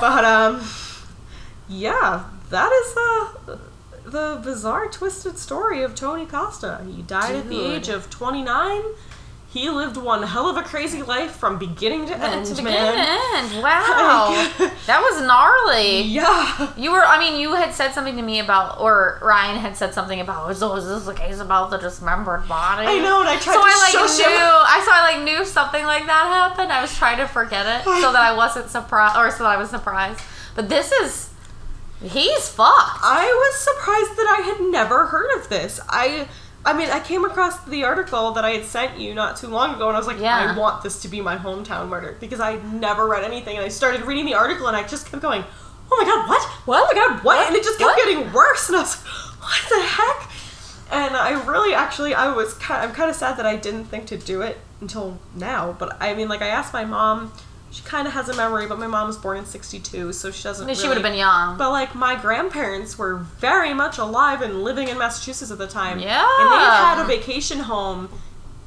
But 0.00 0.24
um 0.24 0.62
yeah, 1.68 2.24
that 2.50 2.72
is 2.72 2.96
uh 2.96 3.58
the 4.10 4.40
bizarre 4.42 4.88
twisted 4.88 5.38
story 5.38 5.82
of 5.82 5.94
Tony 5.94 6.26
Costa. 6.26 6.84
He 6.94 7.02
died 7.02 7.34
at 7.34 7.48
the 7.48 7.64
age 7.74 7.88
of 7.88 8.08
29. 8.10 8.82
He 9.50 9.70
lived 9.70 9.96
one 9.96 10.22
hell 10.24 10.46
of 10.50 10.58
a 10.58 10.62
crazy 10.62 11.00
life 11.02 11.30
from 11.30 11.58
beginning 11.58 12.04
to 12.08 12.14
end, 12.18 12.44
To 12.44 12.54
begin 12.54 12.64
man. 12.64 13.48
to 13.48 13.54
end. 13.54 13.62
Wow. 13.64 14.28
that 14.86 15.00
was 15.00 15.22
gnarly. 15.22 16.02
Yeah. 16.02 16.70
You 16.76 16.92
were, 16.92 17.00
I 17.02 17.18
mean, 17.18 17.40
you 17.40 17.54
had 17.54 17.72
said 17.72 17.92
something 17.94 18.14
to 18.16 18.22
me 18.22 18.40
about, 18.40 18.78
or 18.78 19.18
Ryan 19.22 19.56
had 19.56 19.74
said 19.74 19.94
something 19.94 20.20
about, 20.20 20.46
oh, 20.46 20.50
is, 20.50 20.62
is 20.84 20.88
this 20.90 21.06
the 21.06 21.14
case 21.14 21.38
about 21.40 21.70
the 21.70 21.78
dismembered 21.78 22.46
body? 22.46 22.86
I 22.86 22.98
know, 22.98 23.20
and 23.20 23.28
I 23.30 23.38
tried 23.38 23.54
so 23.54 23.60
to 23.62 23.66
I 23.66 23.80
like 23.84 23.92
shush 23.92 24.18
knew, 24.18 24.24
him. 24.26 24.38
I 24.42 24.82
saw 24.84 24.92
I 24.92 25.14
like 25.14 25.24
knew 25.24 25.44
something 25.46 25.84
like 25.86 26.04
that 26.04 26.26
happened. 26.26 26.70
I 26.70 26.82
was 26.82 26.94
trying 26.94 27.16
to 27.16 27.26
forget 27.26 27.64
it 27.64 27.84
so 27.84 28.12
that 28.12 28.20
I 28.22 28.36
wasn't 28.36 28.68
surprised, 28.68 29.16
or 29.16 29.30
so 29.30 29.44
that 29.44 29.50
I 29.50 29.56
was 29.56 29.70
surprised. 29.70 30.20
But 30.56 30.68
this 30.68 30.92
is, 30.92 31.27
he's 32.02 32.48
fucked. 32.48 32.98
I 33.02 33.26
was 33.26 33.58
surprised 33.60 34.16
that 34.16 34.36
I 34.38 34.42
had 34.46 34.60
never 34.70 35.06
heard 35.06 35.30
of 35.40 35.48
this. 35.48 35.80
I 35.88 36.28
I 36.66 36.72
mean, 36.76 36.90
I 36.90 37.00
came 37.00 37.24
across 37.24 37.64
the 37.64 37.84
article 37.84 38.32
that 38.32 38.44
I 38.44 38.50
had 38.50 38.64
sent 38.64 38.98
you 38.98 39.14
not 39.14 39.36
too 39.36 39.46
long 39.46 39.74
ago 39.76 39.88
and 39.88 39.96
I 39.96 40.00
was 40.00 40.06
like, 40.06 40.18
Yeah. 40.20 40.52
I 40.54 40.58
want 40.58 40.82
this 40.82 41.00
to 41.02 41.08
be 41.08 41.20
my 41.20 41.36
hometown 41.36 41.88
murder 41.88 42.16
because 42.20 42.40
I 42.40 42.52
had 42.52 42.72
never 42.72 43.06
read 43.08 43.24
anything 43.24 43.56
and 43.56 43.64
I 43.64 43.68
started 43.68 44.02
reading 44.02 44.26
the 44.26 44.34
article 44.34 44.66
and 44.66 44.76
I 44.76 44.86
just 44.86 45.10
kept 45.10 45.22
going, 45.22 45.44
"Oh 45.90 45.96
my 45.96 46.04
god, 46.04 46.28
what? 46.28 46.42
What? 46.66 46.82
Oh 46.82 46.94
my 46.94 47.00
god, 47.14 47.24
what?" 47.24 47.46
And 47.46 47.56
it 47.56 47.62
just 47.64 47.78
kept 47.78 47.88
What? 47.88 48.04
getting 48.04 48.32
worse 48.32 48.68
and 48.68 48.76
I 48.76 48.80
was 48.82 48.96
like, 48.96 49.40
"What 49.40 49.68
the 49.70 49.82
heck?" 49.82 50.30
And 50.90 51.16
I 51.16 51.42
really 51.44 51.74
actually 51.74 52.14
I 52.14 52.28
was 52.34 52.54
kind 52.54 52.82
I'm 52.86 52.94
kind 52.94 53.08
of 53.08 53.16
sad 53.16 53.36
that 53.38 53.46
I 53.46 53.56
didn't 53.56 53.84
think 53.86 54.06
to 54.08 54.16
do 54.18 54.42
it 54.42 54.58
until 54.80 55.18
now, 55.34 55.74
but 55.78 55.96
I 56.00 56.14
mean 56.14 56.28
like 56.28 56.42
I 56.42 56.48
asked 56.48 56.72
my 56.72 56.84
mom 56.84 57.32
she 57.70 57.82
kind 57.82 58.06
of 58.06 58.14
has 58.14 58.28
a 58.28 58.36
memory, 58.36 58.66
but 58.66 58.78
my 58.78 58.86
mom 58.86 59.06
was 59.06 59.18
born 59.18 59.38
in 59.38 59.44
62, 59.44 60.12
so 60.12 60.30
she 60.30 60.42
doesn't 60.42 60.64
I 60.64 60.66
mean, 60.66 60.76
she 60.76 60.88
would 60.88 60.96
have 60.96 61.02
been 61.02 61.18
young. 61.18 61.58
but 61.58 61.70
like 61.70 61.94
my 61.94 62.16
grandparents 62.16 62.98
were 62.98 63.16
very 63.16 63.74
much 63.74 63.98
alive 63.98 64.40
and 64.40 64.62
living 64.62 64.88
in 64.88 64.98
Massachusetts 64.98 65.50
at 65.50 65.58
the 65.58 65.66
time. 65.66 65.98
Yeah. 65.98 66.26
And 66.40 66.52
they 66.52 66.64
had 66.64 67.02
a 67.02 67.06
vacation 67.06 67.60
home 67.60 68.08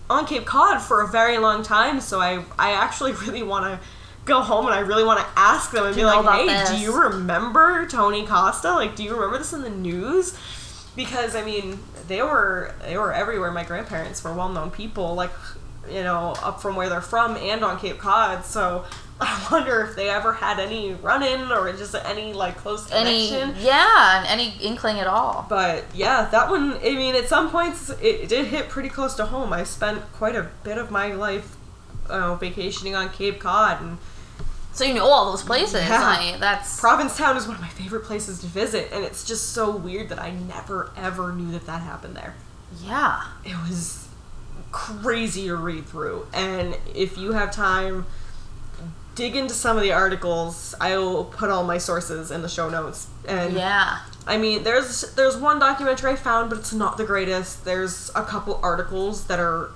on 0.09 0.25
Cape 0.27 0.45
Cod 0.45 0.81
for 0.81 1.01
a 1.01 1.07
very 1.07 1.37
long 1.37 1.63
time. 1.63 1.99
So 1.99 2.19
I 2.19 2.43
I 2.59 2.73
actually 2.73 3.13
really 3.25 3.43
want 3.43 3.65
to 3.65 3.85
go 4.25 4.41
home 4.41 4.67
and 4.67 4.75
I 4.75 4.79
really 4.79 5.03
want 5.03 5.19
to 5.19 5.25
ask 5.35 5.71
them 5.71 5.85
and 5.85 5.95
be 5.95 6.05
like, 6.05 6.23
hey, 6.25 6.45
this." 6.45 6.69
do 6.69 6.77
you 6.77 7.01
remember 7.01 7.87
Tony 7.87 8.25
Costa? 8.25 8.71
Like, 8.73 8.95
do 8.95 9.03
you 9.03 9.15
remember 9.15 9.39
this 9.39 9.51
in 9.53 9.63
the 9.63 9.69
news? 9.69 10.37
Because 10.95 11.35
I 11.35 11.43
mean, 11.43 11.79
they 12.07 12.21
were 12.21 12.75
they 12.85 12.97
were 12.97 13.13
everywhere. 13.13 13.51
My 13.51 13.63
grandparents 13.63 14.23
were 14.23 14.33
well 14.33 14.49
known 14.49 14.69
people, 14.69 15.15
like 15.15 15.31
you 15.89 16.03
know, 16.03 16.33
up 16.43 16.61
from 16.61 16.75
where 16.75 16.89
they're 16.89 17.01
from 17.01 17.37
and 17.37 17.63
on 17.63 17.79
Cape 17.79 17.97
Cod. 17.97 18.45
So 18.45 18.85
I 19.21 19.47
wonder 19.51 19.81
if 19.81 19.95
they 19.95 20.09
ever 20.09 20.33
had 20.33 20.59
any 20.59 20.93
run 20.93 21.21
in 21.23 21.51
or 21.51 21.71
just 21.73 21.93
any 22.05 22.33
like 22.33 22.57
close 22.57 22.87
connection. 22.87 23.51
any, 23.51 23.63
yeah, 23.63 24.25
any 24.27 24.55
inkling 24.61 24.99
at 24.99 25.07
all. 25.07 25.45
But 25.49 25.85
yeah, 25.93 26.27
that 26.31 26.49
one. 26.49 26.73
I 26.77 26.95
mean, 26.95 27.15
at 27.15 27.27
some 27.27 27.49
points 27.51 27.89
it, 27.89 28.03
it 28.03 28.29
did 28.29 28.47
hit 28.47 28.69
pretty 28.69 28.89
close 28.89 29.13
to 29.15 29.25
home. 29.25 29.53
I 29.53 29.63
spent 29.63 30.01
quite 30.13 30.35
a 30.35 30.49
bit 30.63 30.77
of 30.77 30.89
my 30.89 31.13
life, 31.13 31.55
uh, 32.09 32.35
vacationing 32.35 32.95
on 32.95 33.09
Cape 33.09 33.39
Cod, 33.39 33.81
and 33.81 33.97
So 34.73 34.85
you 34.85 34.93
know 34.95 35.05
all 35.05 35.29
those 35.31 35.43
places. 35.43 35.81
Yeah. 35.87 36.01
Like, 36.01 36.39
that's 36.39 36.79
Provincetown 36.79 37.37
is 37.37 37.45
one 37.45 37.55
of 37.57 37.61
my 37.61 37.67
favorite 37.69 38.03
places 38.05 38.39
to 38.39 38.47
visit. 38.47 38.89
And 38.91 39.03
it's 39.03 39.23
just 39.23 39.49
so 39.49 39.69
weird 39.75 40.09
that 40.09 40.19
I 40.19 40.31
never 40.31 40.91
ever 40.97 41.31
knew 41.33 41.51
that 41.51 41.65
that 41.67 41.81
happened 41.81 42.15
there. 42.15 42.33
yeah. 42.83 43.21
It 43.45 43.55
was 43.69 44.07
crazy 44.71 45.47
to 45.47 45.55
read 45.55 45.85
through, 45.85 46.27
and 46.33 46.77
if 46.93 47.17
you 47.17 47.33
have 47.33 47.51
time. 47.51 48.05
Dig 49.13 49.35
into 49.35 49.53
some 49.53 49.75
of 49.75 49.83
the 49.83 49.91
articles. 49.91 50.73
I 50.79 50.97
will 50.97 51.25
put 51.25 51.49
all 51.49 51.65
my 51.65 51.77
sources 51.77 52.31
in 52.31 52.41
the 52.43 52.47
show 52.47 52.69
notes. 52.69 53.07
And 53.27 53.53
Yeah. 53.53 53.99
I 54.25 54.37
mean, 54.37 54.63
there's 54.63 55.13
there's 55.15 55.35
one 55.35 55.59
documentary 55.59 56.11
I 56.11 56.15
found, 56.15 56.49
but 56.49 56.59
it's 56.59 56.71
not 56.71 56.95
the 56.95 57.03
greatest. 57.03 57.65
There's 57.65 58.09
a 58.15 58.23
couple 58.23 58.57
articles 58.63 59.27
that 59.27 59.37
are 59.37 59.71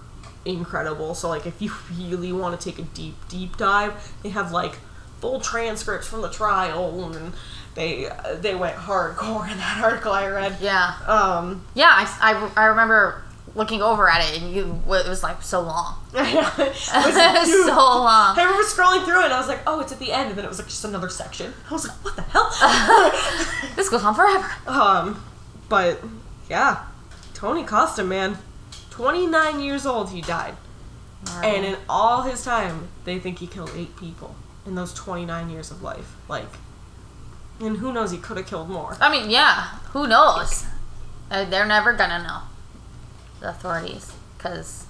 incredible. 0.45 1.15
So 1.15 1.27
like, 1.27 1.45
if 1.45 1.61
you 1.61 1.73
really 1.97 2.31
want 2.31 2.59
to 2.59 2.69
take 2.69 2.79
a 2.79 2.87
deep 2.93 3.15
deep 3.27 3.57
dive, 3.57 4.13
they 4.23 4.29
have 4.29 4.53
like 4.53 4.77
full 5.19 5.41
transcripts 5.41 6.07
from 6.07 6.21
the 6.21 6.29
trial, 6.29 7.11
and 7.13 7.33
they 7.75 8.09
they 8.39 8.55
went 8.55 8.77
hardcore 8.77 9.51
in 9.51 9.57
that 9.57 9.83
article 9.83 10.13
I 10.13 10.27
read. 10.27 10.57
Yeah. 10.61 10.93
Um, 11.05 11.65
Yeah, 11.73 11.89
I, 11.91 12.05
I, 12.55 12.63
I 12.63 12.65
remember 12.67 13.21
looking 13.55 13.81
over 13.81 14.07
at 14.09 14.21
it, 14.29 14.41
and 14.41 14.53
you 14.53 14.81
it 14.87 15.07
was 15.07 15.23
like 15.23 15.41
so 15.41 15.61
long. 15.61 15.95
it 16.13 16.35
was 16.35 16.89
it 16.93 17.65
so 17.65 17.75
long. 17.75 18.37
I 18.37 18.43
remember 18.43 18.63
scrolling 18.63 19.03
through 19.05 19.21
it 19.21 19.25
and 19.25 19.33
I 19.33 19.39
was 19.39 19.47
like, 19.47 19.61
oh, 19.65 19.79
it's 19.79 19.91
at 19.91 19.99
the 19.99 20.11
end, 20.11 20.29
and 20.29 20.37
then 20.37 20.45
it 20.45 20.49
was 20.49 20.59
like 20.59 20.67
just 20.67 20.85
another 20.85 21.09
section. 21.09 21.53
I 21.69 21.73
was 21.73 21.87
like, 21.87 21.97
what 22.03 22.15
the 22.15 22.21
hell? 22.21 22.51
This 23.75 23.89
goes 23.89 24.03
on 24.03 24.13
forever. 24.15 24.45
um, 24.67 25.23
but 25.67 26.01
yeah, 26.49 26.85
Tony 27.33 27.63
Costa, 27.65 28.03
man, 28.03 28.37
29 28.91 29.59
years 29.59 29.85
old, 29.85 30.11
he 30.11 30.21
died. 30.21 30.55
And 31.43 31.65
in 31.65 31.75
all 31.89 32.21
his 32.21 32.43
time, 32.45 32.87
they 33.03 33.17
think 33.19 33.39
he 33.39 33.47
killed 33.47 33.71
eight 33.75 33.95
people 33.97 34.35
in 34.65 34.75
those 34.75 34.93
29 34.93 35.49
years 35.49 35.71
of 35.71 35.81
life. 35.81 36.15
Like, 36.29 36.47
and 37.59 37.77
who 37.77 37.91
knows, 37.91 38.11
he 38.11 38.17
could 38.19 38.37
have 38.37 38.45
killed 38.45 38.69
more. 38.69 38.95
I 39.01 39.09
mean, 39.11 39.29
yeah. 39.31 39.69
Who 39.91 40.07
knows? 40.07 40.65
Uh, 41.31 41.45
They're 41.45 41.65
never 41.65 41.93
gonna 41.93 42.21
know. 42.23 42.41
The 43.45 43.51
authorities, 43.51 44.11
because 44.35 44.85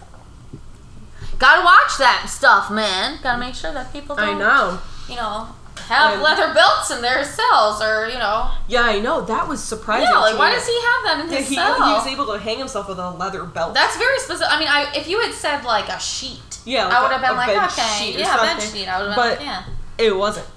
gotta 1.38 1.62
watch 1.62 1.98
that 2.00 2.28
stuff, 2.30 2.72
man. 2.72 3.20
Gotta 3.22 3.38
make 3.38 3.54
sure 3.54 3.74
that 3.74 3.92
people 3.92 4.16
don't, 4.16 4.30
I 4.36 4.40
know. 4.40 4.80
you 5.10 5.18
know, 5.18 5.50
have 5.90 6.14
And- 6.14 6.22
leather 6.22 6.54
belts 6.54 6.90
in 6.90 7.02
their 7.02 7.26
cells, 7.26 7.82
or 7.82 8.08
you 8.08 8.18
know, 8.18 8.50
Yeah, 8.70 8.84
I 8.84 9.00
know. 9.00 9.20
That 9.20 9.50
was 9.50 9.62
surprising. 9.62 10.08
yeah. 10.10 10.20
Like, 10.20 10.38
why 10.40 10.52
does 10.52 10.66
he 10.66 10.74
have 10.74 11.04
that 11.04 11.26
in 11.26 11.32
Yeah, 11.34 11.40
his 11.40 11.50
he, 11.50 11.56
cell? 11.56 11.76
he 11.86 11.94
was 11.96 12.08
able 12.08 12.28
to 12.28 12.40
hang 12.40 12.58
himself 12.60 12.88
with 12.88 12.98
a 12.98 13.10
leather 13.10 13.44
belt. 13.44 13.74
That's 13.74 13.98
very 13.98 14.20
specific. 14.20 14.48
I 14.54 14.58
mean, 14.58 14.70
I 14.70 14.90
if 14.96 15.10
you 15.10 15.20
had 15.20 15.34
said 15.34 15.66
like 15.66 15.90
a 15.90 16.00
sheet, 16.00 16.60
Yeah, 16.64 16.86
like 16.86 16.94
I 16.94 17.02
would 17.02 17.12
have 17.12 17.22
been 17.22 17.36
like, 17.36 17.50
okay, 17.74 18.18
yeah, 18.18 18.38
something. 18.38 18.72
sheet. 18.72 18.88
I 18.88 19.02
would 19.02 19.12
have 19.12 19.16
been 19.18 19.32
But- 19.32 19.38
like, 19.40 19.46
yeah. 19.46 19.64
it 19.98 20.16
wasn't. 20.16 20.48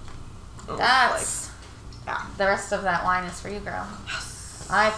It 0.69 0.71
was 0.71 0.79
That's 0.79 1.51
like, 2.07 2.17
yeah. 2.17 2.23
the 2.37 2.45
rest 2.47 2.71
of 2.73 2.83
that 2.83 3.03
wine 3.03 3.25
is 3.25 3.41
for 3.41 3.49
you, 3.49 3.59
girl. 3.59 3.89
I 4.71 4.93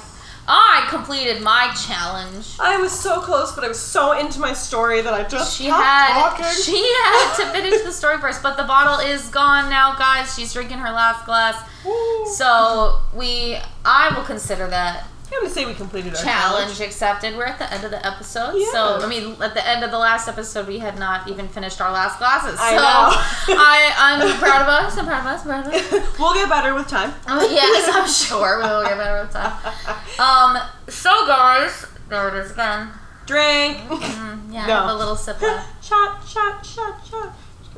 I 0.48 0.86
completed 0.88 1.42
my 1.42 1.72
challenge. 1.86 2.56
I 2.58 2.76
was 2.76 2.92
so 2.92 3.20
close, 3.20 3.52
but 3.52 3.64
I 3.64 3.68
was 3.68 3.78
so 3.78 4.18
into 4.18 4.40
my 4.40 4.52
story 4.52 5.00
that 5.02 5.14
I 5.14 5.22
just 5.22 5.56
She 5.56 5.66
kept 5.66 5.82
had 5.82 6.12
talking. 6.20 6.44
she 6.62 6.78
had 6.78 7.36
to 7.36 7.46
finish 7.52 7.82
the 7.82 7.92
story 7.92 8.18
first, 8.18 8.42
but 8.42 8.56
the 8.56 8.64
bottle 8.64 8.98
is 9.06 9.28
gone 9.28 9.70
now, 9.70 9.94
guys. 9.96 10.34
She's 10.34 10.52
drinking 10.52 10.78
her 10.78 10.90
last 10.90 11.24
glass. 11.26 11.62
Woo. 11.84 12.26
So 12.34 13.00
we 13.14 13.58
I 13.84 14.12
will 14.16 14.24
consider 14.24 14.66
that 14.68 15.06
I'm 15.32 15.42
gonna 15.42 15.54
say 15.54 15.64
we 15.64 15.74
completed 15.74 16.14
our 16.16 16.22
challenge 16.22 16.80
accepted. 16.80 17.36
We're 17.36 17.44
at 17.44 17.58
the 17.58 17.72
end 17.72 17.84
of 17.84 17.90
the 17.92 18.04
episode. 18.04 18.60
So 18.72 18.98
I 19.00 19.06
mean 19.08 19.40
at 19.40 19.54
the 19.54 19.66
end 19.66 19.84
of 19.84 19.90
the 19.90 19.98
last 19.98 20.26
episode 20.28 20.66
we 20.66 20.78
had 20.78 20.98
not 20.98 21.28
even 21.28 21.46
finished 21.48 21.80
our 21.80 21.92
last 21.92 22.18
glasses. 22.18 22.58
I 22.60 22.70
so 22.70 22.76
know. 22.76 23.56
I, 23.60 23.92
I'm 23.96 24.38
proud 24.38 24.62
of 24.62 24.68
us, 24.68 24.98
I'm 24.98 25.06
proud 25.06 25.20
of 25.20 25.26
us, 25.26 25.42
proud 25.44 25.66
of 25.66 25.72
us. 25.72 26.18
we'll 26.18 26.34
get 26.34 26.48
better 26.48 26.74
with 26.74 26.88
time. 26.88 27.14
Oh, 27.28 27.48
yes, 27.48 27.88
I'm 27.92 28.08
sure 28.08 28.56
we 28.58 28.64
will 28.64 28.82
get 28.84 28.96
better 28.96 29.22
with 29.22 29.32
time. 29.32 29.74
Um, 30.20 30.58
so 30.88 31.26
guys, 31.26 31.86
there 32.10 32.28
it 32.28 32.44
is 32.44 32.50
again. 32.50 32.90
Drink. 33.24 33.78
Mm, 33.78 34.52
yeah, 34.52 34.66
No. 34.66 34.74
have 34.74 34.90
a 34.90 34.94
little 34.94 35.16
sip 35.16 35.36
of 35.36 35.42
shot, 35.80 36.26
shot, 36.28 36.66
shot, 36.66 37.06
shot. 37.06 37.34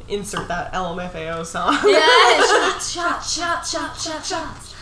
Insert 0.08 0.48
that 0.48 0.72
LMFAO 0.72 1.44
song. 1.46 1.74
Yeah, 1.86 2.40
shot, 2.42 2.82
shot, 2.82 3.24
shot, 3.24 3.64
shot, 3.64 3.96
shot, 3.96 4.24
shot. 4.26 4.74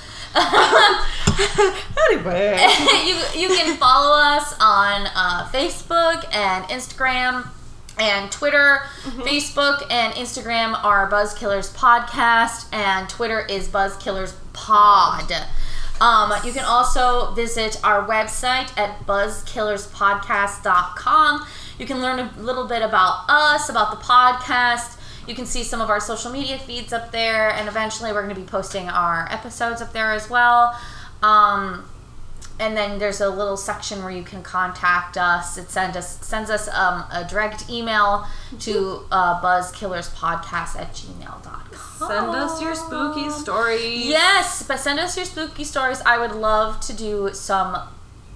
Anyway. 2.09 2.57
you 3.07 3.21
you 3.35 3.49
can 3.57 3.77
follow 3.77 4.15
us 4.15 4.55
on 4.61 5.09
uh, 5.15 5.49
Facebook 5.53 6.25
and 6.35 6.65
Instagram 6.67 7.49
and 7.99 8.31
Twitter. 8.31 8.83
Facebook 9.03 9.85
and 9.91 10.15
Instagram 10.15 10.79
are 10.85 11.11
Buzzkillers 11.11 11.75
Podcast, 11.75 12.73
and 12.73 13.09
Twitter 13.09 13.41
is 13.41 13.69
Buzzkillers 13.69 14.35
Pod. 14.53 15.33
Um, 16.01 16.33
you 16.45 16.53
can 16.53 16.65
also 16.65 17.33
visit 17.33 17.81
our 17.85 18.07
website 18.09 18.77
at 18.79 19.05
buzzkillerspodcast.com. 19.07 21.47
You 21.79 21.87
can 21.87 22.01
learn 22.01 22.19
a 22.21 22.33
little 22.41 22.67
bit 22.67 22.81
about 22.83 23.27
us, 23.29 23.69
about 23.69 23.91
the 23.91 23.99
podcast. 23.99 24.97
You 25.27 25.35
can 25.35 25.47
see 25.47 25.63
some 25.63 25.81
of 25.81 25.91
our 25.91 26.01
social 26.01 26.31
media 26.33 26.59
feeds 26.59 26.93
up 26.93 27.13
there, 27.13 27.51
and 27.51 27.69
eventually 27.69 28.13
we're 28.13 28.23
going 28.23 28.35
to 28.35 28.41
be 28.41 28.47
posting 28.47 28.89
our 28.89 29.27
episodes 29.31 29.81
up 29.83 29.93
there 29.93 30.13
as 30.13 30.29
well. 30.31 30.79
Um, 31.23 31.85
and 32.59 32.77
then 32.77 32.99
there's 32.99 33.21
a 33.23 33.29
little 33.31 33.57
section 33.57 34.03
where 34.03 34.11
you 34.13 34.23
can 34.23 34.43
contact 34.43 35.17
us. 35.17 35.57
It 35.57 35.71
send 35.71 35.97
us 35.97 36.19
sends 36.27 36.51
us 36.51 36.69
um, 36.69 37.05
a 37.11 37.25
direct 37.29 37.71
email 37.71 38.27
to 38.61 39.07
uh, 39.11 39.41
buzzkillerspodcast 39.41 40.77
at 40.79 40.93
gmail.com. 40.95 42.09
Send 42.09 42.27
us 42.31 42.61
your 42.63 42.75
spooky 42.75 43.31
stories. 43.31 44.07
Yes, 44.07 44.63
but 44.63 44.79
send 44.79 44.99
us 45.01 45.17
your 45.17 45.25
spooky 45.27 45.65
stories. 45.65 46.01
I 46.05 46.19
would 46.19 46.33
love 46.33 46.81
to 46.81 46.93
do 46.95 47.31
some 47.33 47.79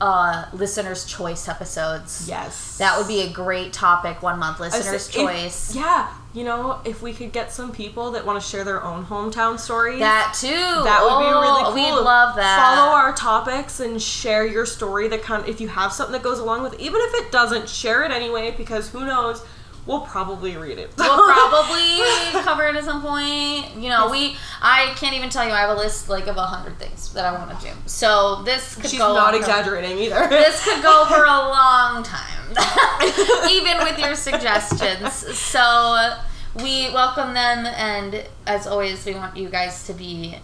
uh, 0.01 0.47
listeners' 0.55 1.05
choice 1.05 1.47
episodes. 1.49 2.27
Yes. 2.29 2.79
That 2.79 2.97
would 2.99 3.09
be 3.09 3.23
a 3.23 3.31
great 3.31 3.73
topic 3.75 4.23
one 4.23 4.39
month, 4.39 4.59
listeners' 4.61 5.09
If- 5.09 5.15
choice. 5.15 5.75
yeah, 5.75 6.09
you 6.35 6.43
know, 6.43 6.81
if 6.85 7.01
we 7.01 7.13
could 7.13 7.33
get 7.33 7.53
some 7.53 7.71
people 7.71 8.11
that 8.11 8.27
want 8.27 8.43
to 8.43 8.47
share 8.47 8.65
their 8.65 8.83
own 8.83 9.05
hometown 9.05 9.59
stories. 9.59 10.01
That 10.01 10.37
too. 10.39 10.49
That 10.49 11.01
would 11.03 11.25
be 11.25 11.31
really 11.31 11.63
Oh, 11.63 11.65
cool. 11.67 11.75
We'd 11.75 12.05
love 12.05 12.35
that. 12.35 12.59
Follow 12.59 12.93
our 12.93 13.13
topics 13.15 13.79
and 13.79 14.03
share 14.03 14.45
your 14.45 14.67
story. 14.67 15.07
That 15.07 15.23
kind, 15.23 15.49
if 15.49 15.61
you 15.61 15.69
have 15.69 15.93
something 15.93 16.13
that 16.13 16.23
goes 16.25 16.41
along 16.41 16.65
with, 16.65 16.75
it. 16.75 16.81
even 16.81 17.01
if 17.03 17.15
it 17.15 17.31
doesn't, 17.31 17.69
share 17.69 18.03
it 18.03 18.11
anyway 18.11 18.53
because 18.57 18.91
who 18.91 19.07
knows, 19.07 19.45
we'll 19.87 20.01
probably 20.01 20.57
read 20.57 20.79
it. 20.79 20.91
we'll 20.97 21.33
probably 21.33 22.01
cover 22.43 22.65
it 22.67 22.77
at 22.77 22.85
some 22.85 23.03
point. 23.03 23.77
You 23.83 23.89
know, 23.91 24.11
we 24.11 24.37
I 24.63 24.93
can't 24.97 25.15
even 25.15 25.29
tell 25.31 25.45
you 25.47 25.53
I 25.53 25.61
have 25.61 25.71
a 25.77 25.81
list 25.81 26.09
like 26.09 26.27
of 26.27 26.37
a 26.37 26.43
hundred 26.47 26.79
things 26.79 27.13
that 27.15 27.25
I 27.25 27.33
want 27.39 27.59
to 27.59 27.67
do. 27.67 27.73
So 27.87 28.43
this 28.45 28.77
could 28.77 28.91
She's 28.91 28.99
go 28.99 29.15
not 29.15 29.33
for- 29.33 29.39
exaggerating 29.41 29.99
either. 29.99 30.27
This 30.29 30.63
could 30.65 30.83
go 30.83 31.05
for 31.07 31.25
a 31.25 31.29
long 31.59 32.03
time, 32.03 32.55
even 33.51 33.79
with 33.79 33.99
your 33.99 34.15
suggestions. 34.15 35.13
So 35.39 36.17
we 36.57 36.91
welcome 36.93 37.35
them, 37.35 37.67
and 37.67 38.25
as 38.47 38.67
always, 38.67 39.05
we 39.05 39.15
want 39.15 39.37
you 39.37 39.49
guys 39.49 39.87
to 39.87 39.93
be 39.93 40.37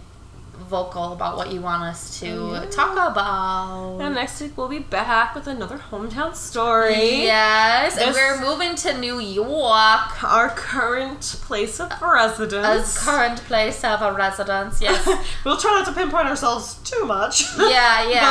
vocal 0.69 1.13
about 1.13 1.37
what 1.37 1.51
you 1.51 1.61
want 1.61 1.83
us 1.83 2.19
to 2.19 2.27
Yeah. 2.53 2.65
talk 2.69 2.93
about. 2.93 3.99
and 4.01 4.15
next 4.15 4.39
week 4.41 4.57
we'll 4.57 4.67
be 4.67 4.79
back 4.79 5.35
with 5.35 5.47
another 5.47 5.77
hometown 5.91 6.35
story. 6.35 7.23
Yes, 7.23 7.97
and 7.97 8.13
we're 8.13 8.39
moving 8.39 8.75
to 8.75 8.97
New 8.97 9.19
York. 9.19 10.23
Our 10.23 10.49
current 10.49 11.21
place 11.47 11.79
of 11.79 11.91
residence. 12.01 12.65
As 12.65 12.97
current 12.97 13.39
place 13.43 13.83
of 13.83 14.01
a 14.01 14.13
residence, 14.13 14.81
yes. 14.87 15.07
we'll 15.43 15.57
try 15.57 15.71
not 15.71 15.85
to 15.87 15.93
pinpoint 15.93 16.27
ourselves 16.27 16.75
too 16.83 17.05
much. 17.05 17.43
Yeah, 17.57 18.07
yeah. 18.09 18.21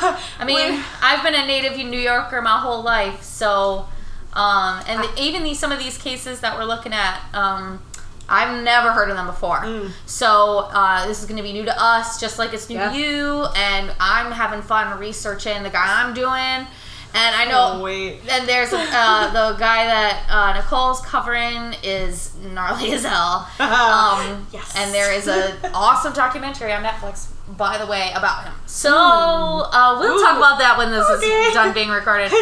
But, 0.00 0.04
uh, 0.08 0.20
I 0.40 0.44
mean, 0.44 0.82
I've 1.02 1.22
been 1.22 1.34
a 1.34 1.46
native 1.46 1.76
New 1.76 2.00
Yorker 2.00 2.40
my 2.42 2.58
whole 2.58 2.82
life, 2.82 3.22
so 3.22 3.86
um, 4.32 4.82
and 4.86 5.02
the, 5.02 5.10
even 5.22 5.42
these 5.44 5.58
some 5.58 5.72
of 5.72 5.78
these 5.78 5.96
cases 5.96 6.40
that 6.40 6.58
we're 6.58 6.64
looking 6.64 6.92
at, 6.92 7.20
um, 7.32 7.80
I've 8.28 8.62
never 8.64 8.90
heard 8.92 9.08
of 9.10 9.16
them 9.16 9.26
before. 9.26 9.58
Mm. 9.60 9.90
So 10.06 10.68
uh, 10.72 11.06
this 11.06 11.20
is 11.20 11.26
going 11.26 11.36
to 11.36 11.42
be 11.42 11.52
new 11.52 11.64
to 11.64 11.74
us, 11.82 12.18
just 12.20 12.38
like 12.38 12.52
it's 12.52 12.68
new 12.68 12.76
Yeah. 12.76 12.90
to 12.92 12.98
you. 12.98 13.46
And 13.56 13.92
I'm 14.00 14.32
having 14.32 14.62
fun 14.62 14.98
researching 14.98 15.62
the 15.62 15.70
guy 15.70 16.02
I'm 16.02 16.12
doing, 16.14 16.66
and 17.14 17.34
I 17.36 17.44
know. 17.48 17.74
Oh, 17.78 17.82
wait. 17.82 18.20
And 18.28 18.48
there's 18.48 18.72
uh, 18.72 18.78
the 19.32 19.56
guy 19.58 19.84
that 19.86 20.26
uh, 20.28 20.52
Nicole's 20.54 21.00
covering 21.02 21.74
is 21.84 22.34
gnarly 22.42 22.92
as 22.92 23.04
hell. 23.04 23.48
Um, 23.60 24.46
Yes. 24.52 24.74
And 24.76 24.92
there 24.92 25.12
is 25.12 25.28
an 25.28 25.56
awesome 25.74 26.12
documentary 26.12 26.72
on 26.72 26.82
Netflix, 26.82 27.28
by 27.56 27.78
the 27.78 27.86
way, 27.86 28.10
about 28.14 28.44
him. 28.44 28.54
So 28.66 28.92
uh, 28.96 29.98
we'll 30.00 30.20
talk 30.20 30.36
about 30.36 30.58
that 30.58 30.76
when 30.78 30.90
this 30.90 31.06
Okay. 31.08 31.26
is 31.26 31.54
done 31.54 31.72
being 31.72 31.90
recorded. 31.90 32.32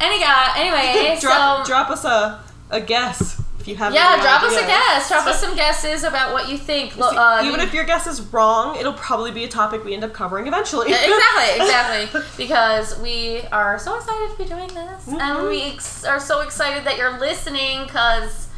Any 0.00 0.18
guy, 0.20 0.52
anyway, 0.56 1.18
drop, 1.20 1.64
so 1.64 1.70
drop 1.72 1.88
us 1.90 2.04
a, 2.04 2.42
a 2.70 2.80
guess 2.80 3.40
if 3.64 3.68
you 3.68 3.76
have. 3.76 3.94
yeah, 3.94 4.20
drop 4.20 4.42
us 4.42 4.54
a 4.56 4.66
guess. 4.66 5.08
Drop 5.08 5.26
us 5.26 5.40
some 5.40 5.56
guesses 5.56 6.04
about 6.04 6.34
what 6.34 6.50
you 6.50 6.58
think. 6.58 6.98
Look, 6.98 7.14
uh, 7.16 7.40
Even 7.46 7.60
if 7.60 7.72
your 7.72 7.84
guess 7.84 8.06
is 8.06 8.20
wrong, 8.32 8.76
it'll 8.76 8.92
probably 8.92 9.30
be 9.30 9.44
a 9.44 9.48
topic 9.48 9.82
we 9.84 9.94
end 9.94 10.04
up 10.04 10.12
covering 10.12 10.46
eventually. 10.46 10.88
Exactly, 10.92 11.54
exactly. 11.64 12.20
Because 12.36 12.98
we 13.00 13.40
are 13.52 13.78
so 13.78 13.96
excited 13.96 14.36
to 14.36 14.42
be 14.42 14.48
doing 14.48 14.68
this, 14.68 15.08
and 15.08 15.18
Mhm. 15.20 15.48
we 15.48 15.62
ex- 15.62 16.04
are 16.04 16.20
so 16.20 16.40
excited 16.42 16.84
that 16.84 16.98
you're 16.98 17.18
listening. 17.18 17.84
Because 17.86 18.48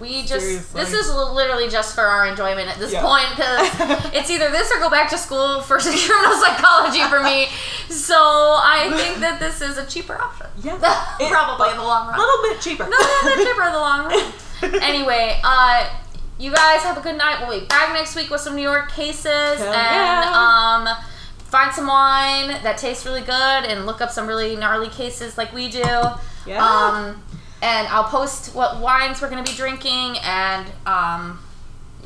we 0.00 0.22
just 0.22 0.44
Seriously. 0.46 0.80
this 0.80 0.92
is 0.94 1.14
literally 1.14 1.68
just 1.68 1.94
for 1.94 2.00
our 2.02 2.26
enjoyment 2.26 2.68
at 2.68 2.78
this 2.78 2.92
Yeah. 2.92 3.02
point. 3.02 3.26
Because 3.30 4.10
it's 4.14 4.30
either 4.30 4.50
this 4.50 4.70
or 4.72 4.78
go 4.80 4.88
back 4.90 5.10
to 5.10 5.18
school 5.18 5.60
for 5.60 5.78
criminal 5.80 6.36
psychology 6.40 7.02
for 7.08 7.22
me. 7.22 7.48
So 7.88 8.14
I 8.16 8.90
think 8.96 9.18
that 9.20 9.38
this 9.38 9.60
is 9.60 9.76
a 9.78 9.86
cheaper 9.86 10.20
option. 10.20 10.46
Yeah. 10.62 10.78
probably 11.28 11.68
It- 11.68 11.72
in 11.72 11.76
the 11.78 11.84
long 11.84 12.08
run. 12.08 12.18
A 12.18 12.22
little 12.22 12.42
bit 12.42 12.60
cheaper. 12.60 12.84
A 12.84 12.88
little 12.88 13.36
bit 13.36 13.46
cheaper 13.46 13.62
in 13.66 13.72
the 13.72 13.78
long 13.78 14.06
run. 14.06 14.82
Anyway, 14.82 15.40
uh, 15.44 15.88
you 16.38 16.50
guys 16.52 16.82
have 16.82 16.96
a 16.98 17.00
good 17.00 17.16
night. 17.16 17.46
We'll 17.46 17.60
be 17.60 17.66
back 17.66 17.92
next 17.92 18.14
week 18.16 18.30
with 18.30 18.40
some 18.40 18.56
New 18.56 18.62
York 18.62 18.90
cases 18.92 19.24
Hell 19.58 19.72
and 19.72 20.24
yeah. 20.24 20.32
um, 20.96 21.04
find 21.38 21.74
some 21.74 21.86
wine 21.86 22.48
that 22.62 22.76
tastes 22.78 23.04
really 23.06 23.20
good 23.22 23.32
and 23.32 23.86
look 23.86 24.00
up 24.00 24.10
some 24.10 24.26
really 24.26 24.56
gnarly 24.56 24.88
cases 24.88 25.36
like 25.38 25.52
we 25.52 25.68
do. 25.68 25.82
Yeah. 26.46 26.64
Um, 26.64 27.22
and 27.62 27.86
I'll 27.88 28.04
post 28.04 28.54
what 28.54 28.78
wines 28.80 29.20
we're 29.20 29.30
gonna 29.30 29.42
be 29.42 29.52
drinking 29.52 30.16
and 30.24 30.66
um, 30.86 31.38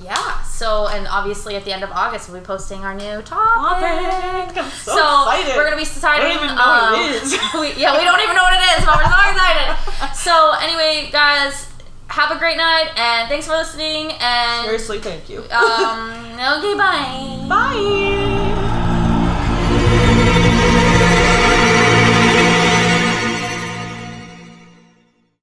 yeah. 0.02 0.42
So, 0.42 0.88
and 0.88 1.06
obviously 1.08 1.54
at 1.56 1.64
the 1.64 1.72
end 1.72 1.84
of 1.84 1.90
August, 1.92 2.28
we'll 2.28 2.40
be 2.40 2.44
posting 2.46 2.80
our 2.84 2.94
new 2.94 3.22
topic. 3.22 4.56
I'm 4.56 4.70
so, 4.70 4.92
So, 4.96 5.30
excited. 5.30 5.56
we're 5.56 5.64
gonna 5.64 5.76
be 5.76 5.84
starting. 5.84 6.26
I 6.26 6.34
don't 6.34 6.44
even 6.44 6.56
know 6.56 6.64
what 6.64 7.32
it 7.32 7.54
um, 7.54 7.60
we, 7.60 7.72
yeah, 7.80 7.96
we 7.96 8.04
don't 8.04 8.20
even 8.20 8.34
know 8.34 8.42
what 8.42 8.54
it 8.54 8.78
is, 8.78 8.84
but 8.84 8.96
we're 8.96 9.04
so 9.04 9.30
excited. 9.30 10.16
So, 10.16 10.52
anyway, 10.60 11.10
guys, 11.12 11.68
have 12.08 12.30
a 12.34 12.38
great 12.38 12.56
night, 12.56 12.90
and 12.96 13.28
thanks 13.28 13.46
for 13.46 13.52
listening. 13.54 14.12
And 14.20 14.64
Seriously, 14.64 14.98
thank 14.98 15.28
you. 15.30 15.40
um, 15.50 16.36
no 16.36 16.60